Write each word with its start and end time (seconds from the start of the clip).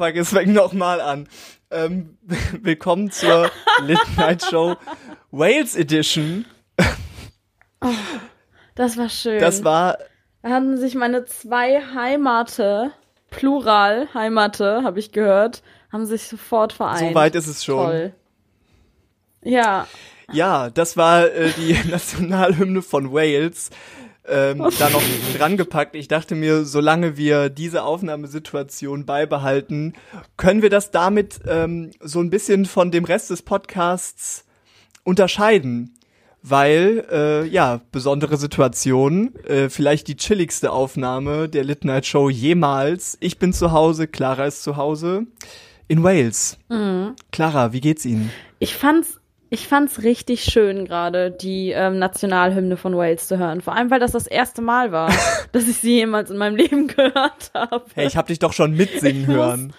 fuck, 0.00 0.16
es 0.16 0.30
fängt 0.30 0.54
nochmal 0.54 0.98
an. 1.02 1.28
Ähm, 1.70 2.16
willkommen 2.62 3.10
zur 3.10 3.50
Late 3.82 4.10
Night 4.16 4.42
Show 4.42 4.76
Wales 5.30 5.76
Edition. 5.76 6.46
Das 8.74 8.96
war 8.96 9.10
schön. 9.10 9.40
Das 9.40 9.62
war, 9.62 9.98
Da 10.40 10.48
haben 10.48 10.78
sich 10.78 10.94
meine 10.94 11.26
zwei 11.26 11.82
Heimate, 11.94 12.92
Plural 13.28 14.08
Heimate, 14.14 14.82
habe 14.84 14.98
ich 15.00 15.12
gehört, 15.12 15.62
haben 15.92 16.06
sich 16.06 16.22
sofort 16.28 16.72
vereint. 16.72 17.10
so 17.10 17.14
weit 17.14 17.34
ist 17.34 17.46
es 17.46 17.62
schon. 17.62 17.84
Toll. 17.84 18.14
Ja, 19.42 19.86
Ja, 20.32 20.70
das 20.70 20.96
war 20.96 21.26
äh, 21.26 21.50
die 21.58 21.76
Nationalhymne 21.90 22.80
von 22.80 23.12
Wales. 23.12 23.68
Ähm, 24.26 24.58
da 24.78 24.90
noch 24.90 25.02
dran 25.36 25.56
gepackt. 25.56 25.96
Ich 25.96 26.08
dachte 26.08 26.34
mir, 26.34 26.64
solange 26.64 27.16
wir 27.16 27.48
diese 27.48 27.82
Aufnahmesituation 27.82 29.06
beibehalten, 29.06 29.94
können 30.36 30.62
wir 30.62 30.70
das 30.70 30.90
damit 30.90 31.40
ähm, 31.46 31.90
so 32.00 32.20
ein 32.20 32.30
bisschen 32.30 32.66
von 32.66 32.90
dem 32.90 33.04
Rest 33.04 33.30
des 33.30 33.42
Podcasts 33.42 34.44
unterscheiden. 35.04 35.94
Weil, 36.42 37.04
äh, 37.12 37.46
ja, 37.46 37.82
besondere 37.92 38.38
Situation, 38.38 39.34
äh, 39.44 39.68
vielleicht 39.68 40.08
die 40.08 40.16
chilligste 40.16 40.72
Aufnahme 40.72 41.50
der 41.50 41.64
Lit 41.64 41.84
Night 41.84 42.06
Show 42.06 42.30
jemals. 42.30 43.18
Ich 43.20 43.38
bin 43.38 43.52
zu 43.52 43.72
Hause, 43.72 44.06
Clara 44.06 44.46
ist 44.46 44.62
zu 44.62 44.76
Hause 44.76 45.26
in 45.86 46.02
Wales. 46.02 46.56
Clara, 47.30 47.74
wie 47.74 47.80
geht's 47.82 48.06
Ihnen? 48.06 48.30
ich 48.60 48.74
fand's 48.76 49.19
ich 49.50 49.66
fand's 49.66 50.04
richtig 50.04 50.44
schön 50.44 50.84
gerade, 50.84 51.32
die 51.32 51.72
ähm, 51.72 51.98
Nationalhymne 51.98 52.76
von 52.76 52.96
Wales 52.96 53.26
zu 53.26 53.36
hören. 53.36 53.60
Vor 53.60 53.74
allem, 53.74 53.90
weil 53.90 53.98
das 53.98 54.12
das 54.12 54.28
erste 54.28 54.62
Mal 54.62 54.92
war, 54.92 55.12
dass 55.52 55.66
ich 55.66 55.78
sie 55.78 55.96
jemals 55.96 56.30
in 56.30 56.38
meinem 56.38 56.54
Leben 56.54 56.86
gehört 56.86 57.50
habe. 57.52 57.84
Hey, 57.94 58.06
ich 58.06 58.16
hab 58.16 58.28
dich 58.28 58.38
doch 58.38 58.52
schon 58.52 58.76
mitsingen 58.76 59.22
Ich 59.22 59.26
hören. 59.26 59.72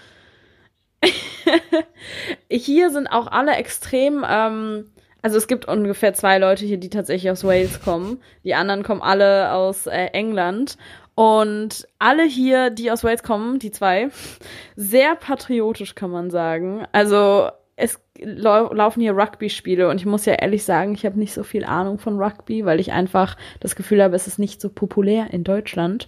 Hier 2.51 2.91
sind 2.91 3.07
auch 3.07 3.27
alle 3.27 3.55
extrem, 3.55 4.25
ähm, 4.29 4.91
also 5.21 5.37
es 5.37 5.47
gibt 5.47 5.65
ungefähr 5.65 6.13
zwei 6.13 6.37
Leute 6.37 6.65
hier, 6.65 6.77
die 6.77 6.89
tatsächlich 6.89 7.31
aus 7.31 7.43
Wales 7.43 7.81
kommen. 7.81 8.21
Die 8.43 8.53
anderen 8.53 8.83
kommen 8.83 9.01
alle 9.01 9.53
aus 9.53 9.87
äh, 9.87 10.07
England. 10.07 10.77
Und 11.15 11.87
alle 11.99 12.23
hier, 12.23 12.71
die 12.71 12.91
aus 12.91 13.03
Wales 13.03 13.23
kommen, 13.23 13.59
die 13.59 13.71
zwei, 13.71 14.09
sehr 14.75 15.15
patriotisch 15.15 15.95
kann 15.95 16.11
man 16.11 16.29
sagen. 16.29 16.85
Also 16.91 17.49
es 17.81 17.99
lau 18.19 18.71
laufen 18.73 19.01
hier 19.01 19.17
Rugby-Spiele 19.17 19.89
und 19.89 19.97
ich 19.97 20.05
muss 20.05 20.25
ja 20.25 20.33
ehrlich 20.33 20.63
sagen, 20.63 20.93
ich 20.93 21.05
habe 21.05 21.17
nicht 21.17 21.33
so 21.33 21.43
viel 21.43 21.65
Ahnung 21.65 21.97
von 21.97 22.21
Rugby, 22.21 22.65
weil 22.65 22.79
ich 22.79 22.91
einfach 22.91 23.35
das 23.59 23.75
Gefühl 23.75 24.03
habe, 24.03 24.15
es 24.15 24.27
ist 24.27 24.39
nicht 24.39 24.61
so 24.61 24.69
populär 24.69 25.27
in 25.31 25.43
Deutschland. 25.43 26.07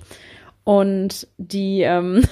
Und 0.64 1.28
die, 1.38 1.82
ähm, 1.82 2.24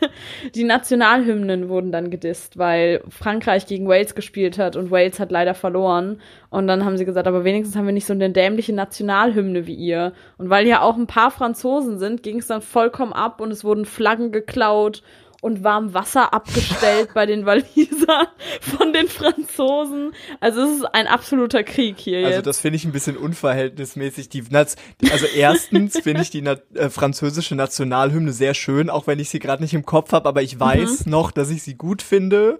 die 0.54 0.64
Nationalhymnen 0.64 1.68
wurden 1.68 1.92
dann 1.92 2.10
gedisst, 2.10 2.58
weil 2.58 3.02
Frankreich 3.08 3.66
gegen 3.66 3.88
Wales 3.88 4.16
gespielt 4.16 4.58
hat 4.58 4.74
und 4.74 4.90
Wales 4.90 5.20
hat 5.20 5.30
leider 5.30 5.54
verloren. 5.54 6.20
Und 6.50 6.66
dann 6.66 6.84
haben 6.84 6.96
sie 6.96 7.04
gesagt, 7.04 7.28
aber 7.28 7.44
wenigstens 7.44 7.76
haben 7.76 7.86
wir 7.86 7.92
nicht 7.92 8.06
so 8.06 8.12
eine 8.12 8.30
dämliche 8.30 8.74
Nationalhymne 8.74 9.66
wie 9.66 9.74
ihr. 9.74 10.12
Und 10.36 10.50
weil 10.50 10.66
ja 10.66 10.82
auch 10.82 10.96
ein 10.96 11.06
paar 11.06 11.30
Franzosen 11.30 11.98
sind, 11.98 12.24
ging 12.24 12.38
es 12.38 12.48
dann 12.48 12.62
vollkommen 12.62 13.12
ab 13.12 13.40
und 13.40 13.52
es 13.52 13.64
wurden 13.64 13.84
Flaggen 13.84 14.32
geklaut 14.32 15.02
und 15.40 15.62
warm 15.62 15.94
Wasser 15.94 16.34
abgestellt 16.34 17.10
bei 17.14 17.24
den 17.26 17.46
Walisern 17.46 18.26
von 18.60 18.92
den 18.92 19.06
Franzosen. 19.08 20.12
Also 20.40 20.62
es 20.62 20.76
ist 20.78 20.84
ein 20.94 21.06
absoluter 21.06 21.62
Krieg 21.62 21.96
hier 21.98 22.18
Also 22.18 22.30
jetzt. 22.38 22.46
das 22.46 22.60
finde 22.60 22.76
ich 22.76 22.84
ein 22.84 22.92
bisschen 22.92 23.16
unverhältnismäßig. 23.16 24.28
Die, 24.28 24.42
Naz- 24.50 24.76
also 25.12 25.26
erstens 25.26 25.98
finde 26.00 26.22
ich 26.22 26.30
die 26.30 26.42
Na 26.42 26.56
äh, 26.74 26.90
französische 26.90 27.54
Nationalhymne 27.54 28.32
sehr 28.32 28.54
schön, 28.54 28.90
auch 28.90 29.06
wenn 29.06 29.18
ich 29.18 29.30
sie 29.30 29.38
gerade 29.38 29.62
nicht 29.62 29.74
im 29.74 29.86
Kopf 29.86 30.12
habe, 30.12 30.28
aber 30.28 30.42
ich 30.42 30.58
weiß 30.58 31.06
noch, 31.06 31.30
dass 31.30 31.50
ich 31.50 31.62
sie 31.62 31.74
gut 31.74 32.02
finde. 32.02 32.58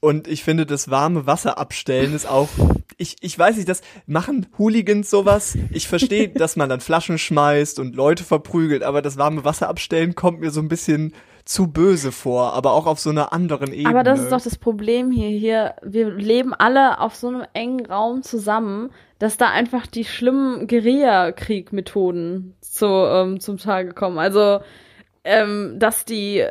Und 0.00 0.28
ich 0.28 0.44
finde, 0.44 0.66
das 0.66 0.90
warme 0.90 1.26
Wasser 1.26 1.56
abstellen 1.58 2.14
ist 2.14 2.26
auch, 2.28 2.48
ich, 2.98 3.16
ich 3.22 3.38
weiß 3.38 3.56
nicht, 3.56 3.68
das 3.68 3.80
machen 4.06 4.46
Hooligans 4.58 5.08
sowas. 5.08 5.56
Ich 5.70 5.88
verstehe, 5.88 6.28
dass 6.34 6.56
man 6.56 6.68
dann 6.68 6.80
Flaschen 6.80 7.16
schmeißt 7.18 7.78
und 7.78 7.96
Leute 7.96 8.22
verprügelt, 8.22 8.82
aber 8.82 9.00
das 9.02 9.16
warme 9.16 9.44
Wasser 9.44 9.68
abstellen 9.68 10.14
kommt 10.14 10.40
mir 10.40 10.50
so 10.50 10.60
ein 10.60 10.68
bisschen 10.68 11.14
zu 11.44 11.70
böse 11.70 12.10
vor, 12.10 12.54
aber 12.54 12.72
auch 12.72 12.86
auf 12.86 12.98
so 12.98 13.10
einer 13.10 13.32
anderen 13.32 13.72
Ebene. 13.72 13.90
Aber 13.90 14.02
das 14.02 14.20
ist 14.20 14.32
doch 14.32 14.40
das 14.40 14.56
Problem 14.56 15.10
hier. 15.10 15.28
Hier, 15.28 15.74
wir 15.82 16.10
leben 16.10 16.54
alle 16.54 17.00
auf 17.00 17.14
so 17.14 17.28
einem 17.28 17.44
engen 17.52 17.84
Raum 17.84 18.22
zusammen, 18.22 18.90
dass 19.18 19.36
da 19.36 19.50
einfach 19.50 19.86
die 19.86 20.04
schlimmen 20.04 20.66
Guerilla-Krieg-Methoden 20.66 22.54
zu, 22.60 22.86
ähm, 22.86 23.40
zum 23.40 23.58
Tage 23.58 23.92
kommen. 23.92 24.18
Also, 24.18 24.60
ähm, 25.22 25.76
dass 25.78 26.06
die 26.06 26.46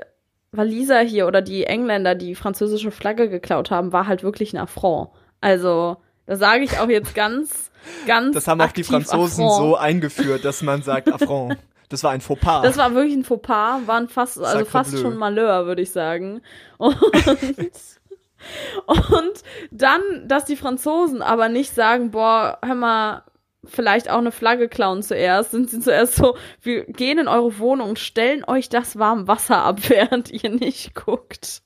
Waliser 0.52 1.00
hier 1.00 1.28
oder 1.28 1.42
die 1.42 1.64
Engländer 1.66 2.14
die 2.14 2.36
französische 2.36 2.92
Flagge 2.92 3.30
geklaut 3.30 3.72
haben, 3.72 3.92
war 3.92 4.06
halt 4.06 4.22
wirklich 4.22 4.54
ein 4.54 4.60
Affront. 4.60 5.10
Also, 5.42 5.98
da 6.28 6.36
sage 6.36 6.64
ich 6.64 6.78
auch 6.78 6.90
jetzt 6.90 7.16
ganz, 7.16 7.72
ganz. 8.08 8.36
Das 8.36 8.48
haben 8.48 8.62
auch 8.62 8.72
die 8.72 8.84
Franzosen 8.84 9.44
Affront. 9.44 9.58
so 9.58 9.76
eingeführt, 9.76 10.46
dass 10.46 10.62
man 10.62 10.84
sagt 10.84 11.12
Affront. 11.12 11.58
Das 11.94 12.04
war 12.04 12.10
ein 12.10 12.22
Fauxpas. 12.22 12.64
Das 12.64 12.78
war 12.78 12.96
wirklich 12.96 13.14
ein 13.14 13.24
Fauxpas, 13.24 13.86
waren 13.86 14.08
fast, 14.08 14.40
also 14.40 14.52
Sacre 14.52 14.66
fast 14.66 14.92
bleu. 14.94 15.02
schon 15.02 15.16
Malheur, 15.16 15.68
würde 15.68 15.84
ich 15.84 15.92
sagen. 15.92 16.42
Und, 16.80 16.98
und 18.88 19.44
dann, 19.70 20.02
dass 20.26 20.46
die 20.46 20.56
Franzosen 20.56 21.22
aber 21.22 21.50
nicht 21.50 21.76
sagen, 21.76 22.10
boah, 22.10 22.58
hör 22.64 22.74
mal, 22.74 23.24
vielleicht 23.64 24.10
auch 24.10 24.18
eine 24.18 24.32
Flagge 24.32 24.70
klauen 24.70 25.04
zuerst, 25.04 25.52
sind 25.52 25.70
sie 25.70 25.82
zuerst 25.82 26.16
so, 26.16 26.36
wir 26.64 26.86
gehen 26.86 27.20
in 27.20 27.28
eure 27.28 27.60
Wohnung 27.60 27.90
und 27.90 28.00
stellen 28.00 28.44
euch 28.44 28.70
das 28.70 28.98
warme 28.98 29.28
Wasser 29.28 29.62
ab, 29.64 29.78
während 29.88 30.32
ihr 30.32 30.50
nicht 30.50 30.96
guckt. 30.96 31.62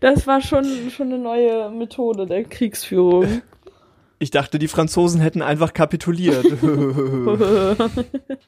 Das 0.00 0.26
war 0.26 0.40
schon, 0.40 0.90
schon 0.90 1.12
eine 1.12 1.18
neue 1.18 1.70
Methode 1.70 2.26
der 2.26 2.42
Kriegsführung. 2.42 3.42
Ich 4.22 4.30
dachte, 4.30 4.60
die 4.60 4.68
Franzosen 4.68 5.20
hätten 5.20 5.42
einfach 5.42 5.72
kapituliert. 5.72 6.44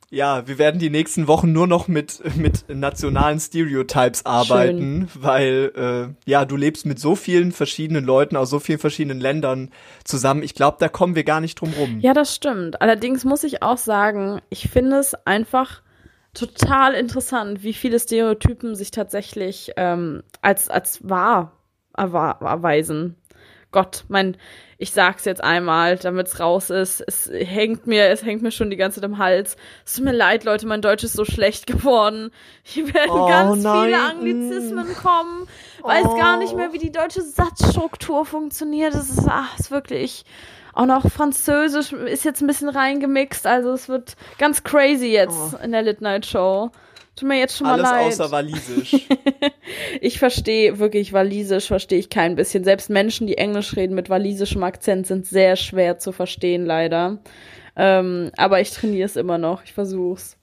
ja, 0.09 0.47
wir 0.47 0.59
werden 0.59 0.79
die 0.79 0.89
nächsten 0.89 1.27
Wochen 1.27 1.51
nur 1.51 1.67
noch 1.67 1.89
mit, 1.89 2.23
mit 2.37 2.67
nationalen 2.69 3.41
Stereotypes 3.41 4.25
arbeiten, 4.25 5.09
weil, 5.15 5.73
äh, 5.75 6.31
ja, 6.31 6.45
du 6.45 6.55
lebst 6.55 6.87
mit 6.87 7.01
so 7.01 7.17
vielen 7.17 7.51
verschiedenen 7.51 8.05
Leuten 8.05 8.37
aus 8.37 8.51
so 8.51 8.61
vielen 8.61 8.79
verschiedenen 8.79 9.19
Ländern 9.19 9.73
zusammen. 10.05 10.45
Ich 10.45 10.55
glaube, 10.55 10.77
da 10.79 10.89
kommen 10.89 11.17
wir 11.17 11.25
gar 11.25 11.41
nicht 11.41 11.61
drum 11.61 11.73
rum. 11.77 11.99
Ja, 11.99 12.15
das 12.15 12.33
stimmt. 12.33 12.81
Allerdings 12.81 13.25
muss 13.25 13.43
ich 13.43 13.65
auch 13.65 13.79
sagen, 13.79 14.41
ich 14.51 14.69
finde 14.69 14.99
es 14.99 15.17
einfach 15.27 15.83
total 16.35 16.95
interessant, 16.95 17.65
wie 17.65 17.75
viele 17.75 17.99
Stereotypen 17.99 18.77
sich 18.77 18.93
tatsächlich 18.93 19.73
ähm, 19.77 20.23
als, 20.41 20.69
als 20.69 21.01
wahr 21.03 21.59
erweisen. 21.97 23.17
Gott, 23.75 24.05
mein, 24.07 24.37
ich 24.79 24.93
sag's 24.93 25.25
jetzt 25.25 25.43
einmal, 25.43 25.97
damit's 25.97 26.39
raus 26.39 26.71
ist. 26.71 27.03
Es 27.07 27.29
hängt 27.31 27.89
mir, 27.89 28.07
es 28.09 28.25
hängt 28.25 28.41
mir 28.41 28.53
schon 28.53 28.71
die 28.71 28.77
ganze 28.77 29.01
Zeit 29.01 29.11
im 29.11 29.19
Hals. 29.19 29.57
Es 29.85 29.95
tut 29.97 30.05
mir 30.05 30.13
leid, 30.13 30.45
Leute, 30.45 30.67
mein 30.69 30.81
Deutsch 30.81 31.03
ist 31.03 31.15
so 31.15 31.25
schlecht 31.25 31.67
geworden. 31.67 32.31
Hier 32.63 32.95
werden 32.95 33.11
Oh, 33.11 33.27
ganz 33.29 33.63
nein. 33.65 33.85
viele 33.85 34.01
Anglizismen 34.01 34.95
kommen. 34.95 35.49
Weiß 35.83 36.05
gar 36.17 36.37
nicht 36.39 36.55
mehr, 36.55 36.73
wie 36.73 36.79
die 36.79 36.93
deutsche 36.93 37.21
Satzstruktur 37.21 38.25
funktioniert. 38.25 38.95
Es 38.95 39.11
ist, 39.11 39.27
ach, 39.29 39.59
ist 39.59 39.73
wirklich. 39.73 40.25
Auch 40.73 40.87
noch 40.87 41.09
Französisch 41.11 41.93
ist 41.93 42.25
jetzt 42.25 42.41
ein 42.41 42.47
bisschen 42.47 42.69
reingemixt, 42.69 43.47
also 43.47 43.73
es 43.73 43.89
wird 43.89 44.15
ganz 44.39 44.63
crazy 44.65 45.07
jetzt 45.07 45.55
in 45.63 45.73
der 45.73 45.83
Lit 45.83 46.01
Night 46.01 46.27
Show. 46.27 46.71
Tut 47.17 47.29
mir 47.29 47.39
jetzt 47.39 47.57
schon 47.57 47.67
mal 47.69 47.75
Alles 47.75 47.91
leid. 47.91 48.07
außer 48.07 48.31
Walisisch. 48.31 49.07
Ich 50.01 50.19
verstehe 50.19 50.79
wirklich 50.79 51.13
Walisisch, 51.13 51.67
verstehe 51.69 51.99
ich 51.99 52.11
kein 52.11 52.37
bisschen. 52.37 52.65
Selbst 52.65 52.91
Menschen, 52.91 53.27
die 53.27 53.39
Englisch 53.39 53.77
reden 53.77 53.95
mit 53.95 54.11
walisischem 54.11 54.63
Akzent, 54.63 55.07
sind 55.07 55.27
sehr 55.27 55.57
schwer 55.57 55.99
zu 55.99 56.13
verstehen, 56.13 56.67
leider. 56.67 57.23
Ähm, 57.77 58.31
aber 58.37 58.61
ich 58.61 58.71
trainiere 58.71 59.07
es 59.07 59.17
immer 59.17 59.39
noch. 59.39 59.65
Ich 59.65 59.73
versuch's. 59.73 60.37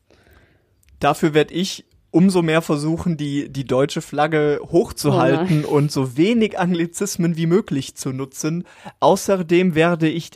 Dafür 1.00 1.34
werde 1.34 1.54
ich 1.54 1.86
umso 2.12 2.42
mehr 2.42 2.62
versuchen, 2.62 3.18
die, 3.18 3.50
die 3.50 3.66
deutsche 3.66 4.02
Flagge 4.02 4.60
hochzuhalten 4.64 5.66
und 5.66 5.92
so 5.92 6.18
wenig 6.18 6.60
Anglizismen 6.60 7.38
wie 7.38 7.46
möglich 7.46 7.96
zu 7.96 8.12
nutzen. 8.12 8.66
Außerdem 9.00 9.76
werde 9.76 10.10
ich 10.10 10.32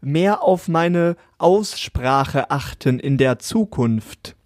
mehr 0.00 0.42
auf 0.42 0.68
meine 0.68 1.16
Aussprache 1.38 2.50
achten 2.50 3.00
in 3.00 3.18
der 3.18 3.38
Zukunft. 3.38 4.36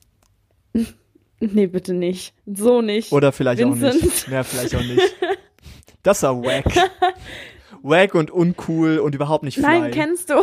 Nee, 1.51 1.67
bitte 1.67 1.93
nicht. 1.93 2.35
So 2.47 2.83
nicht. 2.83 3.11
Oder 3.11 3.33
vielleicht 3.33 3.65
auch 3.65 3.71
Vincent. 3.71 4.03
nicht. 4.05 4.29
Ja, 4.29 4.45
vielleicht 4.45 4.75
auch 4.77 4.81
nicht. 4.81 5.17
Das 6.03 6.23
war 6.23 6.41
wack. 6.43 6.65
wack 7.83 8.15
und 8.15 8.31
uncool 8.31 8.99
und 8.99 9.15
überhaupt 9.15 9.43
nicht 9.43 9.59
fly. 9.59 9.81
Nein, 9.81 9.91
kennst 9.91 10.31
du, 10.31 10.35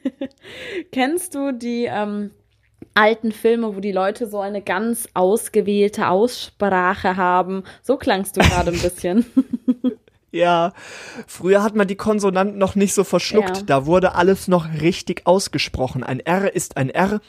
kennst 0.92 1.34
du 1.34 1.52
die 1.52 1.84
ähm, 1.84 2.32
alten 2.94 3.32
Filme, 3.32 3.76
wo 3.76 3.80
die 3.80 3.92
Leute 3.92 4.28
so 4.28 4.40
eine 4.40 4.60
ganz 4.60 5.08
ausgewählte 5.14 6.08
Aussprache 6.08 7.16
haben? 7.16 7.62
So 7.82 7.96
klangst 7.96 8.36
du 8.36 8.40
gerade 8.40 8.72
ein 8.72 8.80
bisschen. 8.80 9.24
Ja, 10.30 10.74
früher 11.26 11.62
hat 11.62 11.74
man 11.74 11.88
die 11.88 11.96
Konsonanten 11.96 12.58
noch 12.58 12.74
nicht 12.74 12.92
so 12.92 13.02
verschluckt. 13.02 13.56
Ja. 13.56 13.62
Da 13.62 13.86
wurde 13.86 14.14
alles 14.14 14.46
noch 14.46 14.68
richtig 14.82 15.26
ausgesprochen. 15.26 16.04
Ein 16.04 16.20
R 16.20 16.54
ist 16.54 16.76
ein 16.76 16.90
R 16.90 17.22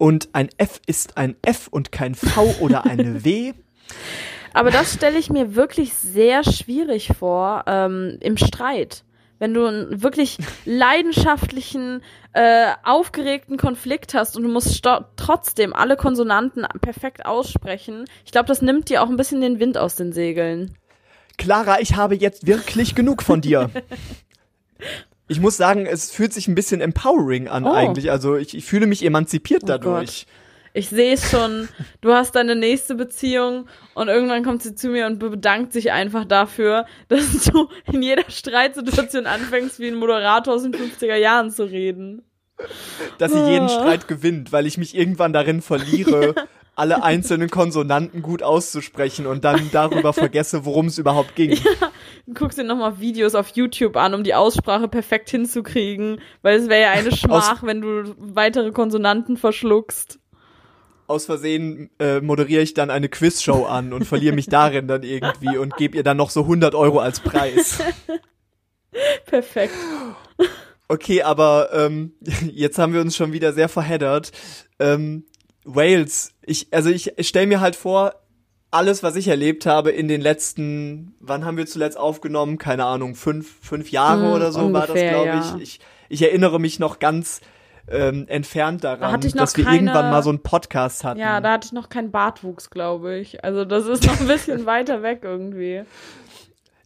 und 0.00 0.30
ein 0.32 0.48
F 0.56 0.80
ist 0.86 1.18
ein 1.18 1.36
F 1.42 1.68
und 1.68 1.92
kein 1.92 2.14
V 2.14 2.54
oder 2.60 2.86
eine 2.86 3.22
W. 3.22 3.52
Aber 4.54 4.70
das 4.70 4.94
stelle 4.94 5.18
ich 5.18 5.28
mir 5.28 5.54
wirklich 5.54 5.92
sehr 5.92 6.42
schwierig 6.42 7.12
vor 7.16 7.64
ähm, 7.66 8.16
im 8.20 8.38
Streit. 8.38 9.04
Wenn 9.38 9.52
du 9.52 9.66
einen 9.66 10.02
wirklich 10.02 10.38
leidenschaftlichen, 10.64 12.02
äh, 12.32 12.72
aufgeregten 12.82 13.58
Konflikt 13.58 14.14
hast 14.14 14.36
und 14.36 14.42
du 14.42 14.48
musst 14.48 14.82
trotzdem 15.16 15.74
alle 15.74 15.96
Konsonanten 15.96 16.66
perfekt 16.80 17.26
aussprechen. 17.26 18.06
Ich 18.24 18.32
glaube, 18.32 18.48
das 18.48 18.62
nimmt 18.62 18.88
dir 18.88 19.02
auch 19.02 19.08
ein 19.08 19.16
bisschen 19.16 19.42
den 19.42 19.60
Wind 19.60 19.76
aus 19.76 19.96
den 19.96 20.12
Segeln. 20.12 20.74
Clara, 21.36 21.80
ich 21.80 21.96
habe 21.96 22.14
jetzt 22.14 22.46
wirklich 22.46 22.94
genug 22.94 23.22
von 23.22 23.42
dir. 23.42 23.70
Ich 25.30 25.38
muss 25.38 25.56
sagen, 25.56 25.86
es 25.86 26.10
fühlt 26.10 26.32
sich 26.32 26.48
ein 26.48 26.56
bisschen 26.56 26.80
empowering 26.80 27.46
an 27.46 27.64
oh. 27.64 27.72
eigentlich. 27.72 28.10
Also 28.10 28.34
ich, 28.34 28.56
ich, 28.56 28.64
fühle 28.64 28.88
mich 28.88 29.04
emanzipiert 29.04 29.62
oh 29.62 29.66
dadurch. 29.66 30.26
Gott. 30.26 30.34
Ich 30.72 30.88
sehe 30.88 31.14
es 31.14 31.30
schon. 31.30 31.68
Du 32.00 32.12
hast 32.12 32.34
deine 32.34 32.56
nächste 32.56 32.96
Beziehung 32.96 33.68
und 33.94 34.08
irgendwann 34.08 34.42
kommt 34.42 34.64
sie 34.64 34.74
zu 34.74 34.88
mir 34.88 35.06
und 35.06 35.20
bedankt 35.20 35.72
sich 35.72 35.92
einfach 35.92 36.24
dafür, 36.24 36.84
dass 37.06 37.44
du 37.44 37.68
in 37.92 38.02
jeder 38.02 38.28
Streitsituation 38.28 39.26
anfängst, 39.26 39.78
wie 39.78 39.86
ein 39.86 39.94
Moderator 39.94 40.52
aus 40.52 40.62
den 40.64 40.74
50er 40.74 41.14
Jahren 41.14 41.52
zu 41.52 41.62
reden. 41.62 42.22
Dass 43.18 43.32
sie 43.32 43.38
jeden 43.38 43.66
ah. 43.66 43.68
Streit 43.68 44.08
gewinnt, 44.08 44.50
weil 44.50 44.66
ich 44.66 44.78
mich 44.78 44.96
irgendwann 44.96 45.32
darin 45.32 45.62
verliere, 45.62 46.34
ja 46.34 46.46
alle 46.80 47.02
einzelnen 47.02 47.50
Konsonanten 47.50 48.22
gut 48.22 48.42
auszusprechen 48.42 49.26
und 49.26 49.44
dann 49.44 49.70
darüber 49.70 50.14
vergesse, 50.14 50.64
worum 50.64 50.86
es 50.86 50.96
überhaupt 50.96 51.36
ging. 51.36 51.52
Ja, 51.52 51.90
guckst 52.34 52.58
dir 52.58 52.64
nochmal 52.64 53.00
Videos 53.00 53.34
auf 53.34 53.50
YouTube 53.50 53.96
an, 53.96 54.14
um 54.14 54.24
die 54.24 54.34
Aussprache 54.34 54.88
perfekt 54.88 55.30
hinzukriegen, 55.30 56.20
weil 56.42 56.58
es 56.58 56.68
wäre 56.68 56.82
ja 56.82 56.90
eine 56.90 57.14
Schmach, 57.14 57.62
Aus 57.62 57.66
wenn 57.66 57.80
du 57.80 58.14
weitere 58.18 58.72
Konsonanten 58.72 59.36
verschluckst. 59.36 60.18
Aus 61.06 61.26
Versehen 61.26 61.90
äh, 61.98 62.20
moderiere 62.20 62.62
ich 62.62 62.74
dann 62.74 62.90
eine 62.90 63.08
Quizshow 63.08 63.66
an 63.66 63.92
und 63.92 64.04
verliere 64.04 64.34
mich 64.34 64.46
darin 64.46 64.86
dann 64.86 65.02
irgendwie 65.02 65.56
und 65.58 65.76
gebe 65.76 65.96
ihr 65.96 66.04
dann 66.04 66.16
noch 66.16 66.30
so 66.30 66.42
100 66.42 66.74
Euro 66.74 67.00
als 67.00 67.20
Preis. 67.20 67.78
Perfekt. 69.26 69.74
Okay, 70.88 71.22
aber 71.22 71.70
ähm, 71.72 72.14
jetzt 72.52 72.78
haben 72.78 72.92
wir 72.92 73.00
uns 73.00 73.16
schon 73.16 73.32
wieder 73.32 73.52
sehr 73.52 73.68
verheddert. 73.68 74.32
Ähm, 74.78 75.24
Wales, 75.64 76.32
ich, 76.44 76.68
also 76.72 76.90
ich 76.90 77.12
stelle 77.20 77.46
mir 77.46 77.60
halt 77.60 77.76
vor, 77.76 78.19
alles, 78.70 79.02
was 79.02 79.16
ich 79.16 79.28
erlebt 79.28 79.66
habe 79.66 79.90
in 79.90 80.08
den 80.08 80.20
letzten, 80.20 81.14
wann 81.20 81.44
haben 81.44 81.56
wir 81.56 81.66
zuletzt 81.66 81.98
aufgenommen? 81.98 82.58
Keine 82.58 82.84
Ahnung, 82.84 83.14
fünf, 83.14 83.52
fünf 83.60 83.90
Jahre 83.90 84.26
hm, 84.26 84.32
oder 84.32 84.52
so 84.52 84.60
ungefähr, 84.60 84.88
war 84.88 84.94
das, 84.94 85.10
glaube 85.10 85.26
ja. 85.26 85.56
ich. 85.56 85.62
ich. 85.62 85.80
Ich 86.08 86.22
erinnere 86.22 86.58
mich 86.58 86.78
noch 86.78 86.98
ganz 86.98 87.40
ähm, 87.88 88.26
entfernt 88.28 88.84
daran, 88.84 89.20
da 89.20 89.28
dass 89.28 89.56
wir 89.56 89.64
keine, 89.64 89.76
irgendwann 89.76 90.10
mal 90.10 90.22
so 90.22 90.30
einen 90.30 90.42
Podcast 90.42 91.04
hatten. 91.04 91.20
Ja, 91.20 91.40
da 91.40 91.52
hatte 91.52 91.66
ich 91.66 91.72
noch 91.72 91.88
keinen 91.88 92.10
Bartwuchs, 92.10 92.70
glaube 92.70 93.16
ich. 93.16 93.44
Also 93.44 93.64
das 93.64 93.86
ist 93.86 94.06
noch 94.06 94.20
ein 94.20 94.26
bisschen 94.26 94.66
weiter 94.66 95.02
weg 95.02 95.20
irgendwie 95.22 95.84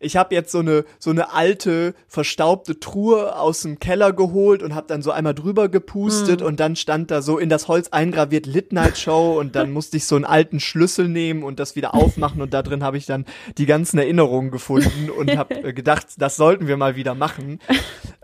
ich 0.00 0.17
habe 0.17 0.35
jetzt 0.35 0.52
so 0.52 0.58
eine 0.58 0.85
so 0.99 1.11
eine 1.11 1.32
alte 1.32 1.94
verstaubte 2.08 2.81
Truhe 2.81 3.37
aus 3.37 3.62
dem 3.62 3.79
Keller 3.79 4.12
geholt 4.12 4.62
und 4.62 4.75
habe 4.75 4.87
dann 4.87 5.02
so 5.02 5.11
einmal 5.11 5.35
drüber 5.35 5.69
gepustet 5.69 6.41
mhm. 6.41 6.46
und 6.46 6.61
dann 6.61 6.76
stand 6.76 7.11
da 7.11 7.23
so 7.23 7.38
in 7.38 7.49
das 7.49 7.69
Holz 7.69 7.88
eingraviert 7.88 8.46
Lit 8.46 8.73
Night 8.73 8.99
Show 8.99 9.38
und 9.38 9.56
dann 9.56 9.70
musste 9.73 9.96
ich 9.96 10.06
so 10.06 10.17
einen 10.17 10.25
alten 10.25 10.61
Schlüssel 10.61 11.08
nehmen 11.08 11.43
und 11.43 11.58
das 11.61 11.76
wieder 11.76 11.94
aufmachen 11.94 12.43
und 12.43 12.55
da 12.55 12.62
drin 12.62 12.82
habe 12.82 12.96
ich 12.96 13.06
dann 13.06 13.25
die 13.58 13.67
ganzen 13.67 13.99
Erinnerungen 13.99 14.50
gefunden 14.50 15.11
und 15.11 15.37
habe 15.37 15.55
äh, 15.55 15.73
gedacht, 15.73 16.06
das 16.19 16.37
sollten 16.37 16.67
wir 16.67 16.76
mal 16.76 16.96
wieder 16.96 17.14
machen. 17.14 17.58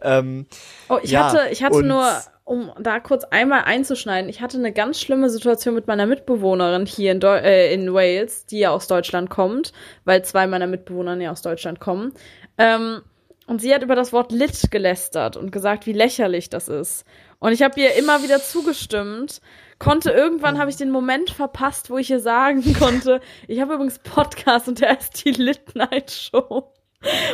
Ähm, 0.02 0.47
oh, 0.88 0.99
ich 1.02 1.11
ja, 1.11 1.25
hatte 1.25 1.49
ich 1.50 1.62
hatte 1.62 1.82
nur 1.82 2.05
um 2.50 2.73
da 2.81 2.99
kurz 2.99 3.23
einmal 3.23 3.62
einzuschneiden, 3.62 4.29
ich 4.29 4.41
hatte 4.41 4.58
eine 4.58 4.73
ganz 4.73 5.00
schlimme 5.00 5.31
Situation 5.31 5.73
mit 5.73 5.87
meiner 5.87 6.06
Mitbewohnerin 6.06 6.85
hier 6.85 7.12
in, 7.12 7.20
Deu 7.20 7.37
äh, 7.37 7.73
in 7.73 7.94
Wales, 7.94 8.44
die 8.44 8.58
ja 8.58 8.70
aus 8.70 8.88
Deutschland 8.88 9.31
kommt, 9.31 9.73
weil 10.05 10.25
zwei 10.25 10.49
meiner 10.49 10.67
Mitbewohner 10.67 11.14
ja 11.20 11.31
aus 11.31 11.43
Deutschland 11.43 11.79
kommen. 11.79 12.12
Ähm, 12.58 13.02
und 13.47 13.61
sie 13.61 13.73
hat 13.73 13.85
über 13.85 13.94
das 13.94 14.12
Wort 14.12 14.32
lit 14.32 14.70
gelästert 14.73 15.37
und 15.37 15.52
gesagt, 15.52 15.87
wie 15.87 15.93
lächerlich 15.93 16.50
das 16.50 16.69
ist. 16.69 17.05
Und 17.38 17.53
ich 17.53 17.62
habe 17.62 17.81
ihr 17.81 17.94
immer 17.94 18.23
wieder 18.23 18.41
zugestimmt. 18.41 19.41
Konnte 19.79 20.11
irgendwann 20.11 20.58
habe 20.58 20.70
ich 20.70 20.76
den 20.76 20.91
Moment 20.91 21.31
verpasst, 21.31 21.88
wo 21.88 21.99
ich 21.99 22.11
ihr 22.11 22.20
sagen 22.20 22.62
konnte, 22.79 23.20
ich 23.46 23.61
habe 23.61 23.75
übrigens 23.75 24.00
Podcast 24.00 24.67
und 24.67 24.81
der 24.81 24.99
ist 24.99 25.25
die 25.25 25.31
Lit 25.31 25.75
Night 25.75 26.11
Show. 26.11 26.73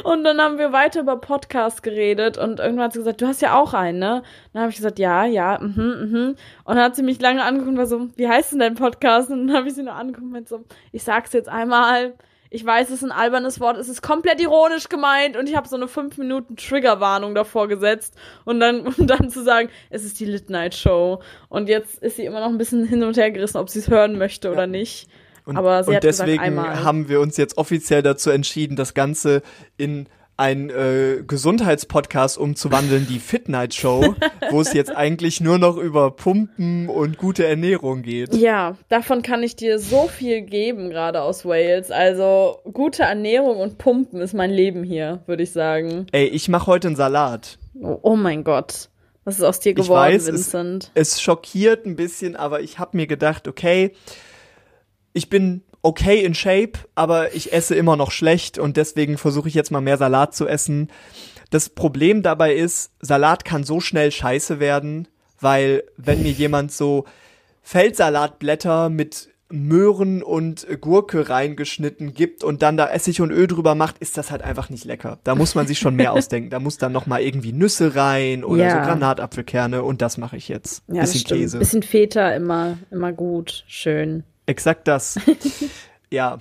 Und 0.05 0.23
dann 0.23 0.41
haben 0.41 0.59
wir 0.59 0.73
weiter 0.73 1.01
über 1.01 1.17
Podcasts 1.17 1.83
geredet 1.83 2.39
und 2.39 2.61
irgendwann 2.61 2.85
hat 2.85 2.93
sie 2.93 3.01
gesagt, 3.01 3.21
du 3.21 3.27
hast 3.27 3.43
ja 3.43 3.59
auch 3.59 3.75
einen, 3.75 3.99
ne? 3.99 4.23
Dann 4.53 4.63
habe 4.63 4.71
ich 4.71 4.77
gesagt, 4.77 5.01
ja, 5.01 5.25
ja, 5.25 5.59
mhm, 5.61 6.11
mhm. 6.13 6.37
Und 6.65 6.77
dann 6.77 6.85
hat 6.85 6.95
sie 6.95 7.03
mich 7.03 7.21
lange 7.21 7.43
angeguckt 7.43 7.71
und 7.71 7.79
war 7.79 7.87
so, 7.87 8.09
wie 8.15 8.29
heißt 8.29 8.53
denn 8.53 8.61
dein 8.61 8.75
Podcast? 8.77 9.31
Und 9.31 9.49
dann 9.49 9.57
habe 9.57 9.69
ich 9.69 9.75
sie 9.75 9.83
nur 9.83 9.95
angeguckt 9.95 10.33
und 10.33 10.49
so, 10.49 10.65
ich 10.93 11.03
sag's 11.03 11.33
jetzt 11.33 11.49
einmal, 11.49 12.15
ich 12.49 12.65
weiß, 12.65 12.91
es 12.91 13.03
ist 13.03 13.05
ein 13.05 13.11
albernes 13.11 13.59
Wort, 13.59 13.77
es 13.77 13.89
ist 13.89 14.03
komplett 14.03 14.41
ironisch 14.41 14.89
gemeint 14.89 15.37
und 15.37 15.49
ich 15.49 15.57
habe 15.57 15.67
so 15.67 15.75
eine 15.75 15.89
5 15.89 16.17
Minuten 16.19 16.57
Triggerwarnung 16.57 17.35
davor 17.35 17.67
gesetzt 17.67 18.15
und 18.45 18.61
dann, 18.61 18.87
um 18.99 19.07
dann 19.07 19.31
zu 19.31 19.43
sagen, 19.43 19.69
es 19.91 20.05
ist 20.05 20.21
die 20.21 20.27
Lit 20.27 20.49
Night 20.49 20.75
Show. 20.75 21.21
Und 21.49 21.69
jetzt 21.69 22.03
ist 22.03 22.17
sie 22.17 22.25
immer 22.25 22.41
noch 22.41 22.49
ein 22.49 22.59
bisschen 22.59 22.85
hin 22.87 23.03
und 23.03 23.17
her 23.17 23.33
gerissen, 23.33 23.59
ob 23.59 23.69
sie 23.69 23.81
es 23.81 23.91
hören 23.91 24.17
möchte 24.17 24.47
ja. 24.47 24.53
oder 24.53 24.69
nicht. 24.69 25.09
Und, 25.47 25.57
Aber 25.57 25.87
und 25.87 26.03
deswegen 26.03 26.57
gesagt, 26.57 26.85
haben 26.85 27.09
wir 27.09 27.21
uns 27.21 27.37
jetzt 27.37 27.57
offiziell 27.57 28.03
dazu 28.03 28.31
entschieden, 28.31 28.77
das 28.77 28.95
Ganze 28.95 29.43
in 29.77 30.09
ein 30.37 30.69
äh, 30.71 31.23
Gesundheitspodcast 31.27 32.37
umzuwandeln, 32.37 33.07
die 33.09 33.21
Fit 33.21 33.49
Night 33.49 33.73
Show, 33.73 34.15
wo 34.51 34.61
es 34.61 34.73
jetzt 34.75 34.95
eigentlich 34.95 35.41
nur 35.41 35.59
noch 35.59 35.77
über 35.79 36.11
Pumpen 36.11 36.89
und 36.89 37.17
gute 37.17 37.47
Ernährung 37.47 38.03
geht. 38.03 38.35
Ja, 38.35 38.77
davon 38.89 39.23
kann 39.23 39.43
ich 39.43 39.57
dir 39.57 39.79
so 39.79 40.09
viel 40.09 40.43
geben, 40.43 40.91
gerade 40.91 41.23
aus 41.23 41.47
Wales. 41.47 41.91
Also 41.91 42.59
gute 42.71 43.05
Ernährung 43.05 43.59
und 43.59 43.79
Pumpen 43.79 44.21
ist 44.21 44.35
mein 44.35 44.51
Leben 44.51 44.83
hier, 44.83 45.23
würde 45.27 45.43
ich 45.43 45.53
sagen. 45.53 46.07
Ey, 46.13 46.27
ich 46.27 46.49
mache 46.49 46.67
heute 46.67 46.89
einen 46.89 46.97
Salat. 46.97 47.59
Oh, 47.81 47.99
oh, 48.03 48.17
mein 48.17 48.45
Gott. 48.45 48.91
Was 49.25 49.38
ist 49.38 49.43
aus 49.43 49.59
dir 49.59 49.75
geworden, 49.75 50.11
ich 50.11 50.19
weiß, 50.19 50.26
Vincent? 50.29 50.91
Es, 50.95 51.15
es 51.15 51.23
schockiert 51.23 51.85
ein 51.85 51.97
bisschen, 51.97 52.37
aber 52.37 52.61
ich 52.61 52.79
habe 52.79 52.97
mir 52.97 53.07
gedacht, 53.07 53.49
okay, 53.49 53.93
ich 55.16 55.30
bin 55.30 55.62
okay 55.82 56.23
in 56.23 56.35
Shape, 56.35 56.73
aber 56.94 57.35
ich 57.35 57.52
esse 57.52 57.75
immer 57.75 57.96
noch 57.96 58.11
schlecht 58.11 58.58
und 58.58 58.76
deswegen 58.76 59.18
versuche 59.18 59.49
ich 59.49 59.54
jetzt 59.54 59.70
mal 59.70 59.80
mehr 59.80 59.96
Salat 59.96 60.35
zu 60.35 60.46
essen. 60.46 60.88
Das 61.50 61.70
Problem 61.70 62.23
dabei 62.23 62.54
ist, 62.54 62.90
Salat 63.00 63.44
kann 63.44 63.64
so 63.64 63.80
schnell 63.80 64.12
scheiße 64.12 64.61
werden, 64.61 65.08
weil 65.40 65.85
wenn 65.96 66.23
mir 66.23 66.32
jemand 66.32 66.73
so 66.73 67.04
Feldsalatblätter 67.62 68.90
mit 68.90 69.30
Möhren 69.49 70.25
und 70.25 70.66
Gurke 70.80 71.28
reingeschnitten 71.28 72.12
gibt 72.14 72.42
und 72.42 72.62
dann 72.62 72.76
da 72.76 72.88
Essig 72.88 73.20
und 73.20 73.30
Öl 73.30 73.46
drüber 73.46 73.76
macht, 73.76 73.99
ist 73.99 74.18
das 74.18 74.32
halt 74.32 74.42
einfach 74.42 74.70
nicht 74.70 74.85
lecker. 74.85 75.20
Da 75.23 75.37
muss 75.37 75.54
man 75.54 75.68
sich 75.68 75.78
schon 75.78 75.94
mehr 75.94 76.12
ausdenken. 76.14 76.50
Da 76.50 76.58
muss 76.58 76.78
dann 76.78 76.92
noch 76.92 77.06
mal 77.06 77.23
irgendwie 77.23 77.52
Nüsse 77.52 77.94
rein 77.94 78.44
oder 78.44 78.64
ja. 78.64 78.70
so 78.70 78.90
Granatapfelkerne 78.90 79.82
und 79.85 80.02
das 80.02 80.18
mache 80.18 80.37
ich 80.37 80.49
jetzt. 80.49 80.82
Ja, 80.88 81.02
bisschen 81.02 81.25
Käse. 81.25 81.58
Bisschen 81.58 81.85
Feta 81.85 82.35
immer 82.35 82.76
immer 82.90 83.12
gut, 83.12 83.64
schön. 83.68 84.25
Exakt 84.47 84.88
das. 84.88 85.19
ja, 86.11 86.38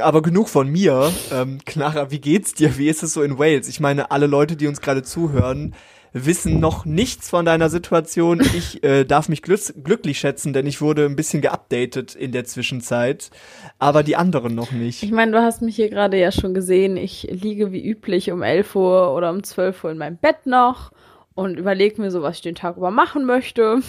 aber 0.00 0.22
genug 0.22 0.48
von 0.48 0.68
mir. 0.68 1.12
Ähm, 1.32 1.58
Clara, 1.64 2.10
wie 2.10 2.20
geht's 2.20 2.54
dir? 2.54 2.78
Wie 2.78 2.88
ist 2.88 3.02
es 3.02 3.12
so 3.12 3.22
in 3.22 3.38
Wales? 3.38 3.68
Ich 3.68 3.80
meine, 3.80 4.10
alle 4.10 4.26
Leute, 4.26 4.56
die 4.56 4.66
uns 4.66 4.80
gerade 4.80 5.02
zuhören, 5.02 5.74
wissen 6.12 6.60
noch 6.60 6.84
nichts 6.84 7.28
von 7.28 7.44
deiner 7.44 7.68
Situation. 7.68 8.40
Ich 8.40 8.82
äh, 8.82 9.04
darf 9.04 9.28
mich 9.28 9.42
glück 9.42 9.60
glücklich 9.82 10.18
schätzen, 10.18 10.52
denn 10.52 10.66
ich 10.66 10.80
wurde 10.80 11.04
ein 11.04 11.16
bisschen 11.16 11.42
geupdatet 11.42 12.14
in 12.14 12.32
der 12.32 12.44
Zwischenzeit, 12.44 13.30
aber 13.78 14.02
die 14.02 14.16
anderen 14.16 14.54
noch 14.54 14.72
nicht. 14.72 15.02
Ich 15.02 15.10
meine, 15.10 15.32
du 15.32 15.42
hast 15.42 15.62
mich 15.62 15.76
hier 15.76 15.90
gerade 15.90 16.18
ja 16.18 16.32
schon 16.32 16.54
gesehen. 16.54 16.96
Ich 16.96 17.24
liege 17.30 17.72
wie 17.72 17.84
üblich 17.84 18.30
um 18.30 18.42
11 18.42 18.74
Uhr 18.74 19.14
oder 19.14 19.30
um 19.30 19.42
12 19.42 19.84
Uhr 19.84 19.90
in 19.90 19.98
meinem 19.98 20.16
Bett 20.16 20.46
noch 20.46 20.92
und 21.34 21.58
überlege 21.58 22.00
mir 22.00 22.10
so, 22.10 22.22
was 22.22 22.36
ich 22.36 22.42
den 22.42 22.54
Tag 22.54 22.76
über 22.76 22.90
machen 22.90 23.24
möchte, 23.24 23.80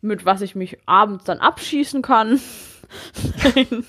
mit 0.00 0.26
was 0.26 0.42
ich 0.42 0.54
mich 0.54 0.78
abends 0.86 1.24
dann 1.24 1.38
abschießen 1.38 2.02
kann. 2.02 2.40
Nein. 3.42 3.84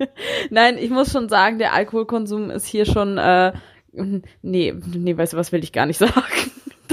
Nein, 0.50 0.78
ich 0.78 0.90
muss 0.90 1.12
schon 1.12 1.28
sagen, 1.28 1.58
der 1.58 1.72
Alkoholkonsum 1.72 2.50
ist 2.50 2.66
hier 2.66 2.86
schon, 2.86 3.18
äh, 3.18 3.52
nee, 3.92 4.74
nee, 4.94 5.16
weißt 5.16 5.32
du, 5.32 5.36
was 5.36 5.52
will 5.52 5.62
ich 5.62 5.72
gar 5.72 5.86
nicht 5.86 5.98
sagen. 5.98 6.12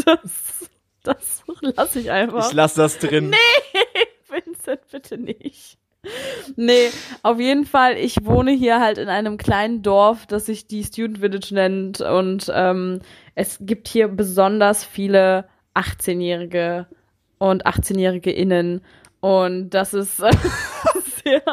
Das, 0.05 0.69
das 1.03 1.43
lasse 1.59 1.99
ich 1.99 2.09
einfach. 2.09 2.47
Ich 2.47 2.53
lasse 2.53 2.77
das 2.81 2.99
drin. 2.99 3.31
Nee, 3.31 3.79
Vincent, 4.29 4.79
bitte 4.89 5.17
nicht. 5.17 5.77
Nee, 6.55 6.89
auf 7.21 7.39
jeden 7.39 7.65
Fall, 7.65 7.97
ich 7.97 8.23
wohne 8.23 8.51
hier 8.51 8.79
halt 8.79 8.97
in 8.97 9.09
einem 9.09 9.37
kleinen 9.37 9.81
Dorf, 9.81 10.25
das 10.25 10.45
sich 10.45 10.67
die 10.67 10.83
Student 10.85 11.19
Village 11.19 11.53
nennt 11.53 11.99
und 11.99 12.49
ähm, 12.53 13.01
es 13.35 13.57
gibt 13.59 13.89
hier 13.89 14.07
besonders 14.07 14.85
viele 14.85 15.49
18-Jährige 15.75 16.87
und 17.37 17.67
18-Jährige 17.67 18.31
innen 18.31 18.81
und 19.19 19.71
das 19.71 19.93
ist 19.93 20.21
sehr, 21.23 21.43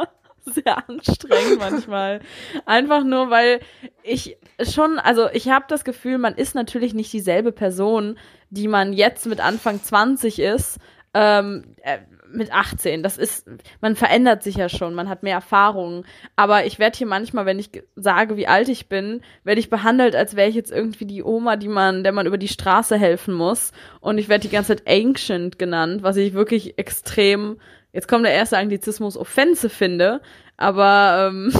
sehr 0.44 0.88
anstrengend 0.88 1.58
manchmal. 1.58 2.20
Einfach 2.64 3.04
nur, 3.04 3.30
weil 3.30 3.60
ich 4.02 4.36
schon, 4.60 4.98
also 4.98 5.28
ich 5.32 5.48
habe 5.48 5.66
das 5.68 5.84
Gefühl, 5.84 6.18
man 6.18 6.34
ist 6.34 6.54
natürlich 6.54 6.94
nicht 6.94 7.12
dieselbe 7.12 7.52
Person, 7.52 8.18
die 8.50 8.68
man 8.68 8.92
jetzt 8.92 9.26
mit 9.26 9.40
Anfang 9.40 9.82
20 9.82 10.38
ist. 10.38 10.78
Ähm, 11.14 11.74
äh, 11.82 11.98
mit 12.30 12.52
18. 12.52 13.02
Das 13.02 13.18
ist, 13.18 13.46
man 13.80 13.96
verändert 13.96 14.42
sich 14.42 14.56
ja 14.56 14.68
schon, 14.68 14.94
man 14.94 15.08
hat 15.08 15.22
mehr 15.22 15.34
Erfahrungen. 15.34 16.04
Aber 16.36 16.66
ich 16.66 16.78
werde 16.78 16.98
hier 16.98 17.06
manchmal, 17.06 17.46
wenn 17.46 17.58
ich 17.58 17.70
sage, 17.94 18.36
wie 18.36 18.46
alt 18.46 18.68
ich 18.68 18.88
bin, 18.88 19.22
werde 19.44 19.60
ich 19.60 19.70
behandelt, 19.70 20.14
als 20.14 20.36
wäre 20.36 20.48
ich 20.48 20.54
jetzt 20.54 20.72
irgendwie 20.72 21.06
die 21.06 21.22
Oma, 21.22 21.56
die 21.56 21.68
man, 21.68 22.04
der 22.04 22.12
man 22.12 22.26
über 22.26 22.38
die 22.38 22.48
Straße 22.48 22.96
helfen 22.96 23.34
muss. 23.34 23.72
Und 24.00 24.18
ich 24.18 24.28
werde 24.28 24.42
die 24.48 24.54
ganze 24.54 24.76
Zeit 24.76 24.86
Ancient 24.88 25.58
genannt, 25.58 26.02
was 26.02 26.16
ich 26.16 26.34
wirklich 26.34 26.78
extrem, 26.78 27.58
jetzt 27.96 28.08
kommt 28.08 28.26
der 28.26 28.34
erste 28.34 28.58
Anglizismus, 28.58 29.16
Offense 29.16 29.70
finde. 29.70 30.20
Aber 30.58 31.30
ähm, 31.30 31.50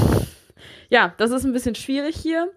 ja, 0.91 1.15
das 1.17 1.31
ist 1.31 1.45
ein 1.45 1.55
bisschen 1.55 1.75
schwierig 1.75 2.15
hier. 2.15 2.53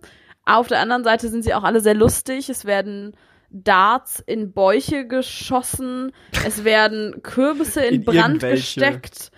Auf 0.46 0.68
der 0.68 0.82
anderen 0.82 1.06
Seite 1.06 1.30
sind 1.30 1.44
sie 1.44 1.54
auch 1.54 1.64
alle 1.64 1.80
sehr 1.80 1.94
lustig. 1.94 2.50
Es 2.50 2.66
werden 2.66 3.16
Darts 3.50 4.22
in 4.26 4.52
Bäuche 4.52 5.08
geschossen. 5.08 6.12
Es 6.46 6.64
werden 6.66 7.24
Kürbisse 7.24 7.82
in, 7.86 7.96
in 7.96 8.04
Brand 8.04 8.42
gesteckt. 8.42 9.32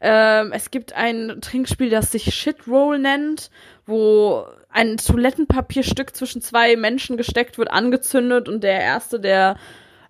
Ähm, 0.00 0.52
es 0.52 0.70
gibt 0.70 0.92
ein 0.92 1.40
Trinkspiel, 1.40 1.90
das 1.90 2.12
sich 2.12 2.32
Shitroll 2.32 3.00
nennt, 3.00 3.50
wo 3.84 4.46
ein 4.70 4.96
Toilettenpapierstück 4.96 6.14
zwischen 6.14 6.40
zwei 6.40 6.76
Menschen 6.76 7.16
gesteckt 7.16 7.58
wird, 7.58 7.72
angezündet 7.72 8.48
und 8.48 8.62
der 8.62 8.78
Erste, 8.78 9.18
der 9.18 9.56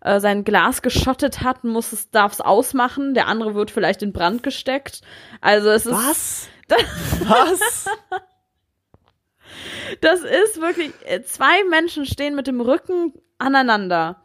äh, 0.00 0.20
sein 0.20 0.44
Glas 0.44 0.82
geschottet 0.82 1.42
hat, 1.42 1.64
muss 1.64 1.92
es, 1.92 2.10
darf 2.10 2.32
es 2.32 2.40
ausmachen. 2.40 3.14
Der 3.14 3.26
andere 3.26 3.54
wird 3.54 3.70
vielleicht 3.70 4.02
in 4.02 4.12
Brand 4.12 4.42
gesteckt. 4.42 5.02
Also 5.40 5.70
es 5.70 5.86
ist. 5.86 5.92
Was? 5.92 6.48
Was? 7.26 7.86
Das 10.00 10.20
ist 10.20 10.60
wirklich, 10.60 10.92
äh, 11.06 11.22
zwei 11.22 11.64
Menschen 11.70 12.04
stehen 12.06 12.34
mit 12.34 12.46
dem 12.46 12.60
Rücken 12.60 13.14
aneinander. 13.38 14.22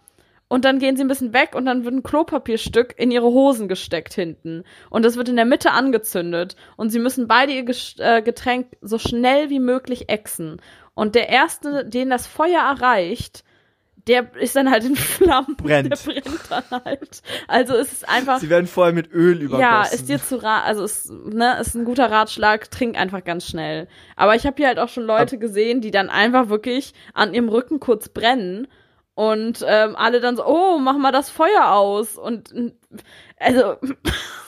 Und 0.50 0.66
dann 0.66 0.78
gehen 0.78 0.96
sie 0.96 1.04
ein 1.04 1.08
bisschen 1.08 1.34
weg 1.34 1.56
und 1.56 1.66
dann 1.66 1.84
wird 1.84 1.96
ein 1.96 2.04
Klopapierstück 2.04 2.94
in 3.00 3.10
ihre 3.10 3.26
Hosen 3.26 3.68
gesteckt 3.68 4.14
hinten. 4.14 4.64
Und 4.92 5.04
das 5.04 5.16
wird 5.16 5.30
in 5.30 5.36
der 5.36 5.46
Mitte 5.46 5.72
angezündet. 5.72 6.56
Und 6.78 6.92
sie 6.92 7.00
müssen 7.00 7.28
beide 7.28 7.54
ihr 7.54 7.66
äh, 7.98 8.22
Getränk 8.22 8.68
so 8.82 9.00
schnell 9.00 9.50
wie 9.50 9.60
möglich 9.60 10.10
exen. 10.10 10.62
Und 10.94 11.16
der 11.16 11.30
Erste, 11.30 11.86
den 11.86 12.12
das 12.12 12.28
Feuer 12.28 12.62
erreicht, 12.62 13.44
der 14.08 14.36
ist 14.36 14.56
dann 14.56 14.70
halt 14.70 14.84
in 14.84 14.96
Flammen. 14.96 15.56
Brennt. 15.56 15.92
Der 15.92 16.14
brennt 16.14 16.40
dann 16.50 16.84
halt. 16.84 17.22
Also 17.48 17.76
es 17.76 17.94
ist 17.94 18.10
einfach. 18.10 18.40
Sie 18.40 18.50
werden 18.50 18.68
vorher 18.68 18.94
mit 18.94 19.12
Öl 19.14 19.42
übergossen. 19.42 19.62
Ja, 19.62 19.84
ist 19.84 20.10
dir 20.10 20.22
zu 20.22 20.44
rat, 20.44 20.66
also 20.66 20.84
ist, 20.84 21.10
ne, 21.12 21.58
ist 21.60 21.76
ein 21.76 21.86
guter 21.86 22.12
Ratschlag, 22.12 22.70
trink 22.70 22.98
einfach 22.98 23.24
ganz 23.24 23.48
schnell. 23.48 23.88
Aber 24.16 24.36
ich 24.36 24.46
habe 24.46 24.58
hier 24.58 24.68
halt 24.68 24.80
auch 24.80 24.90
schon 24.90 25.04
Leute 25.04 25.36
Ab 25.36 25.42
gesehen, 25.42 25.82
die 25.82 25.92
dann 25.92 26.10
einfach 26.10 26.50
wirklich 26.50 26.94
an 27.14 27.34
ihrem 27.34 27.50
Rücken 27.50 27.80
kurz 27.80 28.10
brennen 28.10 28.68
und 29.16 29.64
ähm, 29.66 29.96
alle 29.96 30.20
dann 30.20 30.36
so, 30.36 30.46
oh, 30.46 30.80
mach 30.80 30.98
mal 30.98 31.12
das 31.12 31.30
Feuer 31.30 31.72
aus. 31.72 32.18
Und 32.18 32.54
also 33.38 33.76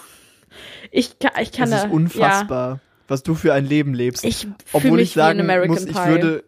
ich, 0.92 1.20
kann, 1.20 1.32
ich 1.40 1.52
kann 1.52 1.72
das 1.72 1.82
da. 1.82 1.88
ist 1.88 1.94
unfassbar, 1.94 2.70
ja. 2.72 2.80
was 3.08 3.24
du 3.24 3.36
für 3.36 3.54
ein 3.54 3.66
Leben 3.66 3.94
lebst. 3.94 4.26
Ich 4.26 4.48
Obwohl 4.74 5.00
ich 5.00 5.14
sagen 5.14 5.46
muss, 5.68 5.86
ich 5.86 5.96
würde 5.96 6.44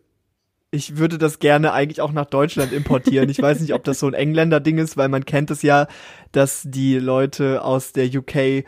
ich 0.77 0.97
würde 0.97 1.17
das 1.17 1.39
gerne 1.39 1.73
eigentlich 1.73 2.01
auch 2.01 2.11
nach 2.11 2.25
Deutschland 2.25 2.71
importieren. 2.71 3.29
Ich 3.29 3.41
weiß 3.41 3.59
nicht, 3.59 3.73
ob 3.73 3.83
das 3.83 3.99
so 3.99 4.07
ein 4.07 4.13
Engländer-Ding 4.13 4.77
ist, 4.77 4.95
weil 4.95 5.09
man 5.09 5.25
kennt 5.25 5.51
es 5.51 5.63
ja, 5.63 5.87
dass 6.31 6.63
die 6.65 6.99
Leute 6.99 7.63
aus 7.63 7.91
der 7.91 8.05
UK 8.05 8.63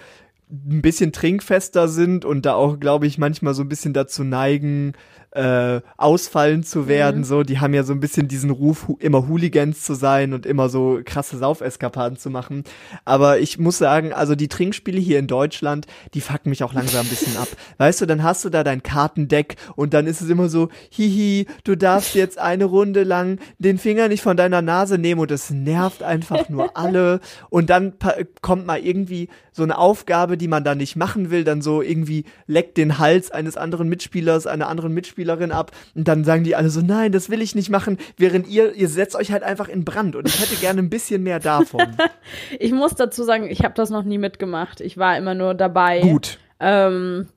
ein 0.52 0.82
bisschen 0.82 1.12
trinkfester 1.14 1.88
sind 1.88 2.26
und 2.26 2.46
da 2.46 2.56
auch, 2.56 2.80
glaube 2.80 3.06
ich, 3.06 3.20
manchmal 3.20 3.54
so 3.54 3.62
ein 3.62 3.70
bisschen 3.70 3.94
dazu 3.94 4.24
neigen, 4.24 4.94
äh, 5.32 5.82
ausfallen 5.98 6.64
zu 6.64 6.88
werden. 6.88 7.22
Mhm. 7.22 7.24
So, 7.24 7.44
die 7.44 7.60
haben 7.60 7.74
ja 7.74 7.84
so 7.84 7.94
ein 7.94 8.00
bisschen 8.00 8.28
diesen 8.28 8.50
Ruf, 8.50 8.88
immer 9.00 9.28
Hooligans 9.28 9.84
zu 9.84 9.94
sein 9.94 10.34
und 10.34 10.46
immer 10.46 10.70
so 10.70 11.02
krasse 11.06 11.38
Saufeskapaden 11.38 12.18
zu 12.18 12.30
machen. 12.30 12.64
Aber 13.06 13.40
ich 13.40 13.60
muss 13.60 13.78
sagen, 13.78 14.12
also 14.12 14.36
die 14.36 14.48
Trinkspiele 14.48 15.00
hier 15.00 15.20
in 15.20 15.28
Deutschland, 15.28 15.86
die 16.14 16.22
fucken 16.22 16.50
mich 16.50 16.64
auch 16.64 16.74
langsam 16.74 17.06
ein 17.06 17.10
bisschen 17.10 17.38
ab. 17.38 17.48
Weißt 17.78 18.02
du, 18.02 18.06
dann 18.08 18.24
hast 18.24 18.44
du 18.44 18.50
da 18.50 18.64
dein 18.64 18.82
Kartendeck 18.82 19.56
und 19.76 19.94
dann 19.94 20.08
ist 20.08 20.22
es 20.22 20.30
immer 20.30 20.50
so, 20.50 20.70
hihi, 20.90 21.46
du 21.64 21.76
darfst 21.76 22.16
jetzt 22.16 22.40
eine 22.40 22.66
Runde 22.66 23.04
lang 23.04 23.40
den 23.60 23.78
Finger 23.78 24.08
nicht 24.08 24.24
von 24.24 24.36
deiner 24.36 24.64
Nase 24.64 24.98
nehmen 24.98 25.22
und 25.22 25.32
es 25.32 25.52
nervt 25.52 26.02
einfach 26.02 26.50
nur 26.50 26.76
alle. 26.76 27.20
Und 27.50 27.70
dann 27.70 27.94
kommt 28.42 28.66
mal 28.66 28.80
irgendwie 28.80 29.30
so 29.52 29.64
eine 29.64 29.78
Aufgabe, 29.78 30.38
die 30.38 30.48
man 30.48 30.64
da 30.64 30.74
nicht 30.74 30.96
machen 30.96 31.30
will, 31.30 31.44
dann 31.44 31.62
so 31.62 31.82
irgendwie 31.82 32.24
leckt 32.48 32.78
den 32.78 32.98
Hals 32.98 33.30
eines 33.30 33.58
anderen 33.58 33.90
Mitspielers, 33.90 34.48
einer 34.48 34.68
anderen 34.68 34.94
Mitspielerin 34.94 35.19
ab 35.52 35.72
und 35.96 36.08
dann 36.08 36.24
sagen 36.24 36.44
die 36.44 36.56
alle 36.56 36.70
so, 36.70 36.82
nein, 36.82 37.12
das 37.12 37.30
will 37.30 37.42
ich 37.42 37.56
nicht 37.56 37.70
machen, 37.70 37.98
während 38.18 38.48
ihr, 38.48 38.74
ihr 38.74 38.88
setzt 38.88 39.16
euch 39.16 39.32
halt 39.32 39.44
einfach 39.44 39.68
in 39.68 39.86
Brand 39.86 40.16
und 40.16 40.28
ich 40.28 40.40
hätte 40.40 40.56
gerne 40.56 40.82
ein 40.82 40.90
bisschen 40.90 41.24
mehr 41.24 41.40
davon. 41.40 41.98
ich 42.60 42.72
muss 42.72 42.96
dazu 42.96 43.24
sagen, 43.24 43.50
ich 43.50 43.64
habe 43.64 43.74
das 43.74 43.90
noch 43.90 44.04
nie 44.04 44.18
mitgemacht. 44.18 44.82
Ich 44.82 44.98
war 44.98 45.18
immer 45.18 45.36
nur 45.36 45.54
dabei. 45.54 46.02
Gut. 46.02 46.40
Ähm, 46.60 47.28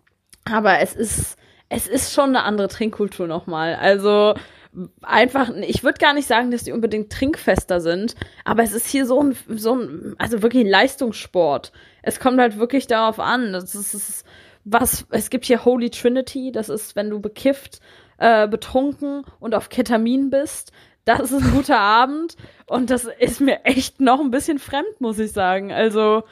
aber 0.45 0.81
es 0.81 0.95
ist, 0.95 1.37
es 1.69 1.87
ist 1.87 2.13
schon 2.13 2.31
eine 2.31 2.43
andere 2.43 2.69
Trinkkultur 2.69 3.27
nochmal. 3.27 3.75
Also, 3.77 4.35
einfach, 5.03 5.51
ich 5.57 5.85
würde 5.85 5.99
gar 5.99 6.15
nicht 6.15 6.27
sagen, 6.27 6.51
dass 6.51 6.65
die 6.65 6.73
unbedingt 6.73 7.13
trinkfester 7.13 7.81
sind, 7.81 8.15
aber 8.45 8.63
es 8.63 8.73
ist 8.73 8.87
hier 8.87 9.07
so 9.07 9.23
ein, 9.23 9.37
so 9.49 9.75
ein, 9.75 10.15
also 10.19 10.43
wirklich 10.43 10.65
ein 10.65 10.71
Leistungssport. 10.71 11.73
Es 12.03 12.21
kommt 12.21 12.41
halt 12.41 12.59
wirklich 12.59 12.87
darauf 12.87 13.21
an. 13.21 13.53
Das 13.53 13.75
ist, 13.75 13.95
das 13.95 14.09
ist 14.09 14.27
was, 14.65 15.07
es 15.11 15.31
gibt 15.31 15.45
hier 15.47 15.65
Holy 15.65 15.91
Trinity, 15.91 16.53
das 16.53 16.69
ist, 16.69 16.97
wenn 16.97 17.11
du 17.11 17.21
bekifft, 17.21 17.81
äh, 18.19 18.47
betrunken 18.47 19.25
und 19.41 19.55
auf 19.55 19.69
Ketamin 19.69 20.31
bist. 20.31 20.73
Das 21.05 21.33
ist 21.33 21.43
ein 21.43 21.53
guter 21.53 21.79
Abend 21.81 22.37
und 22.67 22.91
das 22.91 23.09
ist 23.19 23.41
mir 23.41 23.65
echt 23.65 24.01
noch 24.01 24.21
ein 24.21 24.31
bisschen 24.31 24.59
fremd, 24.59 25.01
muss 25.01 25.19
ich 25.19 25.33
sagen. 25.33 25.73
Also, 25.73 26.23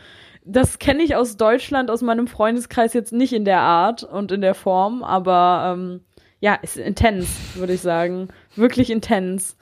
das 0.45 0.79
kenne 0.79 1.03
ich 1.03 1.17
aus 1.17 1.37
Deutschland, 1.37 1.91
aus 1.91 2.03
meinem 2.03 2.27
Freundeskreis 2.27 2.93
jetzt 2.95 3.13
nicht 3.13 3.33
in 3.33 3.45
der 3.45 3.61
Art 3.61 4.05
und 4.05 4.33
in 4.33 4.41
der 4.41 4.55
Form, 4.55 5.03
aber 5.03 5.75
ähm, 5.75 6.01
ja, 6.41 6.55
ist 6.55 6.77
intens, 6.77 7.29
würde 7.55 7.75
ich 7.75 7.83
sagen. 7.83 8.29
Wirklich 8.57 8.91
intens. 8.91 9.57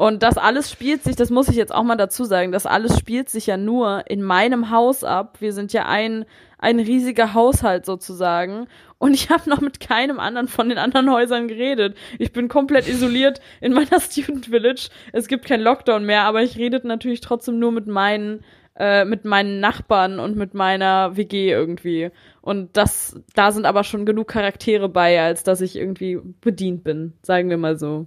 Und 0.00 0.22
das 0.22 0.38
alles 0.38 0.70
spielt 0.70 1.04
sich, 1.04 1.14
das 1.14 1.28
muss 1.28 1.50
ich 1.50 1.56
jetzt 1.56 1.74
auch 1.74 1.82
mal 1.82 1.94
dazu 1.94 2.24
sagen, 2.24 2.52
das 2.52 2.64
alles 2.64 2.98
spielt 2.98 3.28
sich 3.28 3.46
ja 3.46 3.58
nur 3.58 4.04
in 4.08 4.22
meinem 4.22 4.70
Haus 4.70 5.04
ab. 5.04 5.36
Wir 5.40 5.52
sind 5.52 5.74
ja 5.74 5.84
ein, 5.84 6.24
ein 6.56 6.80
riesiger 6.80 7.34
Haushalt 7.34 7.84
sozusagen. 7.84 8.66
Und 8.96 9.12
ich 9.12 9.28
habe 9.30 9.50
noch 9.50 9.60
mit 9.60 9.78
keinem 9.78 10.18
anderen 10.18 10.48
von 10.48 10.70
den 10.70 10.78
anderen 10.78 11.12
Häusern 11.12 11.48
geredet. 11.48 11.98
Ich 12.18 12.32
bin 12.32 12.48
komplett 12.48 12.88
isoliert 12.88 13.42
in 13.60 13.74
meiner 13.74 14.00
Student 14.00 14.46
Village. 14.46 14.88
Es 15.12 15.28
gibt 15.28 15.44
keinen 15.44 15.60
Lockdown 15.62 16.06
mehr, 16.06 16.22
aber 16.22 16.42
ich 16.42 16.56
rede 16.56 16.80
natürlich 16.88 17.20
trotzdem 17.20 17.58
nur 17.58 17.70
mit 17.70 17.86
meinen 17.86 18.42
äh, 18.76 19.04
mit 19.04 19.26
meinen 19.26 19.60
Nachbarn 19.60 20.18
und 20.18 20.34
mit 20.34 20.54
meiner 20.54 21.14
WG 21.18 21.50
irgendwie. 21.50 22.10
Und 22.40 22.74
das, 22.74 23.20
da 23.34 23.52
sind 23.52 23.66
aber 23.66 23.84
schon 23.84 24.06
genug 24.06 24.28
Charaktere 24.28 24.88
bei, 24.88 25.20
als 25.20 25.42
dass 25.42 25.60
ich 25.60 25.76
irgendwie 25.76 26.20
bedient 26.40 26.84
bin, 26.84 27.12
sagen 27.20 27.50
wir 27.50 27.58
mal 27.58 27.78
so. 27.78 28.06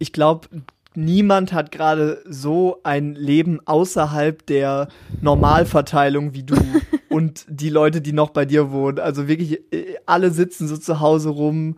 Ich 0.00 0.12
glaube, 0.12 0.48
niemand 0.94 1.52
hat 1.52 1.70
gerade 1.72 2.22
so 2.26 2.80
ein 2.82 3.14
Leben 3.14 3.60
außerhalb 3.64 4.44
der 4.46 4.88
Normalverteilung 5.20 6.34
wie 6.34 6.42
du 6.42 6.56
und 7.08 7.44
die 7.48 7.70
Leute, 7.70 8.00
die 8.00 8.12
noch 8.12 8.30
bei 8.30 8.44
dir 8.44 8.70
wohnen. 8.72 8.98
Also 8.98 9.28
wirklich, 9.28 9.60
äh, 9.72 9.96
alle 10.06 10.30
sitzen 10.30 10.68
so 10.68 10.76
zu 10.76 11.00
Hause 11.00 11.30
rum, 11.30 11.76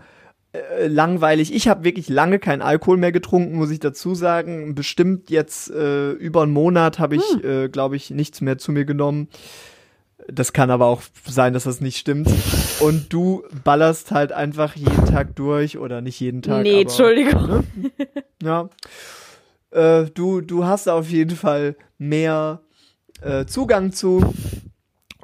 äh, 0.53 0.87
langweilig. 0.87 1.55
Ich 1.55 1.69
habe 1.69 1.85
wirklich 1.85 2.09
lange 2.09 2.39
keinen 2.39 2.63
Alkohol 2.63 2.99
mehr 2.99 3.13
getrunken, 3.13 3.57
muss 3.57 3.71
ich 3.71 3.81
dazu 3.81 4.15
sagen. 4.15 4.75
Bestimmt 4.75 5.31
jetzt 5.31 5.71
äh, 5.71 6.11
über 6.13 6.43
einen 6.43 6.53
Monat 6.53 6.99
habe 6.99 7.17
ich, 7.17 7.23
hm. 7.23 7.65
äh, 7.65 7.69
glaube 7.69 7.97
ich, 7.97 8.11
nichts 8.11 8.41
mehr 8.41 8.59
zu 8.59 8.73
mir 8.73 8.85
genommen. 8.85 9.29
Das 10.29 10.53
kann 10.53 10.71
aber 10.71 10.87
auch 10.87 11.03
sein, 11.27 11.53
dass 11.53 11.65
das 11.65 11.81
nicht 11.81 11.99
stimmt. 11.99 12.29
Und 12.81 13.13
du 13.13 13.43
ballerst 13.65 14.11
halt 14.11 14.33
einfach 14.33 14.77
jeden 14.77 15.07
Tag 15.07 15.35
durch 15.37 15.79
oder 15.79 16.01
nicht 16.01 16.21
jeden 16.21 16.43
Tag. 16.43 16.63
Nee, 16.63 16.73
aber, 16.73 16.81
Entschuldigung. 16.83 17.47
Ne? 17.47 17.65
Ja. 18.43 18.69
Äh, 19.71 20.11
du, 20.15 20.41
du 20.41 20.65
hast 20.65 20.89
auf 20.89 21.09
jeden 21.11 21.37
Fall 21.37 21.77
mehr 21.99 22.61
äh, 23.23 23.47
Zugang 23.47 23.93
zu. 23.93 24.35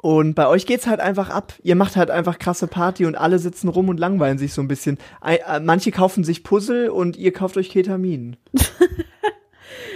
Und 0.01 0.33
bei 0.33 0.47
euch 0.47 0.65
geht's 0.65 0.87
halt 0.87 1.01
einfach 1.01 1.29
ab. 1.29 1.53
Ihr 1.61 1.75
macht 1.75 1.97
halt 1.97 2.09
einfach 2.09 2.39
krasse 2.39 2.67
Party 2.67 3.05
und 3.05 3.15
alle 3.15 3.37
sitzen 3.37 3.67
rum 3.67 3.89
und 3.89 3.99
langweilen 3.99 4.37
sich 4.37 4.53
so 4.53 4.61
ein 4.61 4.69
bisschen. 4.69 4.97
Äh, 5.23 5.59
manche 5.59 5.91
kaufen 5.91 6.23
sich 6.23 6.43
Puzzle 6.43 6.89
und 6.89 7.17
ihr 7.17 7.33
kauft 7.33 7.57
euch 7.57 7.69
Ketamin. 7.69 8.37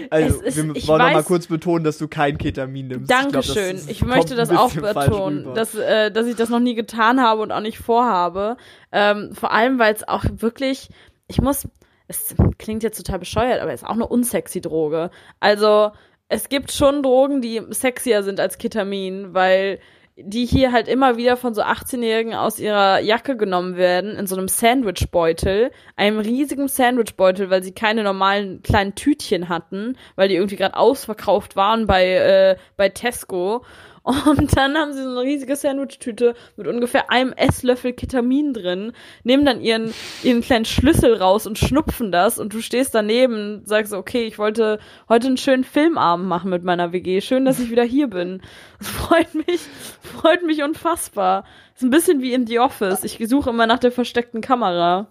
Also, 0.10 0.42
ist, 0.42 0.58
wir 0.58 0.88
wollen 0.88 1.02
noch 1.02 1.14
mal 1.14 1.24
kurz 1.24 1.48
betonen, 1.48 1.84
dass 1.84 1.98
du 1.98 2.08
kein 2.08 2.38
Ketamin 2.38 2.88
nimmst. 2.88 3.12
Dankeschön. 3.12 3.76
Ich, 3.76 3.82
glaub, 3.84 3.92
ich 3.92 4.06
möchte 4.06 4.36
das 4.36 4.50
auch 4.50 4.74
betonen, 4.74 5.54
dass, 5.54 5.76
äh, 5.76 6.12
dass 6.12 6.28
ich 6.28 6.36
das 6.36 6.50
noch 6.50 6.60
nie 6.60 6.76
getan 6.76 7.22
habe 7.22 7.42
und 7.42 7.52
auch 7.52 7.62
nicht 7.62 7.78
vorhabe. 7.78 8.58
Ähm, 8.92 9.34
vor 9.34 9.52
allem, 9.52 9.80
weil 9.80 9.94
es 9.94 10.08
auch 10.08 10.24
wirklich, 10.38 10.90
ich 11.28 11.42
muss, 11.42 11.68
es 12.08 12.36
klingt 12.58 12.84
jetzt 12.84 12.98
total 12.98 13.20
bescheuert, 13.20 13.62
aber 13.62 13.72
es 13.74 13.82
ist 13.82 13.88
auch 13.88 13.94
eine 13.94 14.08
unsexy 14.08 14.62
Droge. 14.62 15.10
Also, 15.40 15.92
es 16.30 16.50
gibt 16.50 16.72
schon 16.72 17.04
Drogen, 17.04 17.42
die 17.42 17.62
sexier 17.70 18.24
sind 18.24 18.40
als 18.40 18.58
Ketamin, 18.58 19.34
weil 19.34 19.80
die 20.16 20.46
hier 20.46 20.72
halt 20.72 20.88
immer 20.88 21.18
wieder 21.18 21.38
von 21.38 21.56
so 21.56 21.64
18-Jährigen 21.64 22.36
aus 22.36 22.60
ihrer 22.60 23.00
Jacke 23.00 23.36
genommen 23.36 23.78
werden, 23.78 24.16
in 24.16 24.28
so 24.28 24.36
einem 24.36 24.48
Sandwichbeutel, 24.48 25.72
einem 25.96 26.20
riesigen 26.20 26.68
Sandwichbeutel, 26.68 27.50
weil 27.50 27.64
sie 27.64 27.72
keine 27.72 28.04
normalen 28.04 28.62
kleinen 28.62 28.94
Tütchen 28.94 29.50
hatten, 29.50 29.98
weil 30.16 30.30
die 30.30 30.36
irgendwie 30.36 30.58
gerade 30.58 30.78
ausverkauft 30.78 31.56
waren 31.56 31.88
bei, 31.88 32.06
äh, 32.06 32.58
bei 32.78 32.90
Tesco. 32.90 33.66
Und 34.04 34.58
dann 34.58 34.78
haben 34.78 34.92
sie 34.92 35.02
so 35.02 35.10
eine 35.10 35.22
riesige 35.22 35.56
Sandwich-Tüte 35.56 36.34
mit 36.58 36.68
ungefähr 36.68 37.10
einem 37.10 37.32
Esslöffel 37.32 37.94
Ketamin 37.94 38.54
drin, 38.54 38.92
nehmen 39.24 39.46
dann 39.46 39.62
ihren, 39.62 39.94
ihren 40.24 40.42
kleinen 40.42 40.66
Schlüssel 40.66 41.16
raus 41.16 41.48
und 41.48 41.58
schnupfen 41.58 42.12
das 42.12 42.38
und 42.38 42.54
du 42.54 42.62
stehst 42.62 42.94
daneben 42.94 43.60
und 43.60 43.68
sagst, 43.68 43.94
okay, 43.94 44.26
ich 44.26 44.38
wollte 44.38 44.80
heute 45.08 45.28
einen 45.28 45.38
schönen 45.38 45.64
Filmabend 45.64 46.28
machen 46.28 46.50
mit 46.50 46.66
meiner 46.66 46.92
WG. 46.92 47.22
Schön, 47.22 47.46
dass 47.46 47.60
ich 47.60 47.72
wieder 47.72 47.84
hier 47.84 48.08
bin. 48.08 48.42
Das 48.78 48.90
freut 48.90 49.34
mich, 49.36 49.62
freut 50.02 50.44
mich 50.44 50.64
unfassbar. 50.64 51.46
Das 51.74 51.82
ist 51.82 51.88
ein 51.88 51.92
bisschen 51.92 52.22
wie 52.22 52.34
in 52.34 52.46
The 52.46 52.60
Office. 52.60 53.06
Ich 53.06 53.18
suche 53.30 53.52
immer 53.52 53.68
nach 53.68 53.80
der 53.80 53.94
versteckten 53.94 54.42
Kamera. 54.42 55.08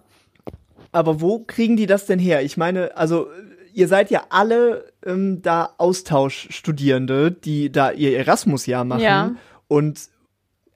Aber 0.91 1.19
wo 1.19 1.39
kriegen 1.39 1.75
die 1.77 1.87
das 1.87 2.05
denn 2.05 2.19
her? 2.19 2.43
Ich 2.43 2.57
meine, 2.57 2.95
also 2.95 3.27
ihr 3.73 3.87
seid 3.87 4.11
ja 4.11 4.23
alle 4.29 4.91
ähm, 5.05 5.41
da 5.41 5.73
Austauschstudierende, 5.77 7.31
die 7.31 7.71
da 7.71 7.91
ihr 7.91 8.17
Erasmus-Jahr 8.17 8.85
machen. 8.85 9.01
Ja. 9.01 9.31
Und 9.67 10.09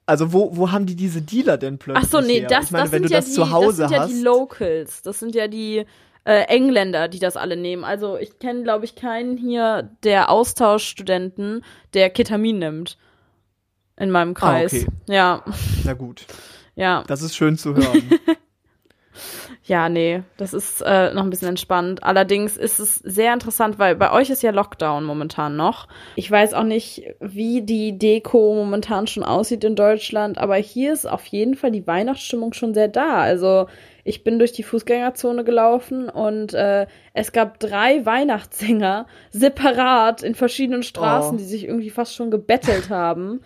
also 0.05 0.31
wo, 0.31 0.55
wo 0.55 0.71
haben 0.71 0.85
die 0.85 0.95
diese 0.95 1.21
Dealer 1.21 1.57
denn 1.57 1.77
plötzlich? 1.77 2.05
Ach 2.05 2.09
so, 2.09 2.25
nee, 2.25 2.39
her? 2.39 2.47
das, 2.47 2.65
ich 2.65 2.71
meine, 2.71 2.83
das 2.85 2.91
wenn 2.93 3.03
sind 3.03 3.09
du 3.09 3.13
ja 3.13 3.19
das 3.19 3.25
die, 3.27 3.33
zu 3.33 3.51
Hause 3.51 3.81
das 3.83 3.89
sind 3.89 3.99
hast, 3.99 4.09
ja 4.09 4.15
die 4.15 4.23
Locals. 4.23 5.01
Das 5.01 5.19
sind 5.19 5.35
ja 5.35 5.47
die 5.47 5.85
äh, 6.23 6.43
Engländer, 6.47 7.07
die 7.07 7.19
das 7.19 7.37
alle 7.37 7.57
nehmen. 7.57 7.83
Also 7.83 8.17
ich 8.17 8.39
kenne, 8.39 8.63
glaube 8.63 8.85
ich, 8.85 8.95
keinen 8.95 9.37
hier 9.37 9.89
der 10.03 10.29
Austauschstudenten, 10.29 11.63
der 11.93 12.09
Ketamin 12.09 12.59
nimmt. 12.59 12.97
In 13.99 14.11
meinem 14.11 14.31
ah, 14.31 14.39
Kreis. 14.39 14.73
Ah, 14.73 14.77
okay. 14.77 14.87
Ja. 15.07 15.43
Na 15.83 15.93
gut. 15.93 16.25
Ja. 16.75 17.03
Das 17.07 17.21
ist 17.21 17.35
schön 17.35 17.57
zu 17.57 17.75
hören. 17.75 18.03
Ja, 19.67 19.89
nee, 19.89 20.23
das 20.37 20.53
ist 20.53 20.81
äh, 20.81 21.13
noch 21.13 21.23
ein 21.23 21.29
bisschen 21.29 21.49
entspannt. 21.49 22.01
Allerdings 22.01 22.55
ist 22.55 22.79
es 22.79 22.95
sehr 22.95 23.33
interessant, 23.33 23.77
weil 23.77 23.97
bei 23.97 24.13
euch 24.13 24.29
ist 24.29 24.41
ja 24.41 24.51
Lockdown 24.51 25.03
momentan 25.03 25.57
noch. 25.57 25.89
Ich 26.15 26.31
weiß 26.31 26.53
auch 26.53 26.63
nicht, 26.63 27.03
wie 27.19 27.61
die 27.63 27.97
Deko 27.97 28.55
momentan 28.55 29.07
schon 29.07 29.25
aussieht 29.25 29.65
in 29.65 29.75
Deutschland, 29.75 30.37
aber 30.37 30.55
hier 30.55 30.93
ist 30.93 31.05
auf 31.05 31.25
jeden 31.25 31.55
Fall 31.55 31.71
die 31.71 31.85
Weihnachtsstimmung 31.85 32.53
schon 32.53 32.73
sehr 32.73 32.87
da. 32.87 33.17
Also 33.17 33.67
ich 34.05 34.23
bin 34.23 34.39
durch 34.39 34.53
die 34.53 34.63
Fußgängerzone 34.63 35.43
gelaufen 35.43 36.07
und 36.07 36.53
äh, 36.53 36.87
es 37.13 37.33
gab 37.33 37.59
drei 37.59 38.05
Weihnachtssänger 38.05 39.05
separat 39.31 40.23
in 40.23 40.33
verschiedenen 40.33 40.83
Straßen, 40.83 41.35
oh. 41.35 41.37
die 41.37 41.43
sich 41.43 41.65
irgendwie 41.65 41.89
fast 41.89 42.15
schon 42.15 42.31
gebettelt 42.31 42.89
haben. 42.89 43.41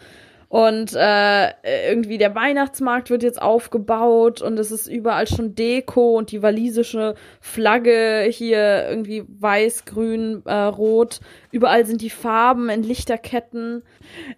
Und 0.51 0.93
äh, 0.97 1.51
irgendwie 1.89 2.17
der 2.17 2.35
Weihnachtsmarkt 2.35 3.09
wird 3.09 3.23
jetzt 3.23 3.41
aufgebaut 3.41 4.41
und 4.41 4.59
es 4.59 4.69
ist 4.69 4.87
überall 4.87 5.25
schon 5.25 5.55
Deko 5.55 6.17
und 6.17 6.33
die 6.33 6.43
walisische 6.43 7.15
Flagge 7.39 8.27
hier 8.29 8.85
irgendwie 8.89 9.23
weiß, 9.29 9.85
grün, 9.85 10.41
äh, 10.43 10.53
rot. 10.53 11.21
Überall 11.51 11.85
sind 11.85 12.01
die 12.01 12.09
Farben 12.09 12.67
in 12.67 12.83
Lichterketten. 12.83 13.83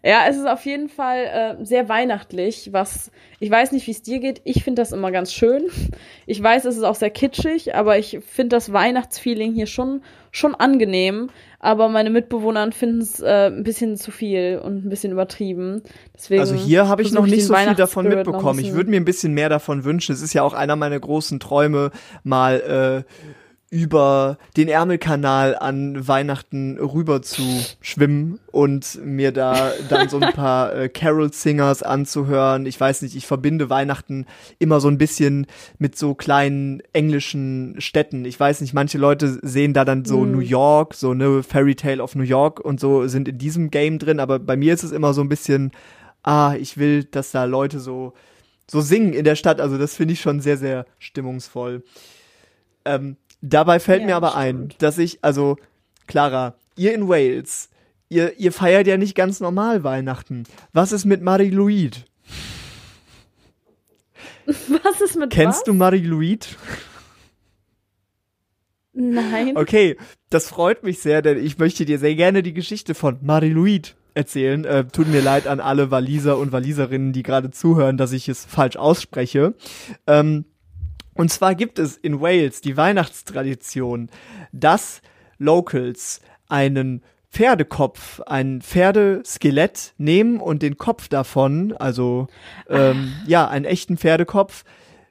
Ja, 0.03 0.25
es 0.29 0.38
ist 0.38 0.48
auf 0.48 0.63
jeden 0.67 0.88
Fall 0.88 1.58
äh, 1.60 1.65
sehr 1.65 1.89
weihnachtlich, 1.89 2.70
was 2.72 3.10
ich 3.39 3.50
weiß 3.50 3.72
nicht, 3.72 3.88
wie 3.88 3.91
es 3.91 4.03
dir 4.03 4.20
geht. 4.20 4.39
Ich 4.43 4.63
finde 4.63 4.84
das 4.84 4.91
immer 4.91 5.12
ganz 5.12 5.34
schön. 5.34 5.63
Ich 6.27 6.41
weiß, 6.41 6.65
es 6.65 6.77
ist 6.77 6.84
auch 6.84 6.93
sehr 6.93 7.10
kitschig, 7.10 7.74
aber 7.74 7.98
ich 7.98 8.20
finde 8.24 8.55
das 8.55 8.72
Weihnachtsfeeling 8.72 9.53
hier 9.55 9.65
schon 9.65 10.03
schon 10.29 10.55
angenehm, 10.55 11.29
aber 11.63 11.88
meine 11.88 12.10
Mitbewohner 12.10 12.70
finden 12.74 13.00
es 13.00 13.22
äh, 13.22 13.47
ein 13.47 13.63
bisschen 13.63 13.95
zu 13.95 14.12
viel 14.12 14.60
und 14.62 14.86
ein 14.86 14.89
bisschen 14.89 15.13
übertrieben. 15.13 15.82
Deswegen 16.13 16.41
also 16.41 16.56
hier 16.56 16.89
habe 16.89 17.02
ich 17.02 17.13
noch 17.13 17.26
nicht 17.26 17.45
so 17.45 17.56
viel 17.56 17.73
davon 17.76 18.10
mitbekommen. 18.10 18.60
Ich 18.60 18.73
würde 18.73 18.89
mir 18.89 18.97
ein 18.97 19.06
bisschen 19.06 19.34
mehr 19.34 19.47
davon 19.47 19.86
wünschen. 19.86 20.13
Es 20.13 20.21
ist 20.21 20.34
ja 20.34 20.43
auch 20.43 20.54
einer 20.54 20.76
meiner 20.76 20.99
großen 20.99 21.39
Träume, 21.39 21.91
mal 22.23 23.06
äh, 23.08 23.23
über 23.73 24.38
den 24.55 24.67
Ärmelkanal 24.67 25.55
an 25.55 26.07
Weihnachten 26.07 26.77
rüber 26.77 27.23
zu 27.23 27.41
schwimmen 27.81 28.39
und 28.51 29.03
mir 29.03 29.31
da 29.31 29.71
dann 29.89 30.09
so 30.09 30.19
ein 30.19 30.31
paar 30.36 30.75
äh, 30.75 30.89
Carol-Singers 30.89 31.81
anzuhören. 31.81 32.67
Ich 32.67 32.79
weiß 32.79 33.01
nicht, 33.01 33.15
ich 33.15 33.25
verbinde 33.25 33.71
Weihnachten 33.71 34.27
immer 34.59 34.79
so 34.79 34.89
ein 34.89 34.99
bisschen 34.99 35.47
mit 35.79 35.97
so 35.97 36.13
kleinen 36.13 36.83
englischen 36.93 37.75
Städten. 37.79 38.25
Ich 38.25 38.39
weiß 38.39 38.62
nicht, 38.62 38.75
manche 38.75 38.99
Leute 38.99 39.39
sehen 39.41 39.73
da 39.73 39.86
dann 39.86 40.05
so 40.05 40.19
mm. 40.19 40.31
New 40.31 40.39
York, 40.39 40.93
so 40.93 41.09
eine 41.09 41.41
Fairy 41.41 41.73
Tale 41.73 42.03
of 42.03 42.13
New 42.13 42.21
York 42.21 42.59
und 42.59 42.79
so 42.79 43.07
sind 43.07 43.27
in 43.27 43.39
diesem 43.39 43.71
Game 43.71 43.97
drin, 43.97 44.19
aber 44.19 44.38
bei 44.38 44.55
mir 44.55 44.75
ist 44.75 44.83
es 44.83 44.91
immer 44.91 45.15
so 45.15 45.21
ein 45.21 45.29
bisschen, 45.29 45.71
ah, 46.21 46.53
ich 46.59 46.77
will, 46.77 47.05
dass 47.05 47.31
da 47.31 47.45
Leute 47.45 47.79
so 47.79 48.13
so 48.69 48.81
singen 48.81 49.13
in 49.13 49.25
der 49.25 49.36
Stadt. 49.36 49.59
Also 49.59 49.77
das 49.77 49.95
finde 49.95 50.13
ich 50.13 50.21
schon 50.21 50.41
sehr, 50.41 50.57
sehr 50.57 50.86
stimmungsvoll. 50.99 51.83
Ähm, 52.86 53.17
Dabei 53.45 53.82
fällt 53.82 53.99
ja, 54.01 54.08
mir 54.08 54.15
aber 54.15 54.36
ein, 54.38 54.69
dass 54.77 54.97
ich, 54.97 55.19
also, 55.21 55.58
Clara, 56.08 56.56
ihr 56.77 56.93
in 56.93 57.10
Wales, 57.10 57.69
ihr, 58.08 58.39
ihr 58.39 58.53
feiert 58.53 58.88
ja 58.88 58.95
nicht 58.95 59.15
ganz 59.15 59.41
normal 59.41 59.84
Weihnachten. 59.84 60.43
Was 60.71 60.93
ist 60.93 61.03
mit 61.03 61.21
Marie-Louise? 61.21 62.06
Was 64.45 65.01
ist 65.01 65.17
mit 65.17 65.29
Kennst 65.29 65.60
was? 65.60 65.63
du 65.65 65.73
Marie-Louise? 65.73 66.56
Nein. 68.93 69.58
Okay, 69.58 69.97
das 70.29 70.47
freut 70.47 70.84
mich 70.84 70.99
sehr, 70.99 71.21
denn 71.21 71.43
ich 71.43 71.58
möchte 71.58 71.84
dir 71.84 71.99
sehr 71.99 72.15
gerne 72.15 72.43
die 72.43 72.53
Geschichte 72.53 72.95
von 72.95 73.19
Marie-Louise 73.21 73.91
erzählen. 74.13 74.63
Äh, 74.63 74.86
tut 74.86 75.08
mir 75.10 75.21
leid 75.21 75.47
an 75.47 75.60
alle 75.60 75.91
Waliser 75.91 76.38
und 76.38 76.53
Waliserinnen, 76.53 77.12
die 77.12 77.23
gerade 77.23 77.51
zuhören, 77.51 77.97
dass 77.97 78.13
ich 78.13 78.29
es 78.29 78.45
falsch 78.45 78.77
ausspreche. 78.77 79.53
Ähm, 80.08 80.45
und 81.15 81.32
zwar 81.32 81.56
gibt 81.56 81.80
es 81.80 81.97
in 81.97 82.21
Wales 82.21 82.62
die 82.62 82.78
Weihnachtstradition, 82.78 84.10
dass 84.52 85.02
Locals 85.38 86.21
einen 86.49 87.04
Pferdekopf, 87.32 88.21
ein 88.21 88.62
Pferdeskelett 88.62 89.93
nehmen 89.97 90.39
und 90.39 90.62
den 90.62 90.78
Kopf 90.78 91.08
davon, 91.08 91.73
also 91.73 92.28
ähm, 92.69 93.12
ja, 93.26 93.47
einen 93.47 93.65
echten 93.65 93.97
Pferdekopf, 93.97 94.63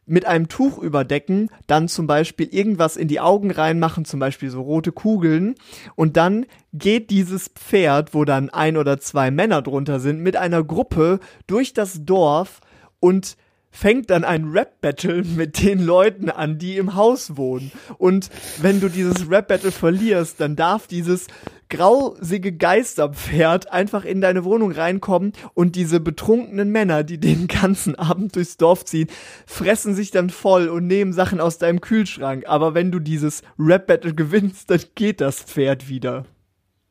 mit 0.04 0.26
einem 0.26 0.48
Tuch 0.48 0.78
überdecken, 0.78 1.48
dann 1.66 1.88
zum 1.88 2.06
Beispiel 2.06 2.48
irgendwas 2.48 2.96
in 2.96 3.08
die 3.08 3.20
Augen 3.20 3.50
reinmachen, 3.50 4.04
zum 4.04 4.20
Beispiel 4.20 4.50
so 4.50 4.62
rote 4.62 4.92
Kugeln, 4.92 5.54
und 5.94 6.16
dann 6.16 6.46
geht 6.72 7.10
dieses 7.10 7.48
Pferd, 7.48 8.14
wo 8.14 8.24
dann 8.24 8.50
ein 8.50 8.76
oder 8.76 8.98
zwei 8.98 9.30
Männer 9.30 9.62
drunter 9.62 10.00
sind, 10.00 10.20
mit 10.20 10.36
einer 10.36 10.64
Gruppe 10.64 11.20
durch 11.46 11.72
das 11.72 12.04
Dorf 12.04 12.60
und 13.00 13.36
fängt 13.72 14.10
dann 14.10 14.22
ein 14.22 14.50
Rap-Battle 14.50 15.24
mit 15.24 15.60
den 15.62 15.84
Leuten 15.84 16.30
an, 16.30 16.58
die 16.58 16.76
im 16.76 16.94
Haus 16.94 17.36
wohnen. 17.36 17.72
Und 17.98 18.28
wenn 18.60 18.80
du 18.80 18.88
dieses 18.88 19.28
Rap-Battle 19.28 19.72
verlierst, 19.72 20.40
dann 20.40 20.54
darf 20.54 20.86
dieses 20.86 21.26
grausige 21.70 22.52
Geisterpferd 22.52 23.72
einfach 23.72 24.04
in 24.04 24.20
deine 24.20 24.44
Wohnung 24.44 24.72
reinkommen 24.72 25.32
und 25.54 25.74
diese 25.74 26.00
betrunkenen 26.00 26.68
Männer, 26.68 27.02
die 27.02 27.18
den 27.18 27.48
ganzen 27.48 27.94
Abend 27.94 28.36
durchs 28.36 28.58
Dorf 28.58 28.84
ziehen, 28.84 29.08
fressen 29.46 29.94
sich 29.94 30.10
dann 30.10 30.28
voll 30.28 30.68
und 30.68 30.86
nehmen 30.86 31.14
Sachen 31.14 31.40
aus 31.40 31.56
deinem 31.56 31.80
Kühlschrank. 31.80 32.44
Aber 32.46 32.74
wenn 32.74 32.92
du 32.92 32.98
dieses 33.00 33.42
Rap-Battle 33.58 34.14
gewinnst, 34.14 34.70
dann 34.70 34.82
geht 34.94 35.22
das 35.22 35.40
Pferd 35.40 35.88
wieder. 35.88 36.26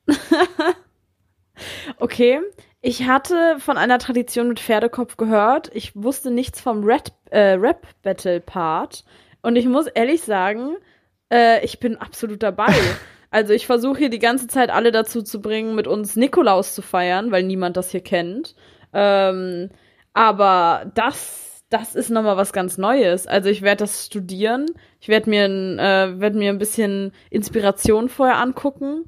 okay, 2.00 2.40
ich 2.82 3.08
hatte 3.08 3.58
von 3.60 3.78
einer 3.78 4.00
Tradition 4.00 4.48
mit 4.50 4.60
Pferdekopf 4.60 5.18
gehört. 5.18 5.70
Ich 5.74 5.96
wusste 5.96 6.32
nichts 6.32 6.60
vom 6.60 6.84
Red, 6.84 7.14
äh, 7.30 7.52
Rap 7.52 7.86
Battle 8.02 8.40
Part. 8.40 9.06
Und 9.42 9.56
ich 9.56 9.68
muss 9.68 9.88
ehrlich 9.88 10.22
sagen, 10.22 10.76
äh, 11.32 11.64
ich 11.64 11.80
bin 11.80 11.98
absolut 11.98 12.44
dabei. 12.44 12.74
Also 13.34 13.54
ich 13.54 13.66
versuche 13.66 13.98
hier 13.98 14.10
die 14.10 14.20
ganze 14.20 14.48
Zeit 14.48 14.70
alle 14.70 14.92
dazu 14.92 15.22
zu 15.22 15.42
bringen, 15.42 15.74
mit 15.74 15.88
uns 15.88 16.18
Nikolaus 16.18 16.76
zu 16.76 16.82
feiern, 16.82 17.32
weil 17.32 17.44
niemand 17.44 17.78
das 17.78 17.90
hier 17.90 18.02
kennt. 18.02 18.56
Ähm, 18.92 19.70
aber 20.14 20.92
das, 20.96 21.64
das 21.70 21.96
ist 21.96 22.10
nochmal 22.10 22.36
was 22.36 22.52
ganz 22.52 22.78
Neues. 22.78 23.28
Also 23.28 23.48
ich 23.48 23.62
werde 23.62 23.86
das 23.86 24.06
studieren. 24.06 24.66
Ich 25.00 25.08
werde 25.08 25.30
mir, 25.30 25.46
äh, 25.46 26.20
werd 26.20 26.36
mir 26.36 26.50
ein 26.50 26.58
bisschen 26.58 27.14
Inspiration 27.30 28.10
vorher 28.10 28.38
angucken 28.38 29.06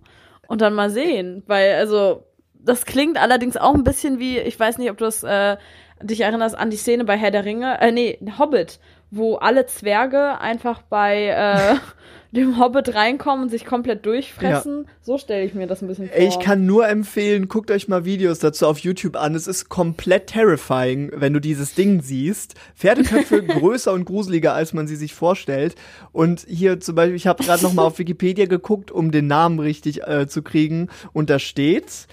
und 0.48 0.62
dann 0.62 0.74
mal 0.74 0.90
sehen. 0.90 1.44
Weil, 1.46 1.76
also, 1.76 2.24
das 2.64 2.86
klingt 2.86 3.18
allerdings 3.18 3.58
auch 3.58 3.74
ein 3.74 3.84
bisschen 3.84 4.20
wie, 4.20 4.40
ich 4.40 4.60
weiß 4.60 4.78
nicht, 4.78 4.90
ob 4.90 4.98
du 4.98 5.06
es, 5.06 5.24
äh, 5.24 5.58
dich 6.02 6.22
erinnerst 6.22 6.58
an 6.58 6.70
die 6.70 6.78
Szene 6.78 7.06
bei 7.06 7.18
Herr 7.18 7.32
der 7.32 7.46
Ringe, 7.46 7.80
äh, 7.82 7.92
nee, 7.92 8.20
Hobbit, 8.38 8.80
wo 9.12 9.36
alle 9.36 9.66
Zwerge 9.68 10.40
einfach 10.40 10.82
bei 10.82 11.28
äh, 11.28 11.76
dem 12.36 12.60
Hobbit 12.60 12.96
reinkommen 12.96 13.44
und 13.44 13.50
sich 13.50 13.64
komplett 13.64 14.06
durchfressen. 14.08 14.86
Ja. 14.86 14.92
So 15.02 15.20
stelle 15.20 15.46
ich 15.46 15.54
mir 15.54 15.68
das 15.68 15.84
ein 15.84 15.88
bisschen 15.88 16.10
vor. 16.10 16.18
Ich 16.18 16.40
kann 16.40 16.66
nur 16.66 16.88
empfehlen, 16.88 17.48
guckt 17.48 17.70
euch 17.70 17.88
mal 17.88 18.06
Videos 18.06 18.40
dazu 18.40 18.66
auf 18.66 18.80
YouTube 18.80 19.16
an. 19.16 19.36
Es 19.36 19.46
ist 19.46 19.70
komplett 19.70 20.28
terrifying, 20.28 21.12
wenn 21.14 21.32
du 21.34 21.40
dieses 21.40 21.76
Ding 21.76 22.02
siehst. 22.02 22.56
Pferdeköpfe 22.76 23.44
größer 23.48 23.94
und 23.94 24.06
gruseliger, 24.06 24.54
als 24.54 24.74
man 24.74 24.88
sie 24.88 24.96
sich 24.96 25.14
vorstellt. 25.14 25.76
Und 26.12 26.46
hier 26.50 26.80
zum 26.80 26.96
Beispiel, 26.96 27.16
ich 27.16 27.28
habe 27.28 27.44
gerade 27.44 27.62
noch 27.62 27.74
mal 27.74 27.84
auf 27.84 28.00
Wikipedia 28.00 28.48
geguckt, 28.48 28.90
um 28.90 29.12
den 29.12 29.28
Namen 29.28 29.60
richtig 29.60 30.08
äh, 30.08 30.28
zu 30.28 30.42
kriegen. 30.42 30.90
Und 31.14 31.30
da 31.30 31.38
steht, 31.38 32.08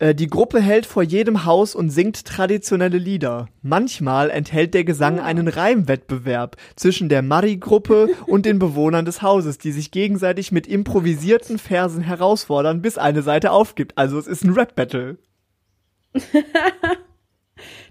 die 0.00 0.26
Gruppe 0.26 0.60
hält 0.60 0.84
vor 0.84 1.02
jedem 1.02 1.44
Haus 1.44 1.74
und 1.74 1.90
singt 1.90 2.26
traditionelle 2.26 2.98
Lieder. 2.98 3.48
Manchmal 3.62 4.30
enthält 4.30 4.74
der 4.74 4.84
Gesang 4.84 5.18
ah. 5.18 5.24
einen 5.24 5.48
Reimwettbewerb 5.48 6.56
zwischen 6.76 7.08
der 7.08 7.22
Mari-Gruppe 7.22 8.10
und 8.26 8.46
den 8.46 8.58
Bewohnern 8.58 9.04
des 9.04 9.22
Hauses, 9.22 9.58
die 9.58 9.72
sich 9.72 9.90
gegenseitig 9.90 10.52
mit 10.52 10.66
improvisierten 10.66 11.58
Versen 11.58 12.02
herausfordern, 12.02 12.82
bis 12.82 12.98
eine 12.98 13.22
Seite 13.22 13.50
aufgibt. 13.52 13.96
Also 13.96 14.18
es 14.18 14.26
ist 14.26 14.44
ein 14.44 14.52
Rap-Battle. 14.52 15.18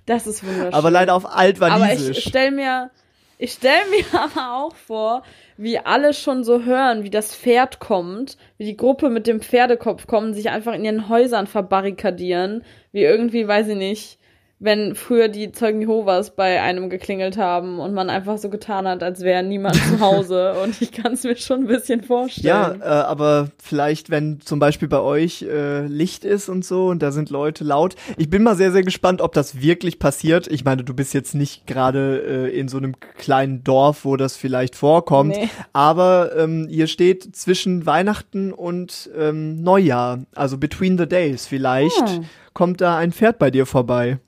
das 0.05 0.27
ist 0.27 0.43
wunderschön. 0.43 0.73
Aber 0.73 0.91
leider 0.91 1.15
auf 1.15 1.25
altwalisisch. 1.25 2.07
Aber 2.07 2.17
ich 2.17 2.23
stell 2.23 2.51
mir, 2.51 2.91
ich 3.37 3.53
stell 3.53 3.81
mir 3.89 4.05
aber 4.19 4.55
auch 4.55 4.75
vor, 4.75 5.23
wie 5.57 5.79
alle 5.79 6.13
schon 6.13 6.43
so 6.43 6.63
hören, 6.63 7.03
wie 7.03 7.09
das 7.09 7.35
Pferd 7.35 7.79
kommt, 7.79 8.37
wie 8.57 8.65
die 8.65 8.77
Gruppe 8.77 9.09
mit 9.09 9.27
dem 9.27 9.41
Pferdekopf 9.41 10.07
kommen, 10.07 10.33
sich 10.33 10.49
einfach 10.49 10.73
in 10.73 10.85
ihren 10.85 11.09
Häusern 11.09 11.47
verbarrikadieren, 11.47 12.63
wie 12.91 13.03
irgendwie, 13.03 13.47
weiß 13.47 13.69
ich 13.69 13.77
nicht, 13.77 14.19
wenn 14.57 14.95
früher 14.95 15.27
die 15.27 15.51
Zeugen 15.51 15.81
Jehovas 15.81 16.33
bei 16.33 16.61
einem 16.61 16.89
geklingelt 16.89 17.35
haben 17.35 17.79
und 17.79 17.93
man 17.93 18.09
einfach 18.09 18.37
so 18.37 18.49
getan 18.49 18.87
hat, 18.87 19.03
als 19.03 19.19
wäre 19.19 19.43
niemand 19.43 19.75
zu 19.75 19.99
Hause. 19.99 20.55
und 20.63 20.81
ich 20.81 20.93
kann 20.93 21.13
es 21.13 21.23
mir 21.23 21.35
schon 21.35 21.61
ein 21.61 21.67
bisschen 21.67 22.03
vorstellen. 22.03 22.79
Ja, 22.81 23.01
äh, 23.01 23.03
aber 23.05 23.49
vielleicht, 23.61 24.09
wenn 24.09 24.39
zum 24.39 24.59
Beispiel 24.59 24.87
bei 24.87 25.01
euch 25.01 25.41
äh, 25.41 25.85
Licht 25.87 26.23
ist 26.23 26.47
und 26.47 26.63
so 26.63 26.87
und 26.87 27.03
da 27.03 27.11
sind 27.11 27.29
Leute 27.29 27.65
laut. 27.65 27.95
Ich 28.15 28.29
bin 28.29 28.43
mal 28.43 28.55
sehr, 28.55 28.71
sehr 28.71 28.83
gespannt, 28.83 29.19
ob 29.19 29.33
das 29.33 29.61
wirklich 29.61 29.99
passiert. 29.99 30.47
Ich 30.47 30.63
meine, 30.63 30.85
du 30.85 30.93
bist 30.93 31.13
jetzt 31.13 31.35
nicht 31.35 31.67
gerade 31.67 32.49
äh, 32.49 32.57
in 32.57 32.69
so 32.69 32.77
einem 32.77 32.95
kleinen 33.17 33.61
Dorf, 33.65 34.05
wo 34.05 34.15
das 34.15 34.37
vielleicht 34.37 34.75
vorkommt. 34.75 35.35
Nee. 35.35 35.49
Aber 35.73 36.31
ähm, 36.37 36.67
ihr 36.69 36.87
steht 36.87 37.35
zwischen 37.35 37.85
Weihnachten 37.85 38.53
und 38.53 39.09
ähm, 39.17 39.61
Neujahr, 39.61 40.19
also 40.33 40.57
between 40.57 40.97
the 40.97 41.07
days 41.07 41.45
vielleicht. 41.45 42.07
Hm. 42.07 42.25
Kommt 42.53 42.79
da 42.79 42.97
ein 42.97 43.11
Pferd 43.11 43.37
bei 43.37 43.51
dir 43.51 43.65
vorbei? 43.65 44.19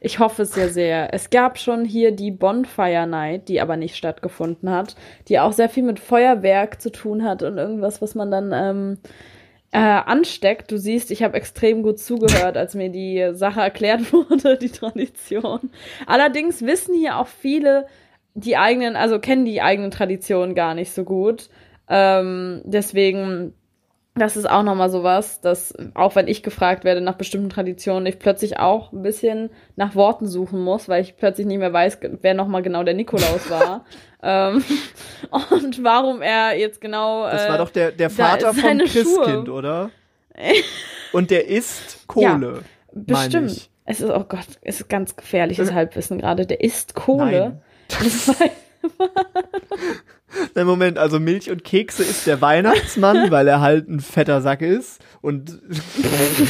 Ich 0.00 0.18
hoffe 0.18 0.42
es 0.42 0.54
ja 0.54 0.68
sehr. 0.68 1.12
Es 1.14 1.30
gab 1.30 1.58
schon 1.58 1.84
hier 1.84 2.12
die 2.12 2.30
Bonfire 2.30 3.06
Night, 3.06 3.48
die 3.48 3.60
aber 3.60 3.76
nicht 3.76 3.96
stattgefunden 3.96 4.70
hat, 4.70 4.94
die 5.28 5.40
auch 5.40 5.52
sehr 5.52 5.68
viel 5.68 5.82
mit 5.82 5.98
Feuerwerk 5.98 6.80
zu 6.80 6.92
tun 6.92 7.24
hat 7.24 7.42
und 7.42 7.58
irgendwas, 7.58 8.02
was 8.02 8.14
man 8.14 8.30
dann 8.30 8.52
ähm, 8.54 8.98
äh, 9.72 9.78
ansteckt. 9.78 10.70
Du 10.70 10.78
siehst, 10.78 11.10
ich 11.10 11.22
habe 11.22 11.36
extrem 11.36 11.82
gut 11.82 11.98
zugehört, 11.98 12.56
als 12.56 12.74
mir 12.74 12.90
die 12.90 13.30
Sache 13.32 13.60
erklärt 13.60 14.12
wurde, 14.12 14.56
die 14.56 14.70
Tradition. 14.70 15.70
Allerdings 16.06 16.62
wissen 16.62 16.94
hier 16.94 17.18
auch 17.18 17.28
viele 17.28 17.86
die 18.34 18.56
eigenen, 18.56 18.96
also 18.96 19.18
kennen 19.18 19.46
die 19.46 19.62
eigenen 19.62 19.90
Traditionen 19.90 20.54
gar 20.54 20.74
nicht 20.74 20.92
so 20.92 21.04
gut. 21.04 21.48
Ähm, 21.88 22.60
deswegen 22.64 23.54
das 24.16 24.36
ist 24.36 24.48
auch 24.48 24.62
nochmal 24.62 24.90
sowas, 24.90 25.40
dass 25.40 25.74
auch 25.94 26.16
wenn 26.16 26.26
ich 26.26 26.42
gefragt 26.42 26.84
werde 26.84 27.00
nach 27.00 27.16
bestimmten 27.16 27.50
Traditionen, 27.50 28.06
ich 28.06 28.18
plötzlich 28.18 28.58
auch 28.58 28.92
ein 28.92 29.02
bisschen 29.02 29.50
nach 29.76 29.94
Worten 29.94 30.26
suchen 30.26 30.60
muss, 30.60 30.88
weil 30.88 31.02
ich 31.02 31.16
plötzlich 31.16 31.46
nicht 31.46 31.58
mehr 31.58 31.72
weiß, 31.72 31.98
wer 32.22 32.34
nochmal 32.34 32.62
genau 32.62 32.82
der 32.82 32.94
Nikolaus 32.94 33.50
war. 33.50 33.84
ähm, 34.22 34.64
und 35.50 35.84
warum 35.84 36.22
er 36.22 36.58
jetzt 36.58 36.80
genau. 36.80 37.24
Das 37.24 37.48
war 37.48 37.56
äh, 37.56 37.58
doch 37.58 37.70
der, 37.70 37.92
der 37.92 38.10
Vater 38.10 38.54
vom 38.54 38.78
Christkind, 38.78 39.46
Schuhe. 39.46 39.52
oder? 39.52 39.90
und 41.12 41.30
der 41.30 41.48
isst 41.48 42.06
Kohle. 42.06 42.52
Ja, 42.52 42.62
bestimmt. 42.92 43.70
Es 43.84 44.00
ist, 44.00 44.10
oh 44.10 44.24
Gott, 44.28 44.46
es 44.62 44.80
ist 44.80 44.88
ganz 44.88 45.14
gefährliches 45.14 45.70
äh. 45.70 45.74
Halbwissen 45.74 46.18
gerade. 46.18 46.46
Der 46.46 46.60
isst 46.60 46.94
Kohle. 46.94 47.60
Nein. 48.00 48.50
Nein, 50.54 50.66
Moment, 50.66 50.98
also 50.98 51.20
Milch 51.20 51.50
und 51.50 51.64
Kekse 51.64 52.02
ist 52.02 52.26
der 52.26 52.40
Weihnachtsmann, 52.40 53.30
weil 53.30 53.46
er 53.48 53.60
halt 53.60 53.88
ein 53.88 54.00
fetter 54.00 54.40
Sack 54.40 54.62
ist. 54.62 55.00
Und, 55.20 55.60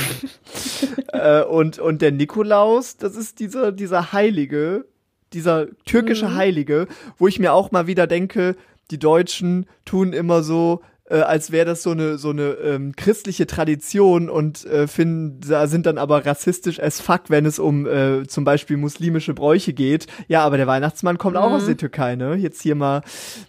äh, 1.13 1.43
und, 1.43 1.79
und 1.79 2.03
der 2.03 2.13
Nikolaus, 2.13 2.97
das 2.97 3.17
ist 3.17 3.39
dieser, 3.39 3.73
dieser 3.73 4.13
Heilige, 4.13 4.87
dieser 5.33 5.67
türkische 5.85 6.29
mhm. 6.29 6.35
Heilige, 6.37 6.87
wo 7.19 7.29
ich 7.29 7.39
mir 7.39 7.53
auch 7.53 7.71
mal 7.71 7.87
wieder 7.87 8.07
denke, 8.07 8.57
die 8.91 8.99
Deutschen 8.99 9.67
tun 9.85 10.13
immer 10.13 10.43
so, 10.43 10.81
äh, 11.09 11.21
als 11.21 11.53
wäre 11.53 11.67
das 11.67 11.83
so 11.83 11.91
eine 11.91 12.19
so 12.19 12.31
eine 12.31 12.53
ähm, 12.55 12.95
christliche 12.97 13.47
Tradition 13.47 14.29
und 14.29 14.65
äh, 14.65 14.87
finden, 14.87 15.41
da 15.49 15.67
sind 15.67 15.87
dann 15.87 15.99
aber 15.99 16.27
rassistisch 16.27 16.81
as 16.81 17.01
fuck, 17.01 17.23
wenn 17.29 17.47
es 17.47 17.59
um 17.59 17.87
äh, 17.87 18.27
zum 18.27 18.45
Beispiel 18.45 18.77
muslimische 18.77 19.35
Bräuche 19.35 19.73
geht. 19.73 20.07
Ja, 20.29 20.43
aber 20.43 20.57
der 20.57 20.67
Weihnachtsmann 20.67 21.19
kommt 21.19 21.37
mhm. 21.37 21.43
auch 21.43 21.53
aus 21.53 21.67
der 21.67 21.77
Türkei, 21.77 22.17
ne? 22.17 22.35
Jetzt 22.35 22.63
hier 22.63 22.75
mal 22.75 23.03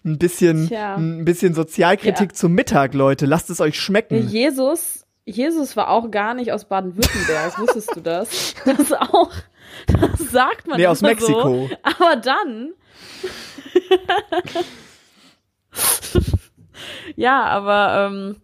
ein 0.06 0.18
bisschen 0.18 0.68
Tja. 0.68 0.96
ein 0.96 1.26
bisschen 1.26 1.54
Sozialkritik 1.54 2.32
ja. 2.32 2.36
zum 2.36 2.54
Mittag, 2.54 2.94
Leute. 2.94 3.26
Lasst 3.26 3.50
es 3.50 3.60
euch 3.60 3.80
schmecken. 3.80 4.28
Jesus, 4.28 5.06
Jesus 5.26 5.76
war 5.76 5.90
auch 5.90 6.12
gar 6.12 6.34
nicht 6.34 6.52
aus 6.52 6.66
Baden-Württemberg, 6.66 7.60
wusstest 7.60 7.96
du 7.96 8.02
das? 8.02 8.56
Das 8.66 8.94
auch, 8.94 9.32
das 9.88 10.32
sagt 10.32 10.68
man 10.68 10.78
Nee, 10.78 10.88
aus 10.88 11.02
Mexiko. 11.02 11.68
So. 11.68 11.70
Aber 11.82 12.16
dann 12.18 12.74
ja, 17.16 17.44
aber 17.44 18.10
ähm, 18.12 18.36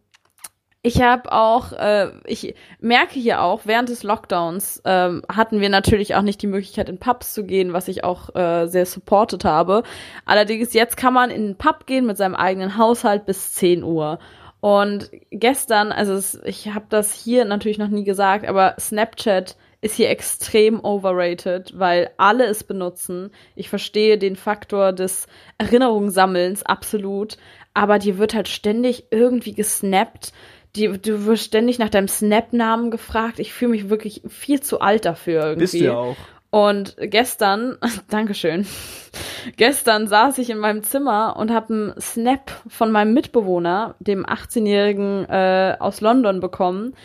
ich 0.85 1.01
habe 1.01 1.31
auch, 1.31 1.71
äh, 1.71 2.11
ich 2.25 2.55
merke 2.81 3.17
hier 3.17 3.41
auch, 3.41 3.61
während 3.63 3.87
des 3.87 4.03
Lockdowns 4.03 4.81
ähm, 4.83 5.23
hatten 5.33 5.61
wir 5.61 5.69
natürlich 5.69 6.13
auch 6.15 6.21
nicht 6.21 6.41
die 6.41 6.47
Möglichkeit, 6.47 6.89
in 6.89 6.99
Pubs 6.99 7.33
zu 7.33 7.45
gehen, 7.45 7.71
was 7.71 7.87
ich 7.87 8.03
auch 8.03 8.35
äh, 8.35 8.67
sehr 8.67 8.85
supportet 8.85 9.45
habe. 9.45 9.83
Allerdings 10.25 10.73
jetzt 10.73 10.97
kann 10.97 11.13
man 11.13 11.31
in 11.31 11.47
den 11.47 11.57
Pub 11.57 11.85
gehen 11.87 12.05
mit 12.05 12.17
seinem 12.17 12.35
eigenen 12.35 12.77
Haushalt 12.77 13.25
bis 13.25 13.53
10 13.53 13.83
Uhr. 13.83 14.19
Und 14.59 15.09
gestern, 15.29 15.93
also 15.93 16.13
es, 16.13 16.41
ich 16.43 16.73
habe 16.73 16.85
das 16.89 17.13
hier 17.13 17.45
natürlich 17.45 17.77
noch 17.77 17.87
nie 17.87 18.03
gesagt, 18.03 18.45
aber 18.45 18.75
Snapchat 18.77 19.55
ist 19.79 19.95
hier 19.95 20.09
extrem 20.09 20.79
overrated, 20.83 21.77
weil 21.77 22.11
alle 22.17 22.45
es 22.45 22.63
benutzen. 22.63 23.31
Ich 23.55 23.69
verstehe 23.69 24.17
den 24.17 24.37
Faktor 24.37 24.93
des 24.93 25.27
Erinnerungssammelns 25.57 26.63
absolut, 26.63 27.37
aber 27.73 27.99
dir 27.99 28.17
wird 28.17 28.33
halt 28.33 28.47
ständig 28.47 29.05
irgendwie 29.11 29.53
gesnappt. 29.53 30.33
Die, 30.75 30.87
du 30.87 31.25
wirst 31.25 31.45
ständig 31.45 31.77
nach 31.77 31.89
deinem 31.89 32.07
Snap-Namen 32.07 32.89
gefragt. 32.89 33.39
Ich 33.39 33.53
fühle 33.53 33.71
mich 33.71 33.89
wirklich 33.89 34.21
viel 34.27 34.61
zu 34.61 34.81
alt 34.81 35.05
dafür 35.05 35.41
irgendwie. 35.41 35.59
Bist 35.59 35.73
du 35.75 35.79
ja 35.79 35.95
auch. 35.95 36.15
Und 36.49 36.95
gestern, 36.99 37.77
Dankeschön, 38.09 38.67
gestern 39.57 40.07
saß 40.07 40.37
ich 40.37 40.51
in 40.51 40.59
meinem 40.59 40.83
Zimmer 40.83 41.35
und 41.37 41.51
habe 41.51 41.73
einen 41.73 42.01
Snap 42.01 42.51
von 42.67 42.91
meinem 42.91 43.13
Mitbewohner, 43.13 43.95
dem 43.99 44.23
18-Jährigen 44.23 45.25
äh, 45.29 45.77
aus 45.79 46.01
London, 46.01 46.39
bekommen, 46.39 46.95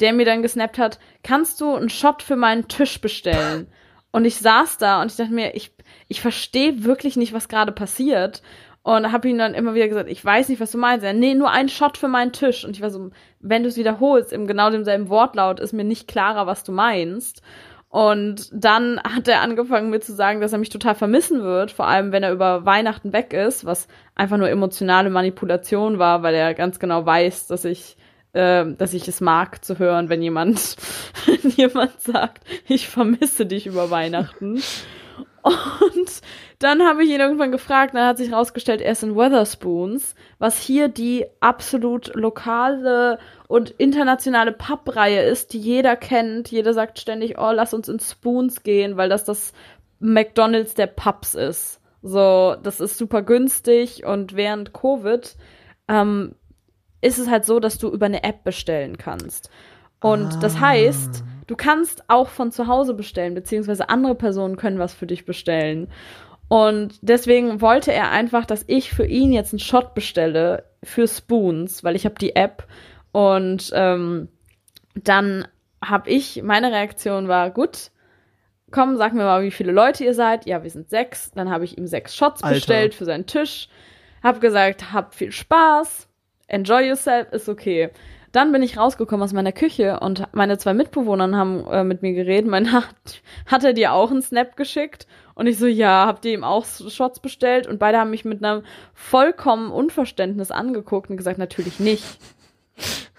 der 0.00 0.12
mir 0.12 0.26
dann 0.26 0.42
gesnappt 0.42 0.78
hat, 0.78 0.98
kannst 1.22 1.60
du 1.62 1.74
einen 1.74 1.88
Shot 1.88 2.22
für 2.22 2.36
meinen 2.36 2.68
Tisch 2.68 3.00
bestellen? 3.00 3.68
Und 4.10 4.24
ich 4.24 4.36
saß 4.36 4.78
da 4.78 5.02
und 5.02 5.10
ich 5.10 5.18
dachte 5.18 5.34
mir, 5.34 5.54
ich, 5.54 5.70
ich 6.08 6.22
verstehe 6.22 6.84
wirklich 6.84 7.16
nicht, 7.16 7.34
was 7.34 7.48
gerade 7.48 7.72
passiert. 7.72 8.42
Und 8.82 9.12
habe 9.12 9.28
ihm 9.28 9.38
dann 9.38 9.54
immer 9.54 9.74
wieder 9.74 9.88
gesagt, 9.88 10.08
ich 10.08 10.24
weiß 10.24 10.48
nicht, 10.48 10.60
was 10.60 10.70
du 10.70 10.78
meinst. 10.78 11.04
Ja, 11.04 11.12
nee, 11.12 11.34
nur 11.34 11.50
ein 11.50 11.68
Shot 11.68 11.98
für 11.98 12.08
meinen 12.08 12.32
Tisch. 12.32 12.64
Und 12.64 12.76
ich 12.76 12.80
war 12.80 12.90
so, 12.90 13.10
wenn 13.40 13.62
du 13.62 13.68
es 13.68 13.76
wiederholst, 13.76 14.32
im 14.32 14.46
genau 14.46 14.70
demselben 14.70 15.08
Wortlaut, 15.10 15.60
ist 15.60 15.72
mir 15.72 15.84
nicht 15.84 16.08
klarer, 16.08 16.46
was 16.46 16.64
du 16.64 16.72
meinst. 16.72 17.42
Und 17.90 18.50
dann 18.52 19.00
hat 19.02 19.28
er 19.28 19.40
angefangen 19.40 19.90
mir 19.90 20.00
zu 20.00 20.14
sagen, 20.14 20.40
dass 20.40 20.52
er 20.52 20.58
mich 20.58 20.68
total 20.68 20.94
vermissen 20.94 21.42
wird, 21.42 21.70
vor 21.70 21.86
allem 21.86 22.12
wenn 22.12 22.22
er 22.22 22.32
über 22.32 22.66
Weihnachten 22.66 23.14
weg 23.14 23.32
ist, 23.32 23.64
was 23.64 23.88
einfach 24.14 24.36
nur 24.36 24.50
emotionale 24.50 25.08
Manipulation 25.08 25.98
war, 25.98 26.22
weil 26.22 26.34
er 26.34 26.52
ganz 26.52 26.78
genau 26.78 27.06
weiß, 27.06 27.46
dass 27.46 27.64
ich, 27.64 27.96
äh, 28.34 28.66
dass 28.76 28.92
ich 28.92 29.08
es 29.08 29.22
mag 29.22 29.64
zu 29.64 29.78
hören, 29.78 30.10
wenn 30.10 30.20
jemand, 30.20 30.76
wenn 31.26 31.50
jemand 31.52 31.98
sagt, 32.00 32.44
ich 32.66 32.88
vermisse 32.88 33.46
dich 33.46 33.66
über 33.66 33.90
Weihnachten. 33.90 34.60
Und 35.42 36.20
dann 36.58 36.82
habe 36.82 37.04
ich 37.04 37.10
ihn 37.10 37.20
irgendwann 37.20 37.52
gefragt, 37.52 37.94
dann 37.94 38.06
hat 38.06 38.18
sich 38.18 38.30
herausgestellt, 38.30 38.80
er 38.80 38.92
ist 38.92 39.02
in 39.02 39.16
Weatherspoons, 39.16 40.14
was 40.38 40.60
hier 40.60 40.88
die 40.88 41.26
absolut 41.40 42.14
lokale 42.14 43.18
und 43.46 43.70
internationale 43.70 44.52
Pub-Reihe 44.52 45.22
ist, 45.22 45.52
die 45.52 45.58
jeder 45.58 45.96
kennt. 45.96 46.50
Jeder 46.50 46.74
sagt 46.74 46.98
ständig, 46.98 47.38
oh, 47.38 47.52
lass 47.52 47.74
uns 47.74 47.88
in 47.88 48.00
Spoons 48.00 48.62
gehen, 48.62 48.96
weil 48.96 49.08
das 49.08 49.24
das 49.24 49.52
McDonald's 50.00 50.74
der 50.74 50.86
Pubs 50.86 51.34
ist. 51.34 51.80
So, 52.02 52.56
das 52.62 52.80
ist 52.80 52.98
super 52.98 53.22
günstig 53.22 54.04
und 54.04 54.36
während 54.36 54.72
Covid 54.72 55.36
ähm, 55.88 56.34
ist 57.00 57.18
es 57.18 57.28
halt 57.28 57.44
so, 57.44 57.60
dass 57.60 57.78
du 57.78 57.88
über 57.88 58.06
eine 58.06 58.22
App 58.22 58.44
bestellen 58.44 58.98
kannst. 58.98 59.50
Und 60.00 60.34
ah. 60.34 60.38
das 60.40 60.60
heißt, 60.60 61.24
du 61.48 61.56
kannst 61.56 62.04
auch 62.08 62.28
von 62.28 62.52
zu 62.52 62.68
Hause 62.68 62.94
bestellen, 62.94 63.34
beziehungsweise 63.34 63.88
andere 63.88 64.14
Personen 64.14 64.56
können 64.56 64.78
was 64.78 64.94
für 64.94 65.06
dich 65.08 65.24
bestellen. 65.24 65.88
Und 66.46 66.98
deswegen 67.02 67.60
wollte 67.60 67.92
er 67.92 68.10
einfach, 68.10 68.46
dass 68.46 68.64
ich 68.68 68.90
für 68.90 69.04
ihn 69.04 69.32
jetzt 69.32 69.52
einen 69.52 69.58
Shot 69.58 69.94
bestelle 69.94 70.64
für 70.84 71.08
Spoons, 71.08 71.82
weil 71.82 71.96
ich 71.96 72.04
habe 72.04 72.14
die 72.14 72.36
App. 72.36 72.66
Und 73.12 73.70
ähm, 73.74 74.28
dann 74.94 75.48
habe 75.84 76.08
ich, 76.10 76.42
meine 76.42 76.70
Reaktion 76.70 77.28
war, 77.28 77.50
gut, 77.50 77.90
komm, 78.70 78.96
sag 78.96 79.12
mir 79.12 79.24
mal, 79.24 79.42
wie 79.42 79.50
viele 79.50 79.72
Leute 79.72 80.04
ihr 80.04 80.14
seid. 80.14 80.46
Ja, 80.46 80.62
wir 80.62 80.70
sind 80.70 80.88
sechs. 80.88 81.32
Dann 81.32 81.50
habe 81.50 81.64
ich 81.64 81.76
ihm 81.76 81.86
sechs 81.86 82.14
Shots 82.16 82.42
Alter. 82.42 82.54
bestellt 82.54 82.94
für 82.94 83.04
seinen 83.04 83.26
Tisch. 83.26 83.68
Hab 84.22 84.40
gesagt, 84.40 84.92
habt 84.92 85.14
viel 85.14 85.32
Spaß, 85.32 86.08
enjoy 86.48 86.88
yourself, 86.88 87.32
ist 87.32 87.48
okay. 87.48 87.90
Dann 88.32 88.52
bin 88.52 88.62
ich 88.62 88.76
rausgekommen 88.76 89.22
aus 89.22 89.32
meiner 89.32 89.52
Küche 89.52 90.00
und 90.00 90.24
meine 90.32 90.58
zwei 90.58 90.74
Mitbewohner 90.74 91.36
haben 91.36 91.66
äh, 91.66 91.84
mit 91.84 92.02
mir 92.02 92.12
geredet. 92.12 92.50
Mein 92.50 92.72
hat, 92.72 93.22
hat 93.46 93.64
er 93.64 93.72
dir 93.72 93.92
auch 93.92 94.10
einen 94.10 94.22
Snap 94.22 94.56
geschickt? 94.56 95.06
Und 95.34 95.46
ich 95.46 95.58
so, 95.58 95.66
ja, 95.66 96.06
habt 96.06 96.24
ihr 96.24 96.32
ihm 96.32 96.44
auch 96.44 96.64
Shots 96.64 97.20
bestellt? 97.20 97.66
Und 97.66 97.78
beide 97.78 97.98
haben 97.98 98.10
mich 98.10 98.24
mit 98.24 98.44
einem 98.44 98.64
vollkommen 98.92 99.70
Unverständnis 99.70 100.50
angeguckt 100.50 101.10
und 101.10 101.16
gesagt, 101.16 101.38
natürlich 101.38 101.80
nicht. 101.80 102.04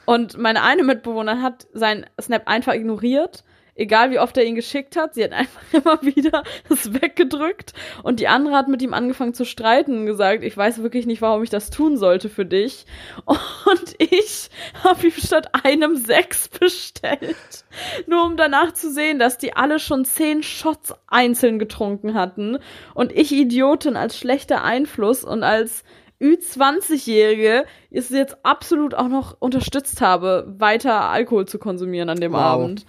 Und 0.05 0.37
meine 0.37 0.63
eine 0.63 0.83
Mitbewohnerin 0.83 1.43
hat 1.43 1.67
seinen 1.73 2.05
Snap 2.19 2.47
einfach 2.47 2.73
ignoriert 2.73 3.43
egal 3.79 4.11
wie 4.11 4.19
oft 4.19 4.37
er 4.37 4.45
ihn 4.45 4.55
geschickt 4.55 4.95
hat, 4.95 5.13
sie 5.13 5.23
hat 5.23 5.31
einfach 5.33 5.61
immer 5.71 6.01
wieder 6.01 6.43
es 6.69 6.93
weggedrückt 6.93 7.73
und 8.03 8.19
die 8.19 8.27
andere 8.27 8.55
hat 8.55 8.67
mit 8.67 8.81
ihm 8.81 8.93
angefangen 8.93 9.33
zu 9.33 9.45
streiten 9.45 9.99
und 9.99 10.05
gesagt, 10.05 10.43
ich 10.43 10.55
weiß 10.55 10.83
wirklich 10.83 11.05
nicht, 11.05 11.21
warum 11.21 11.43
ich 11.43 11.49
das 11.49 11.69
tun 11.69 11.97
sollte 11.97 12.29
für 12.29 12.45
dich. 12.45 12.85
Und 13.25 13.95
ich 13.97 14.49
habe 14.83 15.07
ihm 15.07 15.11
statt 15.11 15.49
einem 15.63 15.95
sechs 15.95 16.47
bestellt, 16.47 17.65
nur 18.07 18.25
um 18.25 18.37
danach 18.37 18.73
zu 18.73 18.91
sehen, 18.91 19.19
dass 19.19 19.37
die 19.37 19.55
alle 19.55 19.79
schon 19.79 20.05
zehn 20.05 20.43
Shots 20.43 20.93
einzeln 21.07 21.59
getrunken 21.59 22.13
hatten 22.13 22.57
und 22.93 23.11
ich 23.11 23.31
Idiotin 23.31 23.95
als 23.95 24.17
schlechter 24.17 24.63
Einfluss 24.63 25.23
und 25.23 25.43
als 25.43 25.83
Ü20-Jährige 26.21 27.65
es 27.91 28.09
jetzt 28.09 28.37
absolut 28.43 28.93
auch 28.93 29.07
noch 29.07 29.37
unterstützt 29.39 30.01
habe, 30.01 30.53
weiter 30.57 31.09
Alkohol 31.09 31.47
zu 31.47 31.59
konsumieren 31.59 32.09
an 32.09 32.19
dem 32.19 32.33
wow. 32.33 32.39
Abend. 32.41 32.85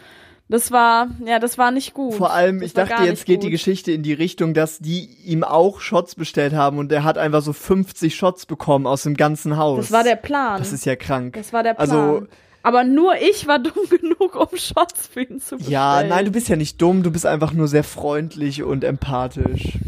Das 0.51 0.73
war, 0.73 1.07
ja, 1.25 1.39
das 1.39 1.59
war 1.59 1.71
nicht 1.71 1.95
gut. 1.95 2.15
Vor 2.15 2.33
allem, 2.33 2.59
das 2.59 2.67
ich 2.67 2.75
dachte, 2.75 3.05
jetzt 3.05 3.25
geht 3.25 3.37
gut. 3.37 3.47
die 3.47 3.51
Geschichte 3.51 3.93
in 3.93 4.03
die 4.03 4.13
Richtung, 4.13 4.53
dass 4.53 4.81
die 4.81 5.05
ihm 5.25 5.45
auch 5.45 5.81
Shots 5.81 6.17
bestellt 6.17 6.55
haben 6.55 6.79
und 6.79 6.91
er 6.91 7.05
hat 7.05 7.19
einfach 7.19 7.41
so 7.41 7.53
50 7.53 8.17
Shots 8.17 8.47
bekommen 8.47 8.89
aus 8.89 9.05
dem 9.05 9.17
ganzen 9.17 9.57
Haus. 9.57 9.87
Das 9.87 9.93
war 9.93 10.03
der 10.03 10.17
Plan. 10.17 10.59
Das 10.59 10.73
ist 10.73 10.85
ja 10.85 10.97
krank. 10.97 11.35
Das 11.35 11.53
war 11.53 11.63
der 11.63 11.75
Plan. 11.75 11.89
Also, 11.89 12.27
aber 12.65 12.83
nur 12.83 13.15
ich 13.23 13.47
war 13.47 13.59
dumm 13.63 13.89
genug, 13.89 14.35
um 14.35 14.59
Shots 14.59 15.07
für 15.07 15.23
ihn 15.23 15.41
zu 15.41 15.57
bestellen. 15.57 15.73
Ja, 15.73 16.03
nein, 16.03 16.25
du 16.25 16.33
bist 16.33 16.49
ja 16.49 16.57
nicht 16.57 16.83
dumm, 16.83 17.05
du 17.05 17.13
bist 17.13 17.27
einfach 17.27 17.53
nur 17.53 17.69
sehr 17.69 17.85
freundlich 17.85 18.65
und 18.65 18.83
empathisch. 18.83 19.79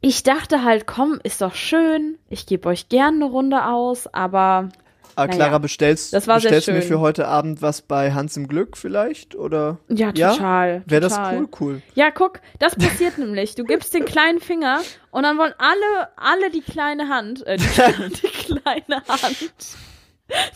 Ich 0.00 0.22
dachte 0.22 0.64
halt, 0.64 0.86
komm, 0.86 1.20
ist 1.22 1.42
doch 1.42 1.54
schön, 1.54 2.16
ich 2.30 2.46
gebe 2.46 2.66
euch 2.66 2.88
gern 2.88 3.16
eine 3.16 3.26
Runde 3.26 3.66
aus, 3.66 4.06
aber 4.06 4.70
Ah, 5.16 5.26
Clara, 5.26 5.46
naja, 5.46 5.58
bestellst, 5.58 6.12
das 6.12 6.26
war 6.26 6.36
bestellst 6.36 6.68
du 6.68 6.72
mir 6.72 6.82
für 6.82 7.00
heute 7.00 7.26
Abend 7.26 7.62
was 7.62 7.82
bei 7.82 8.12
Hans 8.12 8.36
im 8.36 8.48
Glück 8.48 8.76
vielleicht? 8.76 9.34
Oder? 9.34 9.78
Ja, 9.88 10.12
total. 10.12 10.76
Ja? 10.76 10.90
Wäre 10.90 11.00
das 11.00 11.18
cool? 11.18 11.48
Cool. 11.60 11.82
Ja, 11.94 12.10
guck, 12.10 12.40
das 12.58 12.76
passiert 12.76 13.18
nämlich. 13.18 13.54
Du 13.54 13.64
gibst 13.64 13.92
den 13.94 14.04
kleinen 14.04 14.40
Finger 14.40 14.80
und 15.10 15.22
dann 15.22 15.38
wollen 15.38 15.54
alle, 15.58 16.08
alle 16.16 16.50
die 16.50 16.62
kleine 16.62 17.08
Hand, 17.08 17.46
äh, 17.46 17.56
die, 17.56 17.64
die 18.22 18.28
kleine 18.28 19.02
Hand 19.08 19.76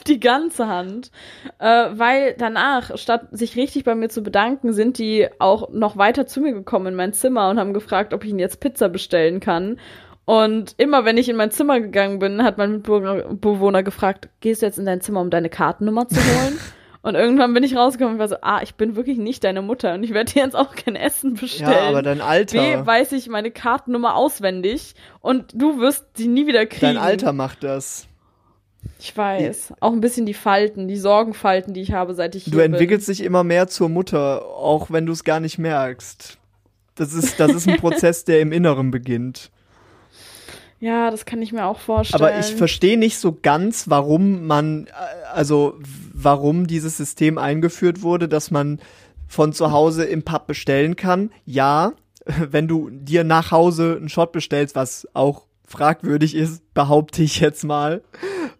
die 0.07 0.21
ganze 0.21 0.67
Hand, 0.67 1.11
äh, 1.59 1.89
weil 1.93 2.35
danach, 2.39 2.97
statt 2.97 3.29
sich 3.33 3.57
richtig 3.57 3.85
bei 3.85 3.95
mir 3.95 4.09
zu 4.09 4.23
bedanken, 4.23 4.73
sind 4.73 4.99
die 4.99 5.29
auch 5.39 5.71
noch 5.71 5.97
weiter 5.97 6.27
zu 6.27 6.41
mir 6.41 6.53
gekommen 6.53 6.89
in 6.89 6.95
mein 6.95 7.13
Zimmer 7.13 7.51
und 7.51 7.59
haben 7.59 7.75
gefragt, 7.75 8.15
ob 8.15 8.25
ich 8.25 8.31
ihnen 8.31 8.39
jetzt 8.39 8.61
Pizza 8.61 8.89
bestellen 8.89 9.41
kann. 9.41 9.79
Und 10.25 10.75
immer 10.79 11.05
wenn 11.05 11.19
ich 11.19 11.29
in 11.29 11.37
mein 11.37 11.51
Zimmer 11.51 11.81
gegangen 11.81 12.19
bin, 12.19 12.43
hat 12.43 12.57
mein 12.57 12.73
Mitbewohner 12.73 13.83
gefragt, 13.83 14.29
gehst 14.41 14.63
du 14.63 14.67
jetzt 14.67 14.79
in 14.79 14.87
dein 14.87 15.01
Zimmer, 15.01 15.21
um 15.21 15.31
deine 15.31 15.51
Kartennummer 15.51 16.09
zu 16.09 16.17
holen? 16.17 16.59
und 17.03 17.15
irgendwann 17.15 17.53
bin 17.53 17.63
ich 17.63 17.77
rausgekommen 17.77 18.15
und 18.15 18.21
war 18.21 18.29
so, 18.29 18.37
ah, 18.41 18.63
ich 18.63 18.75
bin 18.77 18.97
wirklich 18.97 19.19
nicht 19.19 19.45
deine 19.45 19.61
Mutter 19.61 19.93
und 19.93 20.03
ich 20.03 20.15
werde 20.15 20.33
dir 20.33 20.43
jetzt 20.43 20.57
auch 20.57 20.75
kein 20.75 20.97
Essen 20.97 21.35
bestellen. 21.35 21.71
Ja, 21.73 21.89
aber 21.89 22.03
dein 22.03 22.23
Alter. 22.23 22.59
B, 22.59 22.87
weiß 22.87 23.13
ich 23.13 23.29
meine 23.29 23.51
Kartennummer 23.51 24.15
auswendig 24.15 24.95
und 25.21 25.53
du 25.55 25.79
wirst 25.79 26.07
sie 26.17 26.29
nie 26.29 26.47
wieder 26.47 26.65
kriegen. 26.65 26.95
Dein 26.95 26.97
Alter 26.97 27.35
macht 27.35 27.63
das. 27.63 28.09
Ich 28.99 29.15
weiß. 29.15 29.75
Auch 29.81 29.93
ein 29.93 30.01
bisschen 30.01 30.25
die 30.25 30.35
Falten, 30.35 30.89
die 30.89 30.97
Sorgenfalten, 30.97 31.75
die 31.75 31.83
ich 31.83 31.93
habe, 31.93 32.15
seit 32.15 32.35
ich 32.35 32.45
hier 32.45 32.53
Du 32.53 32.59
entwickelst 32.61 33.07
bin. 33.07 33.17
dich 33.17 33.25
immer 33.25 33.45
mehr 33.45 33.69
zur 33.69 33.91
Mutter, 33.91 34.45
auch 34.47 34.91
wenn 34.91 35.05
du 35.05 35.13
es 35.13 35.25
gar 35.25 35.41
nicht 35.41 35.59
merkst. 35.59 36.39
Das 36.95 37.13
ist, 37.13 37.39
das 37.41 37.53
ist 37.53 37.69
ein 37.69 37.77
Prozess, 37.81 38.25
der 38.25 38.41
im 38.41 38.53
Inneren 38.53 38.91
beginnt. 38.91 39.51
Ja, 40.85 41.11
das 41.11 41.25
kann 41.25 41.41
ich 41.41 41.51
mir 41.51 41.65
auch 41.65 41.79
vorstellen. 41.79 42.23
Aber 42.23 42.39
ich 42.39 42.55
verstehe 42.57 42.99
nicht 42.99 43.17
so 43.17 43.39
ganz, 43.41 43.89
warum 43.89 44.47
man, 44.47 44.87
also 45.33 45.79
warum 46.13 46.67
dieses 46.67 46.99
System 46.99 47.39
eingeführt 47.39 48.03
wurde, 48.03 48.29
dass 48.29 48.51
man 48.51 48.81
von 49.27 49.55
zu 49.55 49.73
Hause 49.73 50.05
im 50.05 50.25
Pub 50.25 50.47
bestellen 50.47 50.95
kann. 50.95 51.31
Ja, 51.47 51.95
wenn 52.27 52.69
du 52.69 52.91
dir 52.91 53.25
nach 53.25 53.51
Hause 53.51 53.97
einen 53.97 54.11
Shot 54.11 54.33
bestellst, 54.33 54.77
was 54.77 55.09
auch 55.15 55.47
fragwürdig 55.65 56.35
ist, 56.35 56.63
behaupte 56.75 57.23
ich 57.23 57.41
jetzt 57.41 57.65
mal. 57.65 58.03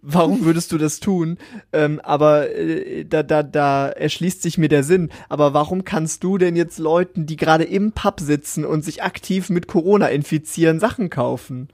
Warum 0.01 0.47
würdest 0.47 0.73
du 0.73 0.79
das 0.79 1.01
tun? 1.01 1.37
Ähm, 1.75 2.01
aber 2.03 2.49
äh, 2.57 3.05
da, 3.05 3.23
da, 3.23 3.43
da 3.43 3.91
erschließt 3.91 4.41
sich 4.41 4.57
mir 4.57 4.71
der 4.71 4.83
Sinn. 4.83 5.11
Aber 5.29 5.53
warum 5.53 5.85
kannst 5.85 6.25
du 6.25 6.39
denn 6.39 6.57
jetzt 6.57 6.79
Leuten, 6.79 7.27
die 7.27 7.37
gerade 7.37 7.65
im 7.65 7.93
Pub 7.93 8.19
sitzen 8.19 8.65
und 8.65 8.83
sich 8.83 9.03
aktiv 9.03 9.51
mit 9.51 9.67
Corona 9.67 10.07
infizieren, 10.07 10.81
Sachen 10.81 11.11
kaufen? 11.11 11.69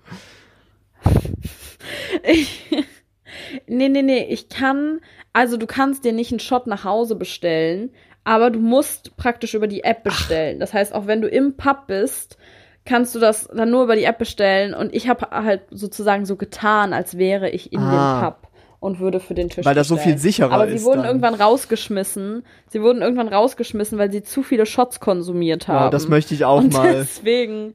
Ich, 2.22 2.66
nee, 3.66 3.88
nee, 3.88 4.02
nee, 4.02 4.24
ich 4.24 4.48
kann, 4.48 5.00
also 5.32 5.56
du 5.56 5.66
kannst 5.66 6.04
dir 6.04 6.12
nicht 6.12 6.32
einen 6.32 6.40
Shot 6.40 6.66
nach 6.66 6.84
Hause 6.84 7.14
bestellen, 7.14 7.90
aber 8.24 8.50
du 8.50 8.58
musst 8.58 9.16
praktisch 9.16 9.54
über 9.54 9.66
die 9.66 9.84
App 9.84 10.02
bestellen. 10.02 10.56
Ach. 10.56 10.60
Das 10.60 10.74
heißt, 10.74 10.94
auch 10.94 11.06
wenn 11.06 11.20
du 11.20 11.28
im 11.28 11.56
Pub 11.56 11.86
bist, 11.86 12.36
kannst 12.84 13.14
du 13.14 13.18
das 13.18 13.48
dann 13.48 13.70
nur 13.70 13.84
über 13.84 13.96
die 13.96 14.04
App 14.04 14.18
bestellen 14.18 14.74
und 14.74 14.94
ich 14.94 15.08
habe 15.08 15.28
halt 15.30 15.62
sozusagen 15.70 16.26
so 16.26 16.36
getan, 16.36 16.92
als 16.92 17.18
wäre 17.18 17.50
ich 17.50 17.72
in 17.72 17.80
ah. 17.80 18.20
dem 18.20 18.24
Pub 18.24 18.50
und 18.80 18.98
würde 18.98 19.20
für 19.20 19.34
den 19.34 19.50
Tisch 19.50 19.64
Weil 19.64 19.74
das 19.74 19.88
so 19.88 19.96
viel 19.96 20.16
sicherer 20.16 20.48
ist. 20.48 20.52
Aber 20.54 20.68
sie 20.68 20.82
wurden 20.84 20.98
dann. 20.98 21.06
irgendwann 21.06 21.34
rausgeschmissen. 21.34 22.44
Sie 22.68 22.80
wurden 22.80 23.02
irgendwann 23.02 23.28
rausgeschmissen, 23.28 23.98
weil 23.98 24.10
sie 24.10 24.22
zu 24.22 24.42
viele 24.42 24.64
Shots 24.64 25.00
konsumiert 25.00 25.68
haben. 25.68 25.84
Ja, 25.84 25.90
das 25.90 26.08
möchte 26.08 26.32
ich 26.32 26.46
auch 26.46 26.58
und 26.58 26.72
mal. 26.72 26.92
Deswegen 26.94 27.74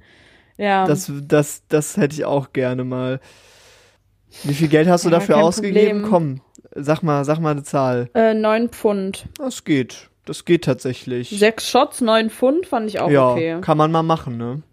ja. 0.57 0.85
Das, 0.85 1.11
das, 1.27 1.63
das 1.67 1.97
hätte 1.97 2.15
ich 2.15 2.25
auch 2.25 2.53
gerne 2.53 2.83
mal. 2.83 3.19
Wie 4.43 4.53
viel 4.53 4.67
Geld 4.67 4.87
hast 4.87 5.05
du 5.05 5.09
ja, 5.09 5.19
dafür 5.19 5.37
ausgegeben? 5.37 6.01
Problem. 6.01 6.09
Komm, 6.09 6.41
sag 6.75 7.03
mal, 7.03 7.23
sag 7.23 7.39
mal 7.39 7.51
eine 7.51 7.63
Zahl. 7.63 8.09
Äh, 8.13 8.33
neun 8.33 8.69
Pfund. 8.69 9.25
Das 9.37 9.63
geht. 9.63 10.09
Das 10.25 10.43
geht 10.43 10.65
tatsächlich. 10.65 11.29
Sechs 11.29 11.69
Shots, 11.69 12.01
neun 12.01 12.29
Pfund 12.29 12.65
fand 12.65 12.89
ich 12.89 12.99
auch 12.99 13.09
ja, 13.09 13.29
okay. 13.29 13.61
Kann 13.61 13.77
man 13.77 13.91
mal 13.91 14.03
machen, 14.03 14.37
ne? 14.37 14.63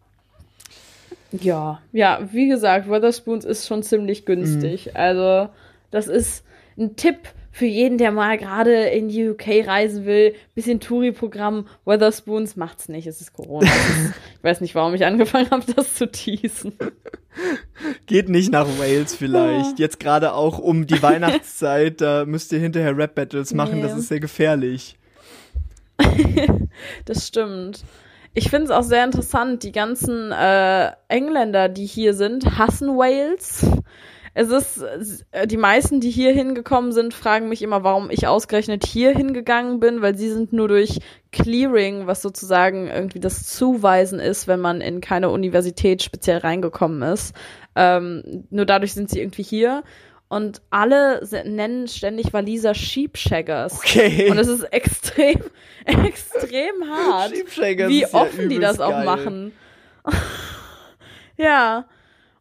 Ja, 1.32 1.80
ja, 1.92 2.20
wie 2.30 2.48
gesagt, 2.48 2.90
Weatherspoons 2.90 3.44
ist 3.44 3.66
schon 3.66 3.82
ziemlich 3.82 4.26
günstig. 4.26 4.86
Mhm. 4.86 4.92
Also, 4.94 5.48
das 5.90 6.08
ist 6.08 6.44
ein 6.76 6.96
Tipp 6.96 7.28
für 7.52 7.66
jeden, 7.66 7.98
der 7.98 8.10
mal 8.12 8.38
gerade 8.38 8.86
in 8.86 9.08
die 9.08 9.28
UK 9.28 9.66
reisen 9.66 10.06
will, 10.06 10.34
bisschen 10.54 10.80
Touri-Programm, 10.80 11.66
Weatherspoons 11.84 12.56
macht's 12.56 12.88
nicht, 12.88 13.06
es 13.06 13.20
ist 13.20 13.34
Corona. 13.34 13.66
ich 14.38 14.42
weiß 14.42 14.62
nicht, 14.62 14.74
warum 14.74 14.94
ich 14.94 15.04
angefangen 15.04 15.50
habe, 15.50 15.70
das 15.76 15.94
zu 15.94 16.10
teasen. 16.10 16.72
Geht 18.06 18.30
nicht 18.30 18.50
nach 18.50 18.66
Wales 18.78 19.14
vielleicht. 19.14 19.78
Jetzt 19.78 20.00
gerade 20.00 20.32
auch 20.32 20.58
um 20.58 20.86
die 20.86 21.02
Weihnachtszeit, 21.02 22.00
da 22.00 22.24
müsst 22.24 22.52
ihr 22.52 22.58
hinterher 22.58 22.96
Rap-Battles 22.96 23.52
machen, 23.52 23.76
nee. 23.76 23.82
das 23.82 23.98
ist 23.98 24.08
sehr 24.08 24.20
gefährlich. 24.20 24.96
das 27.04 27.26
stimmt. 27.26 27.84
Ich 28.32 28.48
finde 28.48 28.64
es 28.64 28.70
auch 28.70 28.82
sehr 28.82 29.04
interessant, 29.04 29.62
die 29.62 29.72
ganzen 29.72 30.32
äh, 30.32 30.90
Engländer, 31.08 31.68
die 31.68 31.84
hier 31.84 32.14
sind, 32.14 32.58
hassen 32.58 32.96
Wales 32.96 33.66
es 34.34 34.48
ist, 34.48 35.26
äh, 35.32 35.46
die 35.46 35.56
meisten, 35.56 36.00
die 36.00 36.10
hier 36.10 36.32
hingekommen 36.32 36.92
sind, 36.92 37.12
fragen 37.12 37.48
mich 37.48 37.62
immer, 37.62 37.84
warum 37.84 38.10
ich 38.10 38.26
ausgerechnet 38.26 38.86
hier 38.86 39.10
hingegangen 39.14 39.78
bin, 39.78 40.00
weil 40.00 40.16
sie 40.16 40.30
sind 40.30 40.52
nur 40.52 40.68
durch 40.68 41.00
Clearing, 41.32 42.06
was 42.06 42.22
sozusagen 42.22 42.88
irgendwie 42.88 43.20
das 43.20 43.44
Zuweisen 43.48 44.20
ist, 44.20 44.48
wenn 44.48 44.60
man 44.60 44.80
in 44.80 45.00
keine 45.00 45.30
Universität 45.30 46.02
speziell 46.02 46.38
reingekommen 46.38 47.02
ist. 47.02 47.34
Ähm, 47.76 48.44
nur 48.50 48.64
dadurch 48.64 48.94
sind 48.94 49.10
sie 49.10 49.20
irgendwie 49.20 49.42
hier. 49.42 49.82
Und 50.28 50.62
alle 50.70 51.20
nennen 51.44 51.88
ständig 51.88 52.32
Waliser 52.32 52.74
Sheepshaggers. 52.74 53.74
Okay. 53.74 54.30
Und 54.30 54.38
es 54.38 54.48
ist 54.48 54.62
extrem, 54.62 55.42
extrem 55.84 56.88
hart, 56.88 57.32
wie 57.32 58.06
offen 58.06 58.42
ja 58.42 58.48
die 58.48 58.58
das 58.58 58.80
auch 58.80 59.04
machen. 59.04 59.52
ja. 61.36 61.84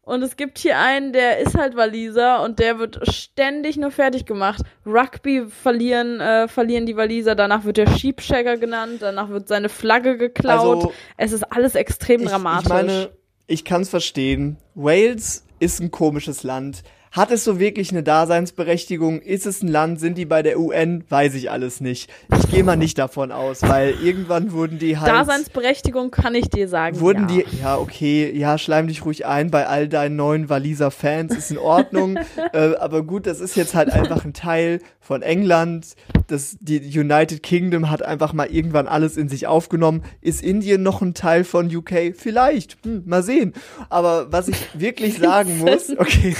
Und 0.03 0.23
es 0.23 0.35
gibt 0.35 0.57
hier 0.57 0.79
einen, 0.79 1.13
der 1.13 1.39
ist 1.39 1.55
halt 1.55 1.75
Waliser 1.75 2.43
und 2.43 2.57
der 2.57 2.79
wird 2.79 2.99
ständig 3.13 3.77
nur 3.77 3.91
fertig 3.91 4.25
gemacht. 4.25 4.61
Rugby 4.85 5.45
verlieren, 5.47 6.19
äh, 6.19 6.47
verlieren 6.47 6.87
die 6.87 6.97
Waliser, 6.97 7.35
danach 7.35 7.65
wird 7.65 7.77
der 7.77 7.87
Sheepshagger 7.87 8.57
genannt, 8.57 8.97
danach 9.01 9.29
wird 9.29 9.47
seine 9.47 9.69
Flagge 9.69 10.17
geklaut. 10.17 10.77
Also, 10.77 10.93
es 11.17 11.31
ist 11.33 11.43
alles 11.43 11.75
extrem 11.75 12.21
ich, 12.21 12.29
dramatisch. 12.29 12.65
Ich 12.65 12.69
meine, 12.69 13.09
ich 13.45 13.63
kann 13.63 13.83
es 13.83 13.89
verstehen. 13.89 14.57
Wales 14.73 15.45
ist 15.59 15.79
ein 15.79 15.91
komisches 15.91 16.41
Land. 16.41 16.81
Hat 17.11 17.29
es 17.29 17.43
so 17.43 17.59
wirklich 17.59 17.91
eine 17.91 18.03
Daseinsberechtigung? 18.03 19.19
Ist 19.19 19.45
es 19.45 19.61
ein 19.61 19.67
Land? 19.67 19.99
Sind 19.99 20.17
die 20.17 20.23
bei 20.23 20.41
der 20.43 20.57
UN? 20.57 21.03
Weiß 21.09 21.33
ich 21.33 21.51
alles 21.51 21.81
nicht. 21.81 22.09
Ich 22.39 22.49
gehe 22.49 22.63
mal 22.63 22.77
nicht 22.77 22.97
davon 22.97 23.33
aus, 23.33 23.63
weil 23.63 23.95
irgendwann 24.01 24.53
wurden 24.53 24.79
die 24.79 24.97
halt. 24.97 25.11
Daseinsberechtigung 25.11 26.09
kann 26.09 26.35
ich 26.35 26.49
dir 26.49 26.69
sagen. 26.69 27.01
Wurden 27.01 27.27
ja. 27.27 27.43
die, 27.43 27.57
ja, 27.61 27.77
okay, 27.77 28.31
ja, 28.33 28.57
schleim 28.57 28.87
dich 28.87 29.03
ruhig 29.03 29.25
ein 29.25 29.51
bei 29.51 29.67
all 29.67 29.89
deinen 29.89 30.15
neuen 30.15 30.47
Waliser 30.47 30.89
Fans, 30.89 31.35
ist 31.35 31.51
in 31.51 31.57
Ordnung. 31.57 32.17
äh, 32.53 32.75
aber 32.75 33.03
gut, 33.03 33.27
das 33.27 33.41
ist 33.41 33.57
jetzt 33.57 33.75
halt 33.75 33.89
einfach 33.91 34.23
ein 34.23 34.31
Teil 34.31 34.79
von 35.01 35.21
England. 35.21 35.97
Das, 36.31 36.57
die 36.59 36.79
United 36.97 37.43
Kingdom 37.43 37.89
hat 37.89 38.03
einfach 38.03 38.33
mal 38.33 38.47
irgendwann 38.47 38.87
alles 38.87 39.17
in 39.17 39.27
sich 39.29 39.47
aufgenommen. 39.47 40.03
Ist 40.21 40.41
Indien 40.41 40.81
noch 40.81 41.01
ein 41.01 41.13
Teil 41.13 41.43
von 41.43 41.73
UK? 41.73 42.15
Vielleicht. 42.15 42.77
Hm, 42.83 43.03
mal 43.05 43.21
sehen. 43.23 43.53
Aber 43.89 44.31
was 44.31 44.47
ich 44.47 44.57
wirklich 44.73 45.17
sagen 45.19 45.59
muss, 45.59 45.89
okay, 45.97 46.35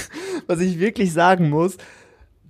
was 0.48 0.60
ich 0.62 0.80
wirklich 0.80 1.14
sagen 1.14 1.50
muss, 1.50 1.78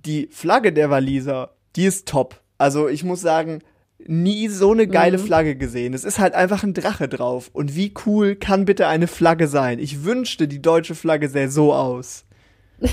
die 0.04 0.28
Flagge 0.30 0.72
der 0.72 0.90
Waliser, 0.90 1.54
die 1.76 1.84
ist 1.84 2.08
top. 2.08 2.40
Also 2.58 2.88
ich 2.88 3.02
muss 3.04 3.20
sagen, 3.20 3.60
nie 4.06 4.48
so 4.48 4.72
eine 4.72 4.86
geile 4.86 5.18
Mhm. 5.18 5.22
Flagge 5.22 5.56
gesehen. 5.56 5.94
Es 5.94 6.04
ist 6.04 6.18
halt 6.18 6.34
einfach 6.34 6.62
ein 6.62 6.74
Drache 6.74 7.08
drauf. 7.08 7.50
Und 7.52 7.76
wie 7.76 7.92
cool 8.06 8.34
kann 8.36 8.64
bitte 8.64 8.86
eine 8.86 9.06
Flagge 9.06 9.48
sein? 9.48 9.78
Ich 9.78 10.04
wünschte, 10.04 10.48
die 10.48 10.62
deutsche 10.62 10.94
Flagge 10.94 11.28
sähe 11.28 11.48
so 11.48 11.72
aus. 11.74 12.24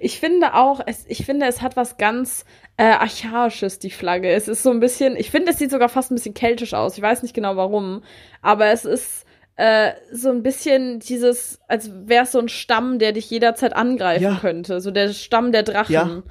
Ich 0.00 0.18
finde 0.18 0.54
auch, 0.54 0.80
es, 0.86 1.04
ich 1.08 1.24
finde, 1.24 1.46
es 1.46 1.60
hat 1.62 1.76
was 1.76 1.98
ganz 1.98 2.44
äh, 2.76 2.84
Archaisches, 2.84 3.78
die 3.78 3.90
Flagge. 3.90 4.30
Es 4.30 4.48
ist 4.48 4.62
so 4.62 4.70
ein 4.70 4.80
bisschen, 4.80 5.16
ich 5.16 5.30
finde, 5.30 5.52
es 5.52 5.58
sieht 5.58 5.70
sogar 5.70 5.88
fast 5.88 6.10
ein 6.10 6.16
bisschen 6.16 6.34
keltisch 6.34 6.74
aus. 6.74 6.96
Ich 6.96 7.02
weiß 7.02 7.22
nicht 7.22 7.34
genau 7.34 7.56
warum, 7.56 8.02
aber 8.42 8.66
es 8.66 8.84
ist 8.84 9.24
äh, 9.56 9.92
so 10.12 10.30
ein 10.30 10.42
bisschen 10.42 10.98
dieses, 10.98 11.60
als 11.68 11.90
wäre 12.06 12.24
es 12.24 12.32
so 12.32 12.40
ein 12.40 12.48
Stamm, 12.48 12.98
der 12.98 13.12
dich 13.12 13.30
jederzeit 13.30 13.74
angreifen 13.76 14.24
Ja. 14.24 14.38
könnte. 14.40 14.80
So 14.80 14.90
der 14.90 15.12
Stamm 15.12 15.52
der 15.52 15.62
Drachen. 15.62 15.92
Ja. 15.92 16.22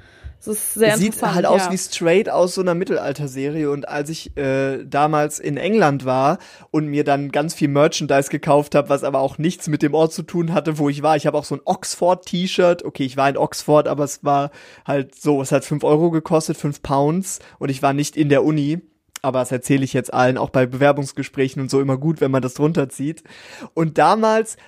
Das 0.44 0.56
ist 0.56 0.74
sehr 0.74 0.98
Sieht 0.98 1.22
halt 1.22 1.46
aus 1.46 1.66
ja. 1.66 1.72
wie 1.72 1.78
straight 1.78 2.28
aus 2.28 2.54
so 2.54 2.60
einer 2.60 2.74
Mittelalterserie. 2.74 3.70
Und 3.70 3.88
als 3.88 4.10
ich 4.10 4.36
äh, 4.36 4.84
damals 4.84 5.38
in 5.38 5.56
England 5.56 6.04
war 6.04 6.38
und 6.70 6.86
mir 6.86 7.02
dann 7.02 7.32
ganz 7.32 7.54
viel 7.54 7.68
Merchandise 7.68 8.28
gekauft 8.28 8.74
habe, 8.74 8.90
was 8.90 9.04
aber 9.04 9.20
auch 9.20 9.38
nichts 9.38 9.68
mit 9.68 9.82
dem 9.82 9.94
Ort 9.94 10.12
zu 10.12 10.22
tun 10.22 10.52
hatte, 10.52 10.76
wo 10.78 10.90
ich 10.90 11.02
war. 11.02 11.16
Ich 11.16 11.26
habe 11.26 11.38
auch 11.38 11.44
so 11.44 11.54
ein 11.54 11.62
Oxford-T-Shirt. 11.64 12.84
Okay, 12.84 13.04
ich 13.04 13.16
war 13.16 13.28
in 13.28 13.38
Oxford, 13.38 13.88
aber 13.88 14.04
es 14.04 14.22
war 14.22 14.50
halt 14.86 15.14
so, 15.14 15.40
es 15.40 15.50
hat 15.50 15.64
fünf 15.64 15.82
Euro 15.82 16.10
gekostet, 16.10 16.58
fünf 16.58 16.82
Pounds. 16.82 17.38
Und 17.58 17.70
ich 17.70 17.82
war 17.82 17.94
nicht 17.94 18.16
in 18.16 18.28
der 18.28 18.44
Uni. 18.44 18.82
Aber 19.22 19.38
das 19.38 19.52
erzähle 19.52 19.84
ich 19.84 19.94
jetzt 19.94 20.12
allen, 20.12 20.36
auch 20.36 20.50
bei 20.50 20.66
Bewerbungsgesprächen 20.66 21.62
und 21.62 21.70
so 21.70 21.80
immer 21.80 21.96
gut, 21.96 22.20
wenn 22.20 22.30
man 22.30 22.42
das 22.42 22.52
drunter 22.52 22.90
zieht. 22.90 23.24
Und 23.72 23.96
damals 23.96 24.58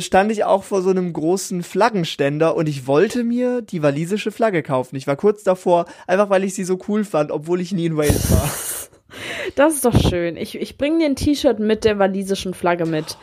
stand 0.00 0.32
ich 0.32 0.44
auch 0.44 0.64
vor 0.64 0.82
so 0.82 0.90
einem 0.90 1.12
großen 1.12 1.62
Flaggenständer 1.62 2.56
und 2.56 2.68
ich 2.68 2.86
wollte 2.86 3.24
mir 3.24 3.62
die 3.62 3.82
walisische 3.82 4.30
Flagge 4.30 4.62
kaufen. 4.62 4.96
Ich 4.96 5.06
war 5.06 5.16
kurz 5.16 5.42
davor, 5.42 5.86
einfach 6.06 6.30
weil 6.30 6.44
ich 6.44 6.54
sie 6.54 6.64
so 6.64 6.78
cool 6.88 7.04
fand, 7.04 7.30
obwohl 7.30 7.60
ich 7.60 7.72
nie 7.72 7.86
in 7.86 7.96
Wales 7.96 8.30
war. 8.30 8.50
Das 9.54 9.74
ist 9.74 9.84
doch 9.84 9.98
schön. 9.98 10.36
Ich, 10.36 10.56
ich 10.56 10.76
bringe 10.76 10.98
dir 10.98 11.06
ein 11.06 11.16
T-Shirt 11.16 11.58
mit 11.58 11.84
der 11.84 11.98
walisischen 11.98 12.52
Flagge 12.52 12.84
mit. 12.84 13.16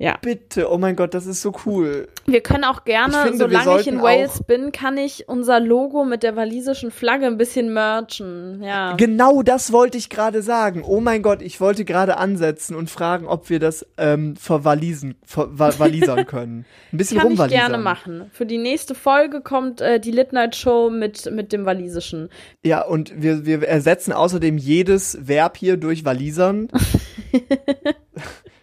Ja. 0.00 0.16
Bitte, 0.22 0.72
oh 0.72 0.78
mein 0.78 0.96
Gott, 0.96 1.12
das 1.12 1.26
ist 1.26 1.42
so 1.42 1.52
cool. 1.66 2.08
Wir 2.24 2.40
können 2.40 2.64
auch 2.64 2.84
gerne, 2.86 3.12
Ich 3.12 3.18
finde, 3.18 3.36
solange 3.36 3.80
ich 3.82 3.86
in 3.86 4.00
Wales 4.00 4.42
bin, 4.44 4.72
kann 4.72 4.96
ich 4.96 5.28
unser 5.28 5.60
Logo 5.60 6.06
mit 6.06 6.22
der 6.22 6.36
walisischen 6.36 6.90
Flagge 6.90 7.26
ein 7.26 7.36
bisschen 7.36 7.74
merchen. 7.74 8.62
Ja. 8.62 8.94
Genau 8.96 9.42
das 9.42 9.72
wollte 9.72 9.98
ich 9.98 10.08
gerade 10.08 10.40
sagen. 10.40 10.82
Oh 10.86 11.00
mein 11.00 11.20
Gott, 11.20 11.42
ich 11.42 11.60
wollte 11.60 11.84
gerade 11.84 12.16
ansetzen 12.16 12.76
und 12.76 12.88
fragen, 12.88 13.26
ob 13.26 13.50
wir 13.50 13.58
das 13.58 13.86
ähm, 13.98 14.36
verwalisen, 14.36 15.16
verwalisern 15.22 16.24
können. 16.26 16.64
Ein 16.94 16.96
bisschen 16.96 17.18
Kann 17.18 17.26
ich 17.26 17.32
rumwalisern. 17.32 17.60
gerne 17.60 17.76
machen. 17.84 18.30
Für 18.32 18.46
die 18.46 18.56
nächste 18.56 18.94
Folge 18.94 19.42
kommt 19.42 19.82
äh, 19.82 20.00
die 20.00 20.12
Lit 20.12 20.32
Night 20.32 20.56
Show 20.56 20.88
mit, 20.88 21.30
mit 21.30 21.52
dem 21.52 21.66
Walisischen. 21.66 22.30
Ja, 22.64 22.86
und 22.86 23.12
wir, 23.20 23.44
wir 23.44 23.68
ersetzen 23.68 24.14
außerdem 24.14 24.56
jedes 24.56 25.18
Verb 25.28 25.58
hier 25.58 25.76
durch 25.76 26.06
Walisern. 26.06 26.68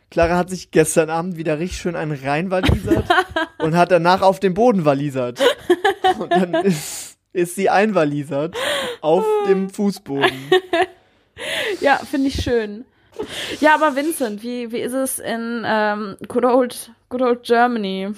Clara 0.09 0.37
hat 0.37 0.49
sich 0.49 0.71
gestern 0.71 1.09
Abend 1.09 1.37
wieder 1.37 1.59
richtig 1.59 1.79
schön 1.79 1.95
einen 1.95 2.17
reinwalisert 2.17 3.05
und 3.59 3.75
hat 3.75 3.91
danach 3.91 4.21
auf 4.21 4.39
den 4.39 4.53
Boden 4.53 4.85
walisert. 4.85 5.41
Und 6.19 6.31
dann 6.31 6.53
ist, 6.53 7.17
ist 7.33 7.55
sie 7.55 7.69
einwalisert 7.69 8.55
auf 9.01 9.25
dem 9.47 9.69
Fußboden. 9.69 10.31
Ja, 11.81 11.97
finde 11.97 12.29
ich 12.29 12.41
schön. 12.41 12.85
Ja, 13.59 13.75
aber 13.75 13.95
Vincent, 13.95 14.41
wie, 14.43 14.71
wie 14.71 14.79
ist 14.79 14.93
es 14.93 15.19
in 15.19 15.63
ähm, 15.65 16.17
good, 16.27 16.45
old, 16.45 16.91
good 17.09 17.21
old 17.21 17.43
Germany? 17.43 18.09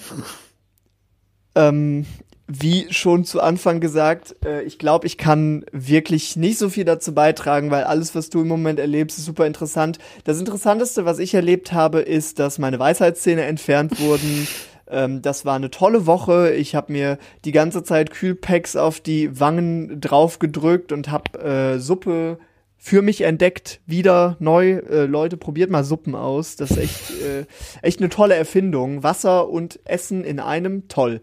Ähm, 1.54 2.06
wie 2.52 2.92
schon 2.92 3.24
zu 3.24 3.40
Anfang 3.40 3.80
gesagt, 3.80 4.34
äh, 4.44 4.62
ich 4.62 4.78
glaube, 4.78 5.06
ich 5.06 5.16
kann 5.16 5.64
wirklich 5.70 6.34
nicht 6.36 6.58
so 6.58 6.68
viel 6.68 6.84
dazu 6.84 7.14
beitragen, 7.14 7.70
weil 7.70 7.84
alles, 7.84 8.14
was 8.14 8.28
du 8.28 8.40
im 8.40 8.48
Moment 8.48 8.80
erlebst, 8.80 9.18
ist 9.18 9.24
super 9.24 9.46
interessant. 9.46 9.98
Das 10.24 10.40
Interessanteste, 10.40 11.04
was 11.04 11.20
ich 11.20 11.32
erlebt 11.32 11.72
habe, 11.72 12.00
ist, 12.00 12.40
dass 12.40 12.58
meine 12.58 12.78
Weisheitszähne 12.78 13.44
entfernt 13.44 14.00
wurden. 14.00 14.48
Ähm, 14.92 15.22
das 15.22 15.44
war 15.44 15.54
eine 15.54 15.70
tolle 15.70 16.04
Woche. 16.06 16.50
Ich 16.50 16.74
habe 16.74 16.90
mir 16.90 17.18
die 17.44 17.52
ganze 17.52 17.84
Zeit 17.84 18.10
Kühlpacks 18.10 18.74
auf 18.74 18.98
die 18.98 19.38
Wangen 19.38 20.00
drauf 20.00 20.40
gedrückt 20.40 20.90
und 20.90 21.12
habe 21.12 21.38
äh, 21.38 21.78
Suppe 21.78 22.38
für 22.76 23.00
mich 23.00 23.20
entdeckt, 23.20 23.80
wieder 23.86 24.36
neu. 24.40 24.78
Äh, 24.78 25.04
Leute, 25.04 25.36
probiert 25.36 25.70
mal 25.70 25.84
Suppen 25.84 26.16
aus. 26.16 26.56
Das 26.56 26.72
ist 26.72 26.78
echt, 26.78 27.10
äh, 27.22 27.44
echt 27.82 28.00
eine 28.00 28.08
tolle 28.08 28.34
Erfindung. 28.34 29.04
Wasser 29.04 29.48
und 29.48 29.78
Essen 29.84 30.24
in 30.24 30.40
einem, 30.40 30.88
toll. 30.88 31.20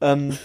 Ähm, 0.00 0.36